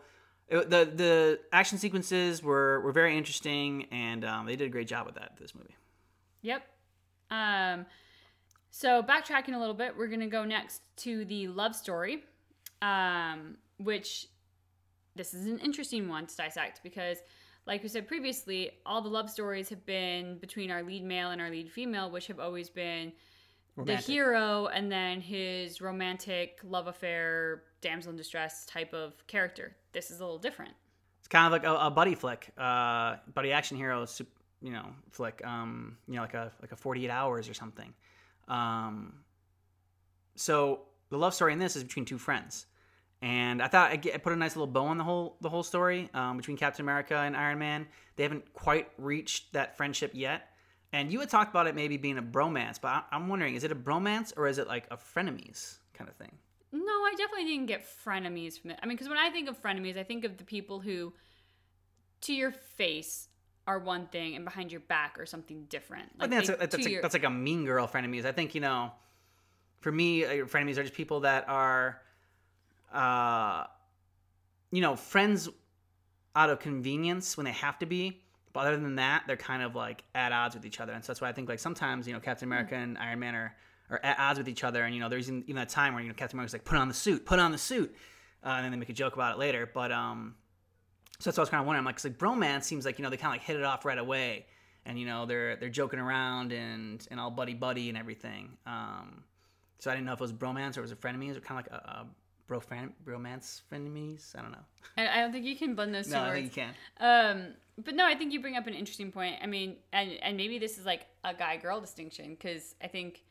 it, 0.50 0.70
the 0.70 0.92
the 0.94 1.40
action 1.52 1.78
sequences 1.78 2.42
were 2.42 2.82
were 2.82 2.92
very 2.92 3.18
interesting, 3.18 3.86
and 3.92 4.26
um, 4.26 4.46
they 4.46 4.56
did 4.56 4.66
a 4.66 4.70
great 4.70 4.88
job 4.88 5.06
with 5.06 5.16
that 5.16 5.38
this 5.40 5.54
movie. 5.54 5.76
Yep. 6.42 6.64
Um, 7.32 7.86
so 8.72 9.04
backtracking 9.04 9.56
a 9.56 9.60
little 9.60 9.74
bit, 9.74 9.96
we're 9.98 10.08
gonna 10.08 10.28
go 10.28 10.46
next 10.46 10.82
to 10.98 11.26
the 11.26 11.48
love 11.48 11.76
story, 11.76 12.24
um, 12.82 13.58
which 13.78 14.28
this 15.16 15.34
is 15.34 15.46
an 15.46 15.60
interesting 15.60 16.08
one 16.08 16.26
to 16.28 16.36
dissect 16.36 16.82
because, 16.84 17.18
like 17.68 17.84
we 17.84 17.90
said 17.90 18.08
previously, 18.08 18.72
all 18.86 19.02
the 19.02 19.10
love 19.10 19.30
stories 19.30 19.70
have 19.70 19.86
been 19.86 20.38
between 20.40 20.72
our 20.72 20.82
lead 20.82 21.04
male 21.04 21.32
and 21.32 21.42
our 21.42 21.50
lead 21.50 21.72
female, 21.72 22.10
which 22.10 22.28
have 22.28 22.40
always 22.40 22.70
been 22.70 23.12
Romantic. 23.76 24.06
the 24.06 24.12
hero 24.12 24.68
and 24.68 24.92
then 24.92 25.22
his 25.22 25.82
romantic 25.82 26.60
love 26.64 26.88
affair, 26.88 27.64
damsel 27.82 28.12
in 28.12 28.18
distress 28.18 28.66
type 28.66 28.94
of 28.94 29.26
character. 29.28 29.76
This 29.92 30.12
is 30.12 30.20
a 30.20 30.24
little 30.24 30.40
different. 30.40 30.74
It's 31.20 31.28
kind 31.28 31.46
of 31.46 31.52
like 31.52 31.64
a, 31.64 31.88
a 31.88 31.92
buddy 31.92 32.16
flick, 32.16 32.50
uh, 32.58 33.18
buddy 33.34 33.52
action 33.52 33.78
hero, 33.78 34.06
you 34.62 34.72
know, 34.72 34.88
flick. 35.12 35.42
Um, 35.46 35.98
you 36.08 36.16
know, 36.16 36.22
like 36.22 36.34
a 36.34 36.52
like 36.62 36.72
a 36.72 36.76
forty 36.76 37.06
eight 37.06 37.12
hours 37.12 37.50
or 37.50 37.54
something. 37.54 37.94
Um, 38.48 39.14
so 40.36 40.82
the 41.10 41.18
love 41.18 41.34
story 41.34 41.54
in 41.54 41.60
this 41.60 41.76
is 41.76 41.84
between 41.84 42.06
two 42.06 42.18
friends, 42.18 42.66
and 43.22 43.62
I 43.62 43.68
thought 43.68 43.92
I, 43.92 43.98
put 43.98 44.34
a 44.34 44.36
nice 44.36 44.56
little 44.56 44.68
bow 44.68 44.86
on 44.86 44.98
the 44.98 45.04
whole 45.04 45.38
the 45.42 45.50
whole 45.50 45.64
story 45.64 46.10
um, 46.14 46.38
between 46.38 46.58
Captain 46.58 46.84
America 46.84 47.16
and 47.16 47.36
Iron 47.36 47.60
Man. 47.60 47.88
They 48.16 48.24
haven't 48.24 48.54
quite 48.54 48.90
reached 48.98 49.54
that 49.54 49.78
friendship 49.78 50.12
yet. 50.14 50.50
And 50.92 51.12
you 51.12 51.20
had 51.20 51.30
talked 51.30 51.52
about 51.52 51.68
it 51.68 51.76
maybe 51.76 51.98
being 51.98 52.18
a 52.18 52.24
bromance, 52.24 52.82
but 52.82 52.88
I, 52.88 53.04
I'm 53.12 53.28
wondering, 53.28 53.54
is 53.54 53.64
it 53.64 53.72
a 53.72 53.76
bromance 53.76 54.34
or 54.36 54.48
is 54.48 54.58
it 54.58 54.68
like 54.68 54.86
a 54.90 54.98
frenemies 54.98 55.78
kind 55.94 56.10
of 56.10 56.16
thing? 56.16 56.32
I 57.02 57.14
definitely 57.18 57.46
didn't 57.46 57.68
get 57.68 57.86
frenemies 58.06 58.60
from 58.60 58.72
it. 58.72 58.80
I 58.82 58.86
mean, 58.86 58.96
because 58.96 59.10
when 59.10 59.18
I 59.18 59.30
think 59.30 59.50
of 59.50 59.62
frenemies, 59.62 59.98
I 59.98 60.04
think 60.04 60.24
of 60.26 60.38
the 60.38 60.44
people 60.44 60.80
who, 60.80 61.14
to 62.22 62.34
your 62.34 62.52
face, 62.52 63.28
are 63.68 63.78
one 63.78 64.08
thing 64.08 64.36
and 64.36 64.44
behind 64.46 64.72
your 64.72 64.82
back 64.82 65.20
are 65.20 65.28
something 65.28 65.66
different. 65.66 66.10
I 66.20 66.28
think 66.28 66.32
that's, 66.32 66.48
they- 66.48 66.54
a, 66.56 66.58
that's, 66.58 66.76
like, 66.76 66.88
your- 66.88 67.02
that's 67.04 67.14
like 67.14 67.24
a 67.24 67.30
mean 67.30 67.66
girl 67.66 67.88
frenemies. 67.88 68.26
I 68.26 68.32
think 68.32 68.56
you 68.56 68.62
know, 68.62 68.92
for 69.82 69.92
me, 69.92 70.26
uh, 70.26 70.30
frenemies 70.46 70.78
are 70.78 70.84
just 70.84 70.96
people 70.96 71.20
that 71.20 71.48
are, 71.48 72.02
uh, 72.92 73.66
you 74.72 74.82
know, 74.82 74.96
friends 74.96 75.50
out 76.36 76.50
of 76.50 76.60
convenience 76.60 77.38
when 77.38 77.46
they 77.46 77.52
have 77.52 77.78
to 77.80 77.86
be. 77.86 78.22
But 78.54 78.62
other 78.62 78.78
than 78.78 78.96
that, 78.96 79.24
they're 79.28 79.38
kind 79.38 79.62
of 79.62 79.76
like 79.76 80.04
at 80.16 80.32
odds 80.32 80.56
with 80.56 80.66
each 80.66 80.80
other, 80.80 80.92
and 80.94 81.04
so 81.06 81.12
that's 81.12 81.22
why 81.22 81.30
I 81.30 81.32
think 81.34 81.48
like 81.48 81.60
sometimes 81.60 82.08
you 82.08 82.14
know 82.14 82.20
Captain 82.20 82.48
America 82.48 82.74
and 82.76 82.98
Iron 82.98 83.20
Man 83.20 83.36
are 83.36 83.56
are 83.90 84.00
at 84.04 84.20
odds 84.20 84.40
with 84.40 84.48
each 84.50 84.64
other, 84.64 84.84
and 84.84 84.94
you 84.94 85.02
know 85.02 85.10
there's 85.10 85.28
even, 85.30 85.44
even 85.44 85.56
that 85.56 85.70
time 85.70 85.94
where 85.94 86.02
you 86.04 86.10
know 86.10 86.16
Captain 86.16 86.38
America's 86.38 86.54
like 86.54 86.64
put 86.66 86.78
on 86.78 86.88
the 86.88 86.94
suit, 86.94 87.26
put 87.26 87.40
on 87.40 87.52
the 87.52 87.58
suit, 87.58 87.96
uh, 88.44 88.50
and 88.50 88.66
then 88.66 88.72
they 88.72 88.78
make 88.78 88.90
a 88.90 88.94
joke 88.94 89.14
about 89.14 89.36
it 89.36 89.40
later. 89.40 89.70
But 89.74 89.92
um, 89.92 90.36
so 91.20 91.30
that's 91.30 91.38
what 91.38 91.42
I 91.42 91.44
was 91.44 91.50
kind 91.50 91.62
of 91.62 91.68
wondering. 91.68 91.80
I'm 91.82 91.86
like, 91.86 91.96
'cause, 91.96 92.06
like 92.06 92.18
bromance 92.18 92.64
seems 92.64 92.86
like 92.86 93.00
you 93.00 93.04
know 93.04 93.10
they 93.10 93.18
kind 93.18 93.34
of 93.34 93.40
like 93.40 93.48
hit 93.48 93.56
it 93.58 93.64
off 93.64 93.86
right 93.86 93.98
away, 93.98 94.46
and 94.86 95.00
you 95.00 95.06
know 95.06 95.26
they're 95.26 95.56
they're 95.56 95.70
joking 95.70 96.00
around 96.00 96.52
and 96.52 97.06
and 97.12 97.20
all 97.20 97.32
buddy 97.32 97.54
buddy 97.54 97.90
and 97.90 97.98
everything. 97.98 98.58
Um, 98.66 99.24
so 99.80 99.90
I 99.90 99.94
didn't 99.96 100.06
know 100.08 100.14
if 100.14 100.20
it 100.20 100.24
was 100.24 100.34
bromance 100.34 100.76
or 100.78 100.80
it 100.80 100.84
was 100.84 100.92
it 100.92 101.02
frenemies 101.02 101.38
or 101.38 101.40
kind 101.42 101.60
of 101.66 101.72
like 101.72 101.82
a, 101.82 101.86
a 101.88 102.08
bro 102.48 102.60
bromance 103.06 103.62
frenemies. 103.72 104.36
I 104.38 104.42
don't 104.42 104.52
know. 104.52 104.66
I, 104.98 105.08
I 105.08 105.22
don't 105.22 105.32
think 105.32 105.46
you 105.46 105.56
can 105.56 105.76
blend 105.76 105.94
those 105.96 106.08
two 106.08 106.14
No, 106.14 106.24
I 106.24 106.32
think 106.34 106.56
you 106.56 106.64
can. 106.64 106.74
Um, 107.00 107.54
but 107.84 107.96
no, 107.96 108.06
I 108.06 108.16
think 108.16 108.34
you 108.34 108.42
bring 108.42 108.58
up 108.58 108.68
an 108.68 108.74
interesting 108.74 109.12
point. 109.12 109.36
I 109.42 109.46
mean, 109.46 109.78
and 109.94 110.12
and 110.22 110.36
maybe 110.36 110.60
this 110.60 110.78
is 110.78 110.86
like 110.86 111.06
a 111.24 111.34
guy 111.34 111.58
girl 111.58 111.80
distinction 111.80 112.32
because 112.32 112.76
I 112.84 112.88
think 112.88 113.24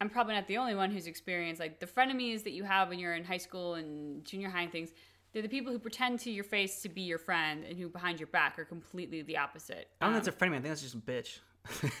I'm 0.00 0.08
probably 0.08 0.34
not 0.34 0.46
the 0.46 0.58
only 0.58 0.74
one 0.74 0.90
who's 0.90 1.06
experienced 1.06 1.60
like 1.60 1.80
the 1.80 1.86
frenemies 1.86 2.44
that 2.44 2.52
you 2.52 2.64
have 2.64 2.88
when 2.88 2.98
you're 2.98 3.14
in 3.14 3.24
high 3.24 3.38
school 3.38 3.74
and 3.74 4.24
junior 4.24 4.48
high 4.48 4.62
and 4.62 4.72
things. 4.72 4.90
They're 5.32 5.42
the 5.42 5.48
people 5.48 5.72
who 5.72 5.78
pretend 5.78 6.20
to 6.20 6.30
your 6.30 6.44
face 6.44 6.80
to 6.82 6.88
be 6.88 7.02
your 7.02 7.18
friend 7.18 7.64
and 7.64 7.76
who 7.78 7.88
behind 7.88 8.18
your 8.18 8.28
back 8.28 8.58
are 8.58 8.64
completely 8.64 9.22
the 9.22 9.36
opposite. 9.36 9.88
I 10.00 10.06
don't 10.06 10.14
Um, 10.14 10.22
think 10.22 10.24
that's 10.24 10.36
a 10.36 10.46
frenemy. 10.46 10.50
I 10.52 10.60
think 10.60 10.64
that's 10.64 10.82
just 10.82 10.94
a 10.94 10.98
bitch. 10.98 11.38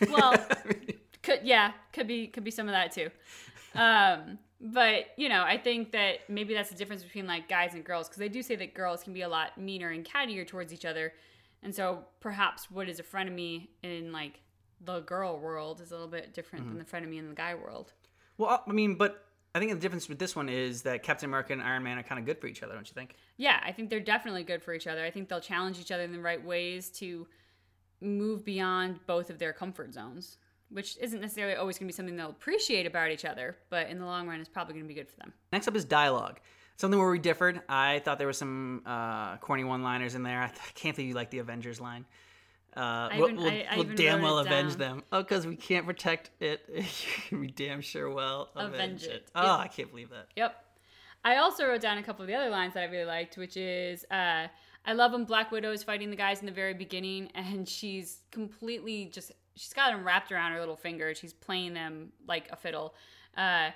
Well, 0.10 0.34
could 1.22 1.40
yeah, 1.42 1.72
could 1.92 2.06
be 2.06 2.28
could 2.28 2.44
be 2.44 2.50
some 2.50 2.68
of 2.68 2.72
that 2.72 2.92
too. 2.92 3.10
Um, 3.74 4.38
but 4.60 5.06
you 5.16 5.28
know, 5.28 5.42
I 5.42 5.58
think 5.58 5.92
that 5.92 6.20
maybe 6.28 6.54
that's 6.54 6.70
the 6.70 6.76
difference 6.76 7.02
between 7.02 7.26
like 7.26 7.48
guys 7.48 7.74
and 7.74 7.84
girls 7.84 8.08
because 8.08 8.18
they 8.18 8.28
do 8.28 8.42
say 8.42 8.56
that 8.56 8.74
girls 8.74 9.02
can 9.02 9.12
be 9.12 9.22
a 9.22 9.28
lot 9.28 9.58
meaner 9.58 9.90
and 9.90 10.04
cattier 10.04 10.46
towards 10.46 10.72
each 10.72 10.84
other, 10.86 11.12
and 11.62 11.74
so 11.74 12.04
perhaps 12.20 12.70
what 12.70 12.88
is 12.88 12.98
a 12.98 13.02
frenemy 13.02 13.68
in 13.82 14.10
like 14.10 14.40
the 14.80 15.00
girl 15.00 15.38
world 15.38 15.80
is 15.80 15.90
a 15.90 15.94
little 15.94 16.08
bit 16.08 16.34
different 16.34 16.66
than 16.68 16.78
the 16.78 16.84
frenemy 16.84 17.18
in 17.18 17.28
the 17.28 17.34
guy 17.34 17.54
world. 17.54 17.92
well, 18.36 18.62
I 18.66 18.72
mean, 18.72 18.94
but 18.94 19.24
I 19.54 19.58
think 19.58 19.72
the 19.72 19.78
difference 19.78 20.08
with 20.08 20.18
this 20.18 20.36
one 20.36 20.48
is 20.48 20.82
that 20.82 21.02
Captain 21.02 21.28
America 21.28 21.52
and 21.52 21.62
Iron 21.62 21.82
Man 21.82 21.98
are 21.98 22.02
kind 22.02 22.18
of 22.18 22.26
good 22.26 22.38
for 22.38 22.46
each 22.46 22.62
other, 22.62 22.74
don't 22.74 22.86
you 22.88 22.94
think? 22.94 23.14
Yeah, 23.38 23.60
I 23.64 23.72
think 23.72 23.90
they're 23.90 23.98
definitely 23.98 24.44
good 24.44 24.62
for 24.62 24.72
each 24.74 24.86
other. 24.86 25.04
I 25.04 25.10
think 25.10 25.28
they'll 25.28 25.40
challenge 25.40 25.78
each 25.80 25.90
other 25.90 26.04
in 26.04 26.12
the 26.12 26.20
right 26.20 26.42
ways 26.44 26.90
to 27.00 27.26
move 28.00 28.44
beyond 28.44 29.00
both 29.06 29.30
of 29.30 29.38
their 29.38 29.52
comfort 29.52 29.92
zones, 29.92 30.36
which 30.70 30.96
isn't 31.00 31.20
necessarily 31.20 31.56
always 31.56 31.76
going 31.78 31.88
to 31.88 31.92
be 31.92 31.96
something 31.96 32.14
they'll 32.16 32.30
appreciate 32.30 32.86
about 32.86 33.10
each 33.10 33.24
other, 33.24 33.56
but 33.70 33.88
in 33.88 33.98
the 33.98 34.04
long 34.06 34.28
run, 34.28 34.38
it's 34.38 34.48
probably 34.48 34.74
going 34.74 34.84
to 34.84 34.88
be 34.88 34.94
good 34.94 35.08
for 35.08 35.16
them. 35.16 35.32
Next 35.52 35.66
up 35.66 35.74
is 35.74 35.84
dialogue. 35.84 36.38
something 36.76 37.00
where 37.00 37.10
we 37.10 37.18
differed. 37.18 37.60
I 37.68 37.98
thought 38.00 38.18
there 38.18 38.28
were 38.28 38.32
some 38.32 38.82
uh, 38.86 39.38
corny 39.38 39.64
one-liners 39.64 40.14
in 40.14 40.22
there. 40.22 40.40
I, 40.40 40.44
I 40.46 40.70
can't 40.74 40.94
believe 40.94 41.08
you 41.08 41.14
like 41.14 41.30
the 41.30 41.38
Avengers 41.40 41.80
line. 41.80 42.04
Uh, 42.78 43.08
we'll, 43.16 43.24
even- 43.30 43.36
we'll, 43.36 43.48
I- 43.48 43.66
I 43.70 43.76
we'll 43.76 43.84
damn 43.94 44.22
well 44.22 44.38
avenge 44.38 44.70
down. 44.76 44.78
them. 44.78 45.02
Oh, 45.12 45.22
because 45.22 45.46
we 45.46 45.56
can't 45.56 45.84
protect 45.86 46.30
it. 46.40 46.68
we 47.32 47.48
damn 47.48 47.80
sure 47.80 48.10
well 48.10 48.50
avenge, 48.56 48.74
Avenge 48.74 49.02
it. 49.04 49.10
it. 49.10 49.30
Oh, 49.34 49.42
Yep. 49.42 49.60
I 49.60 49.68
can't 49.68 49.90
believe 49.90 50.10
that. 50.10 50.26
Yep. 50.36 50.64
I 51.24 51.36
also 51.38 51.66
wrote 51.66 51.80
down 51.80 51.98
a 51.98 52.02
couple 52.02 52.22
of 52.22 52.28
the 52.28 52.34
other 52.34 52.48
lines 52.50 52.74
that 52.74 52.80
I 52.82 52.86
really 52.86 53.04
liked, 53.04 53.36
which 53.36 53.56
is 53.56 54.04
uh, 54.10 54.46
I 54.86 54.92
love 54.92 55.12
when 55.12 55.24
Black 55.24 55.50
Widow 55.50 55.72
is 55.72 55.82
fighting 55.82 56.10
the 56.10 56.16
guys 56.16 56.40
in 56.40 56.46
the 56.46 56.52
very 56.52 56.74
beginning, 56.74 57.28
and 57.34 57.68
she's 57.68 58.20
completely 58.30 59.06
just 59.12 59.32
she's 59.56 59.72
got 59.72 59.90
them 59.90 60.04
wrapped 60.06 60.30
around 60.30 60.52
her 60.52 60.60
little 60.60 60.76
finger. 60.76 61.14
She's 61.14 61.32
playing 61.32 61.74
them 61.74 62.12
like 62.28 62.48
a 62.52 62.56
fiddle, 62.56 62.94
uh, 63.36 63.70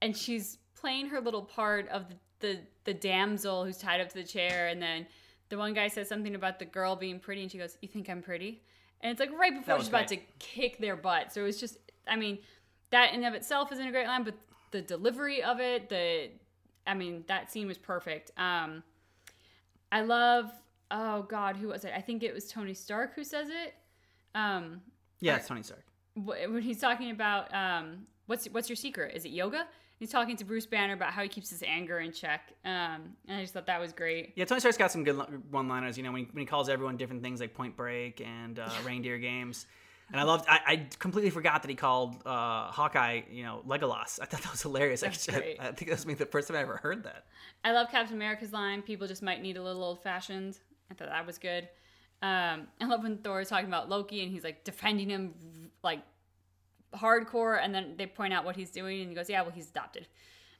and 0.00 0.16
she's 0.16 0.58
playing 0.74 1.08
her 1.10 1.20
little 1.20 1.42
part 1.42 1.88
of 1.90 2.08
the, 2.08 2.16
the 2.40 2.58
the 2.84 2.94
damsel 2.94 3.64
who's 3.64 3.76
tied 3.76 4.00
up 4.00 4.08
to 4.08 4.14
the 4.14 4.24
chair, 4.24 4.68
and 4.68 4.80
then 4.80 5.06
the 5.52 5.58
one 5.58 5.74
guy 5.74 5.86
says 5.88 6.08
something 6.08 6.34
about 6.34 6.58
the 6.58 6.64
girl 6.64 6.96
being 6.96 7.20
pretty, 7.20 7.42
and 7.42 7.50
she 7.52 7.58
goes, 7.58 7.76
"You 7.82 7.88
think 7.88 8.08
I'm 8.08 8.22
pretty?" 8.22 8.62
And 9.02 9.10
it's 9.10 9.20
like 9.20 9.30
right 9.38 9.54
before 9.54 9.74
was 9.74 9.82
she's 9.84 9.88
about 9.90 10.08
to 10.08 10.16
kick 10.38 10.78
their 10.78 10.96
butt. 10.96 11.30
So 11.30 11.44
it's 11.44 11.60
just, 11.60 11.76
I 12.08 12.16
mean, 12.16 12.38
that 12.88 13.10
in 13.10 13.16
and 13.16 13.26
of 13.26 13.34
itself 13.34 13.70
isn't 13.70 13.86
a 13.86 13.90
great 13.90 14.06
line, 14.06 14.24
but 14.24 14.34
the 14.70 14.80
delivery 14.80 15.42
of 15.42 15.60
it, 15.60 15.90
the, 15.90 16.30
I 16.86 16.94
mean, 16.94 17.24
that 17.28 17.52
scene 17.52 17.66
was 17.66 17.76
perfect. 17.76 18.30
Um, 18.38 18.82
I 19.90 20.00
love, 20.00 20.50
oh 20.90 21.24
God, 21.24 21.58
who 21.58 21.68
was 21.68 21.84
it? 21.84 21.92
I 21.94 22.00
think 22.00 22.22
it 22.22 22.32
was 22.32 22.48
Tony 22.48 22.72
Stark 22.72 23.14
who 23.14 23.22
says 23.22 23.48
it. 23.50 23.74
Um, 24.34 24.80
Yeah, 25.20 25.36
it's 25.36 25.48
Tony 25.48 25.62
Stark. 25.62 25.84
when 26.14 26.62
he's 26.62 26.80
talking 26.80 27.10
about 27.10 27.52
um, 27.52 28.06
what's 28.24 28.46
what's 28.46 28.70
your 28.70 28.76
secret? 28.76 29.14
Is 29.14 29.26
it 29.26 29.32
yoga? 29.32 29.66
He's 30.02 30.10
talking 30.10 30.36
to 30.38 30.44
Bruce 30.44 30.66
Banner 30.66 30.94
about 30.94 31.12
how 31.12 31.22
he 31.22 31.28
keeps 31.28 31.48
his 31.48 31.62
anger 31.62 32.00
in 32.00 32.10
check, 32.10 32.54
um, 32.64 33.14
and 33.28 33.38
I 33.38 33.40
just 33.42 33.54
thought 33.54 33.66
that 33.66 33.80
was 33.80 33.92
great. 33.92 34.32
Yeah, 34.34 34.46
Tony 34.46 34.58
Stark's 34.58 34.76
got 34.76 34.90
some 34.90 35.04
good 35.04 35.16
one-liners. 35.52 35.96
You 35.96 36.02
know, 36.02 36.10
when 36.10 36.24
he, 36.24 36.28
when 36.32 36.40
he 36.40 36.44
calls 36.44 36.68
everyone 36.68 36.96
different 36.96 37.22
things 37.22 37.38
like 37.38 37.54
Point 37.54 37.76
Break 37.76 38.20
and 38.20 38.58
uh, 38.58 38.68
Reindeer 38.84 39.18
Games. 39.18 39.66
And 40.10 40.20
I 40.20 40.24
loved. 40.24 40.46
I, 40.48 40.58
I 40.66 40.86
completely 40.98 41.30
forgot 41.30 41.62
that 41.62 41.68
he 41.68 41.76
called 41.76 42.16
uh, 42.26 42.72
Hawkeye, 42.72 43.20
you 43.30 43.44
know, 43.44 43.62
Legolas. 43.64 44.18
I 44.20 44.24
thought 44.24 44.42
that 44.42 44.50
was 44.50 44.60
hilarious. 44.60 45.02
That's 45.02 45.28
I, 45.28 45.38
great. 45.38 45.60
I 45.60 45.66
think 45.66 45.88
that 45.88 45.98
was 45.98 46.04
maybe 46.04 46.18
the 46.18 46.26
first 46.26 46.48
time 46.48 46.56
I 46.56 46.62
ever 46.62 46.78
heard 46.78 47.04
that. 47.04 47.26
I 47.62 47.70
love 47.70 47.88
Captain 47.88 48.16
America's 48.16 48.52
line. 48.52 48.82
People 48.82 49.06
just 49.06 49.22
might 49.22 49.40
need 49.40 49.56
a 49.56 49.62
little 49.62 49.84
old 49.84 50.02
fashioned. 50.02 50.58
I 50.90 50.94
thought 50.94 51.10
that 51.10 51.24
was 51.24 51.38
good. 51.38 51.68
Um, 52.22 52.66
I 52.80 52.86
love 52.86 53.04
when 53.04 53.18
Thor 53.18 53.40
is 53.40 53.50
talking 53.50 53.68
about 53.68 53.88
Loki 53.88 54.24
and 54.24 54.32
he's 54.32 54.42
like 54.42 54.64
defending 54.64 55.10
him 55.10 55.34
like 55.84 56.00
hardcore, 56.94 57.58
and 57.62 57.74
then 57.74 57.94
they 57.96 58.06
point 58.06 58.32
out 58.32 58.44
what 58.44 58.56
he's 58.56 58.70
doing, 58.70 59.00
and 59.00 59.08
he 59.08 59.14
goes, 59.14 59.28
"Yeah, 59.28 59.42
well, 59.42 59.50
he's 59.50 59.70
adopted." 59.70 60.06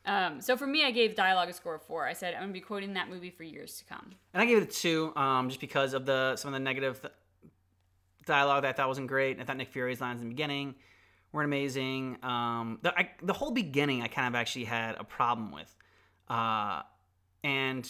Um, 0.05 0.41
so 0.41 0.57
for 0.57 0.66
me, 0.66 0.85
I 0.85 0.91
gave 0.91 1.14
dialogue 1.14 1.49
a 1.49 1.53
score 1.53 1.76
of 1.76 1.83
four. 1.83 2.07
I 2.07 2.12
said 2.12 2.35
I'm 2.35 2.41
gonna 2.41 2.53
be 2.53 2.61
quoting 2.61 2.95
that 2.95 3.09
movie 3.09 3.30
for 3.30 3.45
years 3.45 3.78
to 3.78 3.85
come. 3.85 4.14
And 4.35 4.43
I 4.43 4.47
gave 4.47 4.59
it 4.59 4.64
a 4.64 4.66
two, 4.66 5.14
um, 5.16 5.49
just 5.49 5.61
because 5.61 5.95
of 5.95 6.07
the 6.07 6.37
some 6.37 6.53
of 6.53 6.59
the 6.59 6.64
negative 6.64 7.01
th- 7.01 7.12
dialogue 8.26 8.62
that 8.62 8.70
I 8.70 8.72
thought 8.72 8.89
wasn't 8.89 9.07
great. 9.07 9.41
I 9.41 9.45
thought 9.45 9.57
Nick 9.57 9.70
Fury's 9.70 10.01
lines 10.01 10.20
in 10.20 10.28
the 10.28 10.35
beginning 10.35 10.74
weren't 11.33 11.47
amazing. 11.47 12.18
Um, 12.22 12.78
the 12.83 12.97
I, 12.99 13.11
the 13.22 13.33
whole 13.33 13.53
beginning, 13.53 14.03
I 14.03 14.09
kind 14.09 14.28
of 14.28 14.39
actually 14.39 14.64
had 14.64 14.97
a 14.99 15.05
problem 15.05 15.53
with, 15.53 15.74
uh, 16.28 16.83
and 17.45 17.89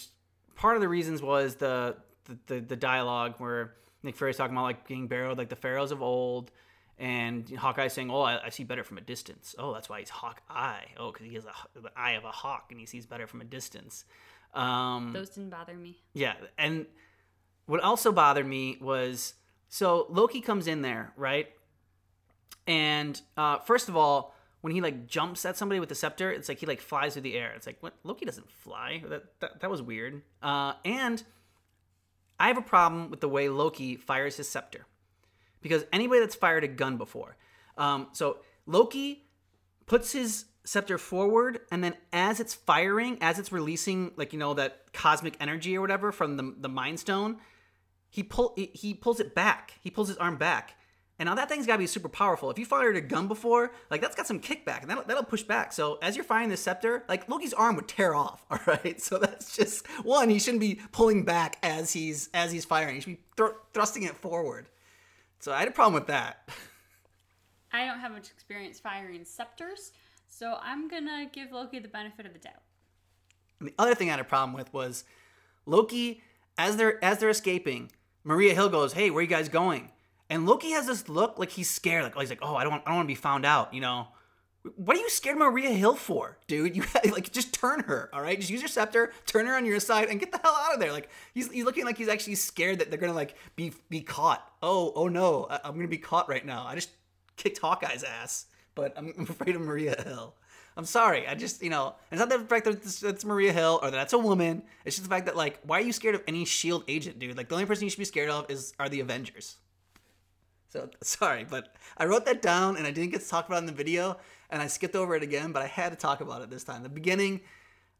part 0.55 0.75
of 0.75 0.81
the 0.81 0.89
reasons 0.89 1.21
was 1.21 1.55
the 1.55 1.97
the, 2.25 2.37
the 2.47 2.59
the 2.61 2.75
dialogue 2.75 3.35
where 3.39 3.73
Nick 4.03 4.15
Fury's 4.15 4.37
talking 4.37 4.55
about 4.55 4.63
like 4.63 4.87
being 4.87 5.07
buried 5.07 5.37
like 5.37 5.49
the 5.49 5.55
pharaohs 5.55 5.91
of 5.91 6.01
old. 6.01 6.51
And 6.99 7.49
Hawkeye 7.49 7.87
saying, 7.87 8.11
"Oh, 8.11 8.21
I, 8.21 8.45
I 8.45 8.49
see 8.49 8.63
better 8.63 8.83
from 8.83 8.97
a 8.97 9.01
distance. 9.01 9.55
Oh, 9.57 9.73
that's 9.73 9.89
why 9.89 9.99
he's 9.99 10.09
Hawkeye. 10.09 10.85
Oh, 10.97 11.11
because 11.11 11.25
he 11.25 11.33
has 11.33 11.45
a, 11.45 11.53
the 11.79 11.91
eye 11.97 12.11
of 12.11 12.23
a 12.23 12.31
hawk, 12.31 12.67
and 12.69 12.79
he 12.79 12.85
sees 12.85 13.05
better 13.05 13.27
from 13.27 13.41
a 13.41 13.45
distance." 13.45 14.05
Um, 14.53 15.11
Those 15.13 15.29
didn't 15.29 15.49
bother 15.49 15.73
me. 15.73 15.97
yeah, 16.13 16.35
and 16.57 16.85
what 17.65 17.81
also 17.81 18.11
bothered 18.11 18.45
me 18.45 18.77
was 18.79 19.33
so 19.69 20.05
Loki 20.09 20.39
comes 20.41 20.67
in 20.67 20.81
there, 20.83 21.11
right? 21.17 21.47
And 22.67 23.19
uh, 23.35 23.57
first 23.59 23.89
of 23.89 23.97
all, 23.97 24.35
when 24.61 24.71
he 24.71 24.79
like 24.79 25.07
jumps 25.07 25.45
at 25.45 25.57
somebody 25.57 25.79
with 25.79 25.89
the 25.89 25.95
scepter, 25.95 26.31
it's 26.31 26.47
like 26.47 26.59
he 26.59 26.65
like 26.67 26.79
flies 26.79 27.13
through 27.13 27.23
the 27.23 27.35
air. 27.35 27.51
It's 27.55 27.65
like 27.65 27.77
what 27.81 27.95
Loki 28.03 28.25
doesn't 28.25 28.49
fly. 28.51 29.03
That 29.07 29.39
that, 29.39 29.61
that 29.61 29.69
was 29.71 29.81
weird. 29.81 30.21
Uh, 30.43 30.73
and 30.85 31.23
I 32.39 32.47
have 32.47 32.57
a 32.57 32.61
problem 32.61 33.09
with 33.09 33.19
the 33.21 33.29
way 33.29 33.49
Loki 33.49 33.95
fires 33.95 34.37
his 34.37 34.47
scepter 34.47 34.85
because 35.63 35.85
anybody 35.91 36.19
that's 36.19 36.35
fired 36.35 36.63
a 36.63 36.67
gun 36.67 36.97
before, 36.97 37.37
um, 37.77 38.09
so 38.11 38.37
Loki 38.67 39.25
puts 39.87 40.11
his 40.11 40.45
scepter 40.65 40.97
forward 40.97 41.59
and 41.71 41.83
then 41.83 41.93
as 42.13 42.39
it's 42.39 42.53
firing 42.53 43.17
as 43.19 43.37
it's 43.37 43.51
releasing 43.51 44.11
like 44.15 44.31
you 44.31 44.39
know 44.39 44.53
that 44.53 44.93
cosmic 44.93 45.35
energy 45.41 45.75
or 45.75 45.81
whatever 45.81 46.09
from 46.09 46.37
the, 46.37 46.55
the 46.57 46.69
mind 46.69 46.97
stone 46.97 47.35
he 48.13 48.21
pull 48.21 48.53
he- 48.55 48.93
pulls 48.93 49.19
it 49.19 49.33
back. 49.33 49.73
He 49.81 49.89
pulls 49.89 50.07
his 50.07 50.17
arm 50.17 50.37
back. 50.37 50.77
And 51.17 51.25
now 51.27 51.33
that 51.33 51.49
thing's 51.49 51.65
got 51.65 51.73
to 51.73 51.79
be 51.79 51.87
super 51.87 52.09
powerful. 52.09 52.51
If 52.51 52.59
you 52.59 52.65
fired 52.65 52.95
a 52.95 53.01
gun 53.01 53.27
before 53.27 53.71
like 53.89 54.01
that's 54.01 54.15
got 54.15 54.27
some 54.27 54.39
kickback 54.39 54.81
and 54.81 54.89
that'll, 54.89 55.03
that'll 55.03 55.23
push 55.23 55.41
back. 55.41 55.73
So 55.73 55.97
as 55.99 56.15
you're 56.15 56.23
firing 56.23 56.49
the 56.49 56.57
scepter 56.57 57.05
like 57.09 57.27
loki's 57.27 57.53
arm 57.53 57.75
would 57.75 57.87
tear 57.87 58.13
off 58.13 58.45
all 58.51 58.59
right 58.67 59.01
so 59.01 59.17
that's 59.17 59.55
just 59.57 59.87
one 60.03 60.29
he 60.29 60.37
shouldn't 60.37 60.61
be 60.61 60.79
pulling 60.91 61.25
back 61.25 61.57
as 61.63 61.91
he's 61.93 62.29
as 62.35 62.51
he's 62.51 62.65
firing. 62.65 62.93
He 62.93 63.01
should 63.01 63.17
be 63.17 63.23
thr- 63.35 63.57
thrusting 63.73 64.03
it 64.03 64.15
forward 64.15 64.69
so 65.43 65.51
i 65.51 65.59
had 65.59 65.67
a 65.67 65.71
problem 65.71 65.93
with 65.93 66.07
that 66.07 66.49
I 67.73 67.85
don't 67.87 67.99
have 67.99 68.11
much 68.11 68.29
experience 68.29 68.79
firing 68.79 69.25
scepters, 69.25 69.91
so 70.27 70.57
I'm 70.61 70.87
gonna 70.87 71.27
give 71.33 71.51
Loki 71.51 71.79
the 71.79 71.87
benefit 71.87 72.27
of 72.27 72.33
the 72.33 72.39
doubt. 72.39 72.61
And 73.59 73.67
the 73.67 73.73
other 73.79 73.95
thing 73.95 74.09
I 74.09 74.11
had 74.11 74.19
a 74.19 74.23
problem 74.23 74.53
with 74.53 74.71
was 74.71 75.03
Loki, 75.65 76.21
as 76.57 76.77
they're 76.77 77.03
as 77.03 77.17
they're 77.17 77.29
escaping, 77.29 77.91
Maria 78.23 78.53
Hill 78.53 78.69
goes, 78.69 78.93
"Hey, 78.93 79.09
where 79.09 79.23
you 79.23 79.27
guys 79.27 79.49
going?" 79.49 79.91
And 80.29 80.45
Loki 80.45 80.71
has 80.71 80.85
this 80.85 81.09
look 81.09 81.39
like 81.39 81.49
he's 81.49 81.69
scared, 81.69 82.03
like 82.03 82.15
oh, 82.15 82.19
he's 82.19 82.29
like, 82.29 82.43
"Oh, 82.43 82.55
I 82.55 82.63
don't, 82.63 82.71
want, 82.71 82.83
I 82.85 82.91
don't 82.91 82.97
want 82.97 83.07
to 83.07 83.11
be 83.11 83.19
found 83.19 83.43
out," 83.43 83.73
you 83.73 83.81
know. 83.81 84.07
What 84.75 84.95
are 84.95 84.99
you 85.01 85.09
scared 85.09 85.35
of 85.35 85.39
Maria 85.39 85.71
Hill 85.71 85.95
for, 85.95 86.37
dude? 86.47 86.75
You 87.03 87.11
like 87.11 87.31
just 87.31 87.53
turn 87.53 87.81
her, 87.81 88.09
all 88.13 88.21
right? 88.21 88.39
Just 88.39 88.49
use 88.49 88.61
your 88.61 88.69
scepter, 88.69 89.11
turn 89.25 89.45
her 89.45 89.55
on 89.55 89.65
your 89.65 89.79
side, 89.79 90.09
and 90.09 90.19
get 90.19 90.31
the 90.31 90.37
hell 90.37 90.55
out 90.57 90.73
of 90.73 90.79
there. 90.79 90.91
Like 90.93 91.09
he's, 91.33 91.51
he's 91.51 91.65
looking 91.65 91.85
like 91.85 91.97
he's 91.97 92.07
actually 92.07 92.35
scared 92.35 92.79
that 92.79 92.89
they're 92.89 92.99
gonna 92.99 93.13
like 93.13 93.35
be 93.55 93.73
be 93.89 94.01
caught. 94.01 94.49
Oh, 94.61 94.93
oh 94.95 95.07
no, 95.07 95.47
I, 95.49 95.59
I'm 95.65 95.75
gonna 95.75 95.87
be 95.87 95.97
caught 95.97 96.29
right 96.29 96.45
now. 96.45 96.65
I 96.65 96.75
just 96.75 96.89
kicked 97.35 97.59
Hawkeye's 97.59 98.03
ass, 98.03 98.45
but 98.75 98.93
I'm, 98.97 99.13
I'm 99.17 99.23
afraid 99.23 99.55
of 99.55 99.61
Maria 99.61 100.01
Hill. 100.01 100.35
I'm 100.75 100.85
sorry. 100.85 101.27
I 101.27 101.35
just, 101.35 101.61
you 101.61 101.69
know, 101.69 101.95
it's 102.11 102.19
not 102.19 102.29
the 102.29 102.39
fact 102.39 102.65
that 102.65 102.75
it's, 102.75 103.03
it's 103.03 103.25
Maria 103.25 103.53
Hill 103.53 103.79
or 103.81 103.91
that 103.91 103.97
that's 103.97 104.13
a 104.13 104.17
woman. 104.17 104.63
It's 104.85 104.95
just 104.95 105.07
the 105.07 105.13
fact 105.13 105.27
that, 105.27 105.35
like, 105.35 105.59
why 105.63 105.77
are 105.79 105.83
you 105.83 105.93
scared 105.93 106.15
of 106.15 106.23
any 106.27 106.45
Shield 106.45 106.83
agent, 106.87 107.19
dude? 107.19 107.37
Like, 107.37 107.47
the 107.47 107.55
only 107.55 107.67
person 107.67 107.83
you 107.83 107.89
should 107.89 107.99
be 107.99 108.05
scared 108.05 108.29
of 108.29 108.49
is 108.49 108.73
are 108.79 108.89
the 108.89 108.99
Avengers. 108.99 109.57
So 110.73 110.89
sorry, 111.03 111.43
but 111.43 111.75
I 111.97 112.05
wrote 112.05 112.25
that 112.25 112.41
down 112.41 112.77
and 112.77 112.87
I 112.87 112.91
didn't 112.91 113.11
get 113.11 113.21
to 113.21 113.29
talk 113.29 113.47
about 113.47 113.57
it 113.57 113.59
in 113.59 113.65
the 113.67 113.71
video, 113.71 114.17
and 114.49 114.59
I 114.61 114.67
skipped 114.67 114.95
over 114.95 115.15
it 115.15 115.21
again. 115.21 115.51
But 115.51 115.61
I 115.61 115.67
had 115.67 115.91
to 115.91 115.95
talk 115.95 116.19
about 116.19 116.41
it 116.41 116.49
this 116.49 116.63
time. 116.63 116.81
The 116.81 116.89
beginning, 116.89 117.41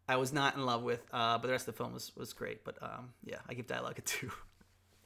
I 0.10 0.16
was 0.16 0.34
not 0.34 0.56
in 0.56 0.66
love 0.66 0.82
with, 0.82 1.02
uh, 1.14 1.38
but 1.38 1.48
the 1.48 1.54
rest 1.54 1.68
of 1.68 1.76
the 1.76 1.78
film 1.78 1.94
was 1.94 2.12
was 2.18 2.34
great. 2.34 2.66
But 2.66 2.82
um, 2.82 3.14
yeah, 3.24 3.38
I 3.48 3.54
give 3.54 3.68
dialogue 3.68 3.98
a 4.00 4.02
two. 4.02 4.32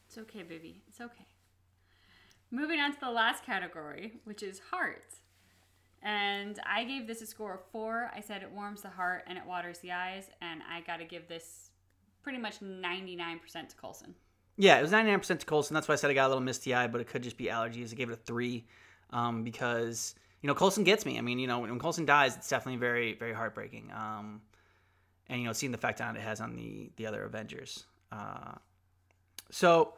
It's 0.08 0.18
okay, 0.18 0.44
baby. 0.44 0.82
It's 0.88 1.02
okay. 1.02 1.28
Moving 2.50 2.80
on 2.80 2.94
to 2.94 3.00
the 3.02 3.12
last 3.12 3.44
category, 3.44 4.14
which 4.24 4.42
is 4.42 4.62
heart. 4.72 5.16
And 6.02 6.60
I 6.66 6.86
gave 6.86 7.06
this 7.06 7.22
a 7.22 7.26
score 7.26 7.56
of 7.56 7.62
four. 7.74 8.10
I 8.16 8.22
said 8.22 8.44
it 8.44 8.52
warms 8.52 8.82
the 8.82 8.90
heart 8.90 9.26
and 9.28 9.38
it 9.38 9.46
waters 9.46 9.80
the 9.80 9.92
eyes, 9.92 10.30
and 10.42 10.62
I 10.72 10.80
got 10.82 10.98
to 10.98 11.06
give 11.06 11.28
this 11.28 11.72
pretty 12.24 12.38
much 12.38 12.60
99% 12.62 13.42
to 13.70 13.76
Coulson. 13.76 14.16
Yeah, 14.58 14.80
it 14.80 14.82
was 14.82 14.92
99% 14.92 15.40
to 15.40 15.46
Coulson. 15.46 15.76
That's 15.76 15.88
why 15.88 15.94
I 15.94 15.98
said 15.98 16.10
I 16.10 16.16
got 16.16 16.26
a 16.26 16.30
little 16.30 16.44
misty 16.44 16.74
eye, 16.74 16.88
but 16.88 17.00
it 17.00 17.08
could 17.08 17.22
just 17.22 17.38
be 17.38 17.46
allergies. 17.46 17.92
I 17.92 17.96
gave 17.96 18.10
it 18.10 18.14
a 18.14 18.18
three 18.18 18.66
um, 19.12 19.44
because, 19.44 20.16
you 20.42 20.48
know, 20.48 20.56
Coulson 20.56 20.84
gets 20.84 21.06
me. 21.06 21.20
I 21.20 21.22
mean, 21.22 21.38
you 21.38 21.46
know, 21.46 21.60
when 21.60 21.80
Coulson 21.80 22.06
dies, 22.06 22.36
it's 22.36 22.50
definitely 22.50 22.80
very, 22.80 23.14
very 23.14 23.34
heartbreaking. 23.34 23.92
Um, 23.96 24.42
and, 25.30 25.40
you 25.40 25.46
know, 25.46 25.54
seeing 25.54 25.72
the 25.72 25.78
effect 25.78 26.02
on 26.02 26.16
it 26.16 26.22
has 26.22 26.42
on 26.42 26.56
the, 26.56 26.90
the 26.96 27.06
other 27.06 27.24
Avengers. 27.24 27.84
Uh, 28.12 28.54
so 29.52 29.94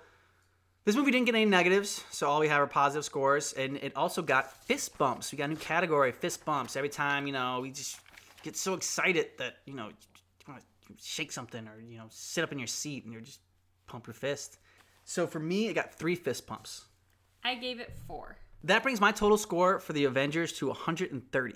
this 0.84 0.96
movie 0.96 1.12
didn't 1.12 1.28
get 1.28 1.36
any 1.36 1.46
negatives, 1.46 2.04
so 2.12 2.28
all 2.28 2.42
we 2.42 2.50
have 2.50 2.62
are 2.62 2.68
positive 2.68 3.06
scores. 3.06 3.54
And 3.54 3.78
it 3.78 3.96
also 3.96 4.22
got 4.22 4.52
fist 4.66 4.98
bumps. 4.98 5.32
We 5.32 5.38
got 5.38 5.46
a 5.46 5.50
new 5.50 5.56
category, 5.56 6.12
fist 6.12 6.44
bumps. 6.44 6.76
Every 6.76 6.90
time, 6.90 7.28
you 7.28 7.34
know, 7.34 7.62
we 7.62 7.72
just 7.72 7.98
get 8.44 8.58
so 8.58 8.74
excited 8.74 9.28
that, 9.38 9.58
you 9.66 9.74
know, 9.74 9.88
you 9.88 10.54
want 10.54 10.62
to 10.62 10.94
shake 11.02 11.32
something 11.32 11.66
or, 11.66 11.80
you 11.80 11.98
know, 11.98 12.08
sit 12.10 12.44
up 12.44 12.52
in 12.52 12.60
your 12.60 12.68
seat 12.68 13.06
and 13.06 13.14
you're 13.14 13.22
just 13.22 13.40
pump 13.90 14.08
your 14.08 14.14
fist. 14.14 14.58
So 15.04 15.28
for 15.28 15.40
me, 15.40 15.68
it 15.68 15.74
got 15.74 15.94
three 15.94 16.16
fist 16.16 16.48
pumps. 16.48 16.86
I 17.44 17.56
gave 17.56 17.80
it 17.80 17.92
four. 18.08 18.38
That 18.64 18.84
brings 18.84 19.00
my 19.02 19.12
total 19.12 19.38
score 19.38 19.80
for 19.80 19.94
the 19.94 20.04
Avengers 20.06 20.54
to 20.54 20.68
130. 20.68 21.56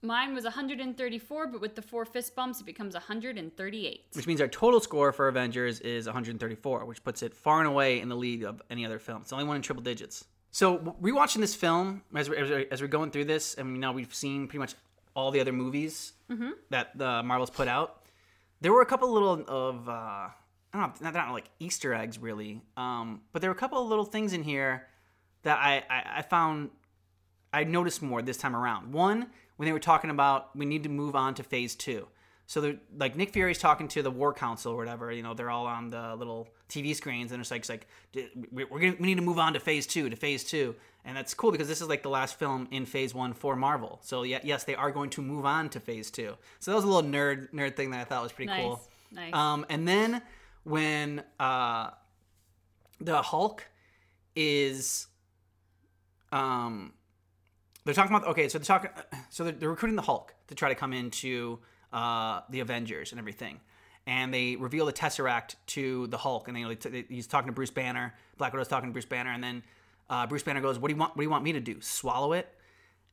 Mine 0.00 0.32
was 0.32 0.44
134, 0.44 1.46
but 1.48 1.60
with 1.60 1.74
the 1.74 1.82
four 1.82 2.04
fist 2.04 2.36
bumps, 2.36 2.60
it 2.60 2.66
becomes 2.66 2.94
138. 2.94 4.04
Which 4.12 4.26
means 4.28 4.40
our 4.40 4.46
total 4.46 4.78
score 4.80 5.12
for 5.12 5.26
Avengers 5.26 5.80
is 5.80 6.06
134, 6.06 6.84
which 6.84 7.02
puts 7.02 7.22
it 7.22 7.34
far 7.34 7.58
and 7.58 7.66
away 7.68 8.00
in 8.00 8.08
the 8.08 8.14
lead 8.14 8.44
of 8.44 8.62
any 8.70 8.86
other 8.86 9.00
film. 9.00 9.22
It's 9.22 9.30
the 9.30 9.36
only 9.36 9.48
one 9.48 9.56
in 9.56 9.62
triple 9.62 9.82
digits. 9.82 10.24
So 10.52 10.78
rewatching 11.02 11.40
this 11.40 11.54
film 11.54 12.02
as 12.14 12.30
we're, 12.30 12.66
as 12.70 12.80
we're, 12.80 12.86
going 12.88 13.10
through 13.10 13.24
this, 13.24 13.54
and 13.54 13.80
know 13.80 13.90
we've 13.92 14.14
seen 14.14 14.46
pretty 14.46 14.60
much 14.60 14.74
all 15.14 15.30
the 15.30 15.40
other 15.40 15.52
movies 15.52 16.12
Mm-hmm. 16.30 16.50
that 16.68 16.96
the 16.96 17.22
Marvels 17.22 17.48
put 17.48 17.68
out, 17.68 18.02
there 18.60 18.70
were 18.72 18.82
a 18.82 18.86
couple 18.86 19.10
little 19.10 19.44
of 19.48 19.88
uh, 19.88 20.28
I 20.72 20.78
don't 20.80 21.00
know, 21.00 21.10
they're 21.10 21.22
not 21.22 21.32
like 21.32 21.50
Easter 21.58 21.94
eggs 21.94 22.18
really, 22.18 22.60
um, 22.76 23.22
but 23.32 23.40
there 23.42 23.50
were 23.50 23.56
a 23.56 23.58
couple 23.58 23.82
of 23.82 23.88
little 23.88 24.04
things 24.04 24.32
in 24.32 24.42
here 24.42 24.86
that 25.42 25.58
I, 25.58 25.82
I, 25.88 26.18
I 26.18 26.22
found 26.22 26.70
I 27.52 27.64
noticed 27.64 28.02
more 28.02 28.20
this 28.20 28.36
time 28.36 28.54
around. 28.54 28.92
One, 28.92 29.26
when 29.56 29.66
they 29.66 29.72
were 29.72 29.78
talking 29.78 30.10
about 30.10 30.54
we 30.56 30.66
need 30.66 30.82
to 30.82 30.88
move 30.88 31.16
on 31.16 31.34
to 31.34 31.42
phase 31.42 31.74
two. 31.74 32.06
So 32.46 32.60
they're 32.62 32.76
like 32.96 33.14
Nick 33.16 33.30
Fury's 33.32 33.58
talking 33.58 33.88
to 33.88 34.02
the 34.02 34.10
War 34.10 34.32
Council 34.32 34.72
or 34.72 34.76
whatever. 34.76 35.12
You 35.12 35.22
know, 35.22 35.34
they're 35.34 35.50
all 35.50 35.66
on 35.66 35.90
the 35.90 36.14
little 36.16 36.48
TV 36.70 36.94
screens, 36.96 37.30
and 37.32 37.40
it's 37.42 37.50
like, 37.50 37.60
it's 37.60 37.68
like 37.68 37.86
we- 38.50 38.64
we're 38.64 38.80
gonna 38.80 38.96
we 38.98 39.06
need 39.06 39.16
to 39.16 39.22
move 39.22 39.38
on 39.38 39.52
to 39.54 39.60
phase 39.60 39.86
two, 39.86 40.08
to 40.08 40.16
phase 40.16 40.44
two, 40.44 40.74
and 41.04 41.14
that's 41.16 41.34
cool 41.34 41.50
because 41.52 41.68
this 41.68 41.80
is 41.82 41.88
like 41.88 42.02
the 42.02 42.08
last 42.08 42.38
film 42.38 42.66
in 42.70 42.86
phase 42.86 43.14
one 43.14 43.34
for 43.34 43.54
Marvel. 43.56 43.98
So 44.02 44.22
yeah, 44.22 44.40
yes, 44.42 44.64
they 44.64 44.74
are 44.74 44.90
going 44.90 45.10
to 45.10 45.22
move 45.22 45.44
on 45.44 45.68
to 45.70 45.80
phase 45.80 46.10
two. 46.10 46.36
So 46.58 46.70
that 46.70 46.74
was 46.76 46.84
a 46.84 46.88
little 46.88 47.10
nerd 47.10 47.52
nerd 47.52 47.76
thing 47.76 47.90
that 47.90 48.00
I 48.00 48.04
thought 48.04 48.22
was 48.22 48.32
pretty 48.32 48.50
Nice. 48.50 48.62
cool. 48.62 48.80
Nice. 49.12 49.32
Um, 49.34 49.66
and 49.68 49.86
then 49.86 50.22
when 50.64 51.22
uh, 51.38 51.90
the 53.00 53.22
Hulk 53.22 53.66
is, 54.34 55.06
um, 56.32 56.92
they're 57.84 57.94
talking 57.94 58.14
about 58.14 58.28
okay, 58.28 58.48
so 58.48 58.58
they're 58.58 58.64
talking, 58.64 58.90
so 59.30 59.44
they're, 59.44 59.52
they're 59.52 59.70
recruiting 59.70 59.96
the 59.96 60.02
Hulk 60.02 60.34
to 60.48 60.54
try 60.54 60.68
to 60.68 60.74
come 60.74 60.92
into 60.92 61.58
uh, 61.92 62.40
the 62.50 62.60
Avengers 62.60 63.12
and 63.12 63.18
everything, 63.18 63.60
and 64.06 64.32
they 64.32 64.56
reveal 64.56 64.86
the 64.86 64.92
Tesseract 64.92 65.56
to 65.66 66.06
the 66.08 66.18
Hulk, 66.18 66.48
and 66.48 66.56
they, 66.56 66.74
they 66.74 67.04
he's 67.08 67.26
talking 67.26 67.48
to 67.48 67.52
Bruce 67.52 67.70
Banner, 67.70 68.14
Black 68.36 68.52
Widow's 68.52 68.68
talking 68.68 68.90
to 68.90 68.92
Bruce 68.92 69.06
Banner, 69.06 69.32
and 69.32 69.42
then 69.42 69.62
uh, 70.10 70.26
Bruce 70.26 70.42
Banner 70.42 70.60
goes, 70.60 70.78
"What 70.78 70.88
do 70.88 70.94
you 70.94 71.00
want? 71.00 71.16
What 71.16 71.22
do 71.22 71.24
you 71.24 71.30
want 71.30 71.44
me 71.44 71.52
to 71.52 71.60
do? 71.60 71.80
Swallow 71.80 72.32
it?" 72.32 72.54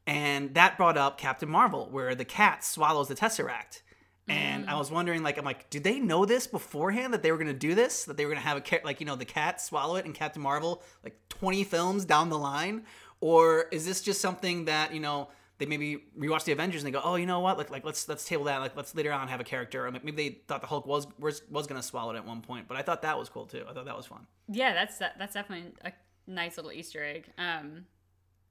And 0.08 0.54
that 0.54 0.78
brought 0.78 0.98
up 0.98 1.18
Captain 1.18 1.50
Marvel, 1.50 1.90
where 1.90 2.14
the 2.14 2.26
cat 2.26 2.64
swallows 2.64 3.08
the 3.08 3.16
Tesseract. 3.16 3.82
And 4.28 4.68
I 4.68 4.76
was 4.76 4.90
wondering, 4.90 5.22
like, 5.22 5.38
I'm 5.38 5.46
like, 5.46 5.70
did 5.70 5.84
they 5.84 6.00
know 6.00 6.26
this 6.26 6.48
beforehand 6.48 7.14
that 7.14 7.22
they 7.22 7.32
were 7.32 7.38
going 7.38 7.48
to 7.48 7.54
do 7.54 7.76
this? 7.76 8.06
That 8.06 8.18
they 8.18 8.26
were 8.26 8.32
going 8.32 8.42
to 8.42 8.48
have 8.48 8.58
a 8.58 8.62
cat, 8.62 8.84
like, 8.84 9.00
you 9.00 9.06
know, 9.06 9.16
the 9.16 9.26
cat 9.26 9.62
swallow 9.62 9.98
it 9.98 10.06
in 10.06 10.14
Captain 10.14 10.42
Marvel, 10.42 10.82
like 11.04 11.20
20 11.30 11.64
films 11.64 12.06
down 12.06 12.30
the 12.30 12.38
line? 12.40 12.86
Or 13.22 13.68
is 13.72 13.86
this 13.86 14.02
just 14.02 14.22
something 14.22 14.66
that, 14.66 14.94
you 14.94 15.00
know, 15.00 15.30
they 15.60 15.66
maybe 15.68 16.06
rewatch 16.20 16.44
the 16.44 16.52
Avengers 16.52 16.82
and 16.84 16.88
they 16.88 16.92
go, 16.92 17.02
oh, 17.06 17.16
you 17.16 17.26
know 17.28 17.40
what? 17.40 17.58
Like, 17.58 17.70
like 17.70 17.86
let's 17.86 18.10
let's 18.10 18.26
table 18.26 18.46
that. 18.46 18.58
Like, 18.58 18.76
let's 18.76 18.94
later 18.96 19.14
on 19.14 19.28
have 19.28 19.40
a 19.40 19.44
character. 19.44 19.86
Or 19.86 19.92
maybe 19.92 20.12
they 20.12 20.30
thought 20.48 20.62
the 20.62 20.68
Hulk 20.68 20.86
was 20.88 21.08
was, 21.20 21.44
was 21.50 21.68
going 21.68 21.80
to 21.80 21.86
swallow 21.86 22.14
it 22.14 22.18
at 22.18 22.26
one 22.26 22.42
point. 22.42 22.68
But 22.68 22.78
I 22.78 22.82
thought 22.82 23.04
that 23.04 23.18
was 23.18 23.30
cool 23.30 23.46
too. 23.46 23.64
I 23.70 23.74
thought 23.74 23.86
that 23.86 23.96
was 23.96 24.06
fun. 24.08 24.26
yeah, 24.50 24.74
that's 24.74 24.98
that's 24.98 25.34
definitely 25.36 25.72
a 25.84 25.94
nice 26.28 26.58
little 26.58 26.72
Easter 26.72 27.04
egg. 27.06 27.30
Um, 27.38 27.86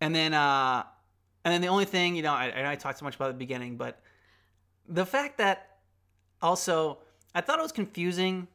And 0.00 0.14
then, 0.14 0.32
uh, 0.34 0.84
and 1.44 1.52
then 1.52 1.60
the 1.60 1.68
only 1.68 1.84
thing, 1.84 2.16
you 2.16 2.22
know, 2.22 2.32
I, 2.32 2.72
I 2.72 2.76
talked 2.76 2.98
so 3.00 3.04
much 3.04 3.16
about 3.16 3.28
at 3.28 3.32
the 3.32 3.38
beginning, 3.38 3.76
but 3.76 4.00
the 4.88 5.06
fact 5.06 5.38
that 5.38 5.78
also 6.42 6.98
I 7.34 7.40
thought 7.40 7.58
it 7.58 7.62
was 7.62 7.72
confusing. 7.72 8.48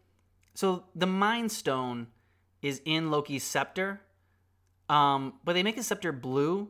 So 0.54 0.84
the 0.96 1.08
Mind 1.08 1.52
Stone 1.52 2.08
is 2.62 2.82
in 2.86 3.12
Loki's 3.12 3.44
scepter, 3.44 4.02
um, 4.90 5.34
but 5.44 5.54
they 5.54 5.64
make 5.64 5.76
his 5.76 5.88
scepter 5.88 6.12
blue, 6.12 6.70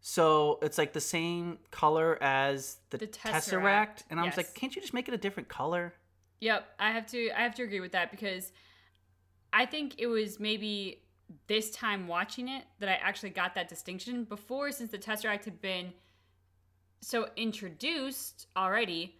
so 0.00 0.58
it's 0.62 0.78
like 0.78 0.92
the 0.92 1.00
same 1.00 1.58
color 1.70 2.18
as 2.22 2.78
the, 2.90 2.98
The 2.98 3.06
Tesseract. 3.06 3.32
Tesseract, 3.32 4.02
And 4.10 4.20
I 4.20 4.22
was 4.22 4.30
yes. 4.30 4.36
like, 4.36 4.54
can't 4.54 4.74
you 4.74 4.80
just 4.80 4.94
make 4.94 5.08
it 5.08 5.14
a 5.14 5.18
different 5.18 5.48
color? 5.48 5.94
Yep, 6.40 6.66
I 6.78 6.92
have 6.92 7.06
to 7.08 7.30
I 7.30 7.42
have 7.42 7.54
to 7.56 7.64
agree 7.64 7.80
with 7.80 7.92
that 7.92 8.12
because 8.12 8.52
I 9.52 9.66
think 9.66 9.96
it 9.98 10.06
was 10.06 10.38
maybe 10.38 11.02
this 11.48 11.70
time 11.70 12.06
watching 12.06 12.48
it 12.48 12.64
that 12.78 12.88
I 12.88 12.94
actually 12.94 13.30
got 13.30 13.54
that 13.56 13.68
distinction. 13.68 14.24
Before, 14.24 14.70
since 14.70 14.90
the 14.92 14.98
Tesseract 14.98 15.44
had 15.44 15.60
been 15.60 15.92
so 17.00 17.28
introduced 17.36 18.46
already, 18.56 19.16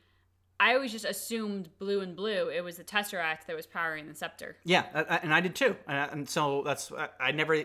I 0.60 0.74
always 0.74 0.90
just 0.92 1.04
assumed 1.04 1.68
blue 1.78 2.00
and 2.00 2.16
blue. 2.16 2.48
It 2.48 2.62
was 2.64 2.76
the 2.76 2.84
Tesseract 2.84 3.46
that 3.46 3.54
was 3.56 3.66
powering 3.66 4.08
the 4.08 4.14
scepter. 4.14 4.56
Yeah, 4.64 4.84
I- 4.94 5.02
I- 5.02 5.16
and 5.18 5.32
I 5.32 5.40
did 5.40 5.54
too. 5.54 5.76
And, 5.86 6.28
so 6.28 6.62
that's 6.64 6.90
I- 7.20 7.32
never 7.32 7.62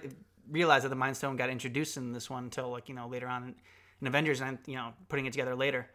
realized 0.49 0.85
that 0.85 0.89
the 0.89 0.95
Mind 0.95 1.17
Stone 1.17 1.37
got 1.37 1.49
introduced 1.49 1.97
in 1.97 2.11
this 2.11 2.29
one 2.29 2.43
until 2.45 2.69
like 2.69 2.89
you 2.89 2.95
know 2.95 3.07
later 3.07 3.27
on 3.27 3.43
in, 3.43 3.55
in 4.01 4.07
Avengers 4.07 4.41
and 4.41 4.59
you 4.67 4.75
know 4.75 4.93
putting 5.09 5.25
it 5.25 5.33
together 5.33 5.55
later. 5.55 5.89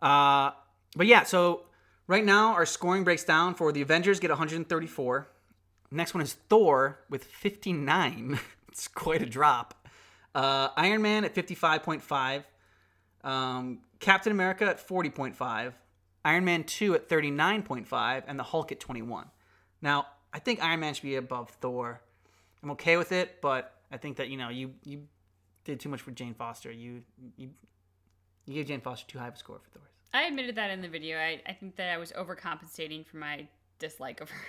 Uh, 0.00 0.50
but 0.96 1.06
yeah, 1.06 1.22
so 1.22 1.64
right 2.08 2.24
now 2.24 2.54
our 2.54 2.66
scoring 2.66 3.04
breaks 3.04 3.22
down 3.24 3.54
for 3.54 3.70
the 3.70 3.82
Avengers 3.82 4.18
get 4.18 4.30
134. 4.30 5.28
Next 5.92 6.14
one 6.14 6.22
is 6.22 6.32
Thor 6.32 6.98
with 7.10 7.22
59. 7.24 8.40
it's 8.68 8.88
quite 8.88 9.22
a 9.22 9.26
drop. 9.26 9.86
Uh, 10.34 10.68
Iron 10.76 11.02
Man 11.02 11.24
at 11.24 11.34
55.5. 11.34 12.44
Um, 13.24 13.80
Captain 14.00 14.32
America 14.32 14.64
at 14.64 14.86
40.5. 14.86 15.72
Iron 16.24 16.44
Man 16.44 16.64
2 16.64 16.94
at 16.94 17.08
39.5. 17.08 18.22
And 18.26 18.38
the 18.38 18.44
Hulk 18.44 18.72
at 18.72 18.80
21. 18.80 19.26
Now, 19.80 20.06
I 20.32 20.38
think 20.38 20.62
Iron 20.62 20.80
Man 20.80 20.94
should 20.94 21.02
be 21.02 21.16
above 21.16 21.50
Thor. 21.50 22.00
I'm 22.62 22.70
okay 22.72 22.96
with 22.96 23.12
it, 23.12 23.40
but 23.40 23.74
I 23.90 23.96
think 23.96 24.16
that, 24.18 24.28
you 24.28 24.36
know, 24.36 24.48
you, 24.48 24.72
you 24.84 25.02
did 25.64 25.80
too 25.80 25.88
much 25.88 26.00
for 26.00 26.12
Jane 26.12 26.34
Foster. 26.34 26.70
You, 26.70 27.02
you, 27.36 27.50
you 28.46 28.54
gave 28.54 28.66
Jane 28.66 28.80
Foster 28.80 29.06
too 29.06 29.18
high 29.18 29.28
of 29.28 29.34
a 29.34 29.38
score 29.38 29.58
for 29.58 29.70
Thor. 29.70 29.82
I 30.14 30.24
admitted 30.24 30.56
that 30.56 30.70
in 30.70 30.80
the 30.80 30.88
video. 30.88 31.18
I, 31.18 31.40
I 31.46 31.52
think 31.52 31.76
that 31.76 31.88
I 31.88 31.98
was 31.98 32.12
overcompensating 32.12 33.06
for 33.06 33.16
my 33.16 33.48
dislike 33.78 34.20
of 34.20 34.30
her. 34.30 34.40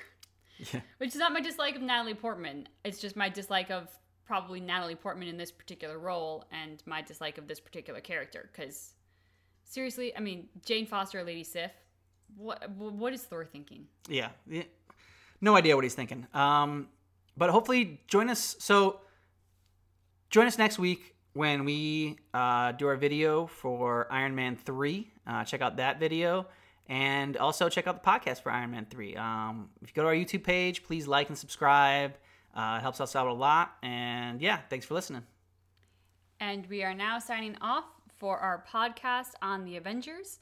Yeah. 0.72 0.82
Which 1.00 1.10
is 1.10 1.16
not 1.16 1.34
my 1.34 1.42
dislike 1.42 1.76
of 1.76 1.82
Natalie 1.82 2.14
Portman. 2.14 2.68
It's 2.86 3.00
just 3.00 3.16
my 3.16 3.28
dislike 3.28 3.72
of 3.72 3.90
probably 4.26 4.60
Natalie 4.60 4.96
Portman 4.96 5.28
in 5.28 5.38
this 5.38 5.52
particular 5.52 6.00
role 6.00 6.46
and 6.52 6.82
my 6.86 7.02
dislike 7.02 7.38
of 7.38 7.48
this 7.48 7.60
particular 7.60 8.00
character. 8.00 8.50
Because 8.52 8.94
seriously, 9.64 10.16
I 10.16 10.20
mean, 10.20 10.48
Jane 10.66 10.86
Foster, 10.86 11.24
Lady 11.24 11.44
Sif, 11.44 11.72
what 12.36 12.70
what 12.72 13.14
is 13.14 13.24
Thor 13.24 13.46
thinking? 13.46 13.86
Yeah. 14.08 14.30
yeah. 14.50 14.64
No 15.42 15.56
idea 15.56 15.76
what 15.76 15.84
he's 15.84 15.96
thinking. 15.96 16.26
Um, 16.34 16.88
but 17.38 17.50
hopefully 17.50 18.02
join 18.08 18.30
us. 18.30 18.56
So 18.60 19.02
join 20.30 20.48
us 20.48 20.58
next 20.58 20.80
week 20.80 21.16
when 21.34 21.66
we 21.66 22.18
uh, 22.34 22.72
do 22.74 22.88
our 22.88 22.96
video 22.96 23.46
for 23.48 24.08
Iron 24.12 24.36
Man 24.36 24.56
3. 24.56 25.12
Uh, 25.26 25.44
check 25.44 25.62
out 25.62 25.78
that 25.78 26.00
video. 26.00 26.48
And 26.88 27.38
also 27.38 27.70
check 27.70 27.88
out 27.88 28.04
the 28.04 28.10
podcast 28.10 28.42
for 28.42 28.52
Iron 28.52 28.72
Man 28.72 28.86
3. 28.90 29.16
Um, 29.16 29.70
if 29.82 29.90
you 29.90 29.94
go 29.94 30.04
to 30.04 30.10
our 30.10 30.14
YouTube 30.14 30.44
page, 30.44 30.84
please 30.84 31.08
like 31.08 31.30
and 31.30 31.38
subscribe. 31.38 32.14
Uh, 32.54 32.76
it 32.78 32.82
helps 32.82 33.02
us 33.02 33.16
out 33.16 33.28
a 33.28 33.34
lot. 33.34 33.76
And 33.82 34.42
yeah, 34.42 34.60
thanks 34.70 34.86
for 34.86 34.94
listening. 34.94 35.24
And 36.40 36.68
we 36.68 36.84
are 36.84 36.94
now 36.94 37.20
signing 37.20 37.58
off 37.62 37.86
for 38.18 38.38
our 38.38 38.64
podcast 38.72 39.32
on 39.42 39.66
the 39.66 39.78
Avengers. 39.78 40.40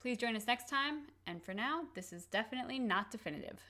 Please 0.00 0.16
join 0.16 0.36
us 0.36 0.46
next 0.46 0.68
time. 0.68 1.02
And 1.26 1.42
for 1.42 1.52
now, 1.52 1.82
this 1.94 2.12
is 2.12 2.24
definitely 2.26 2.78
not 2.78 3.10
definitive. 3.10 3.60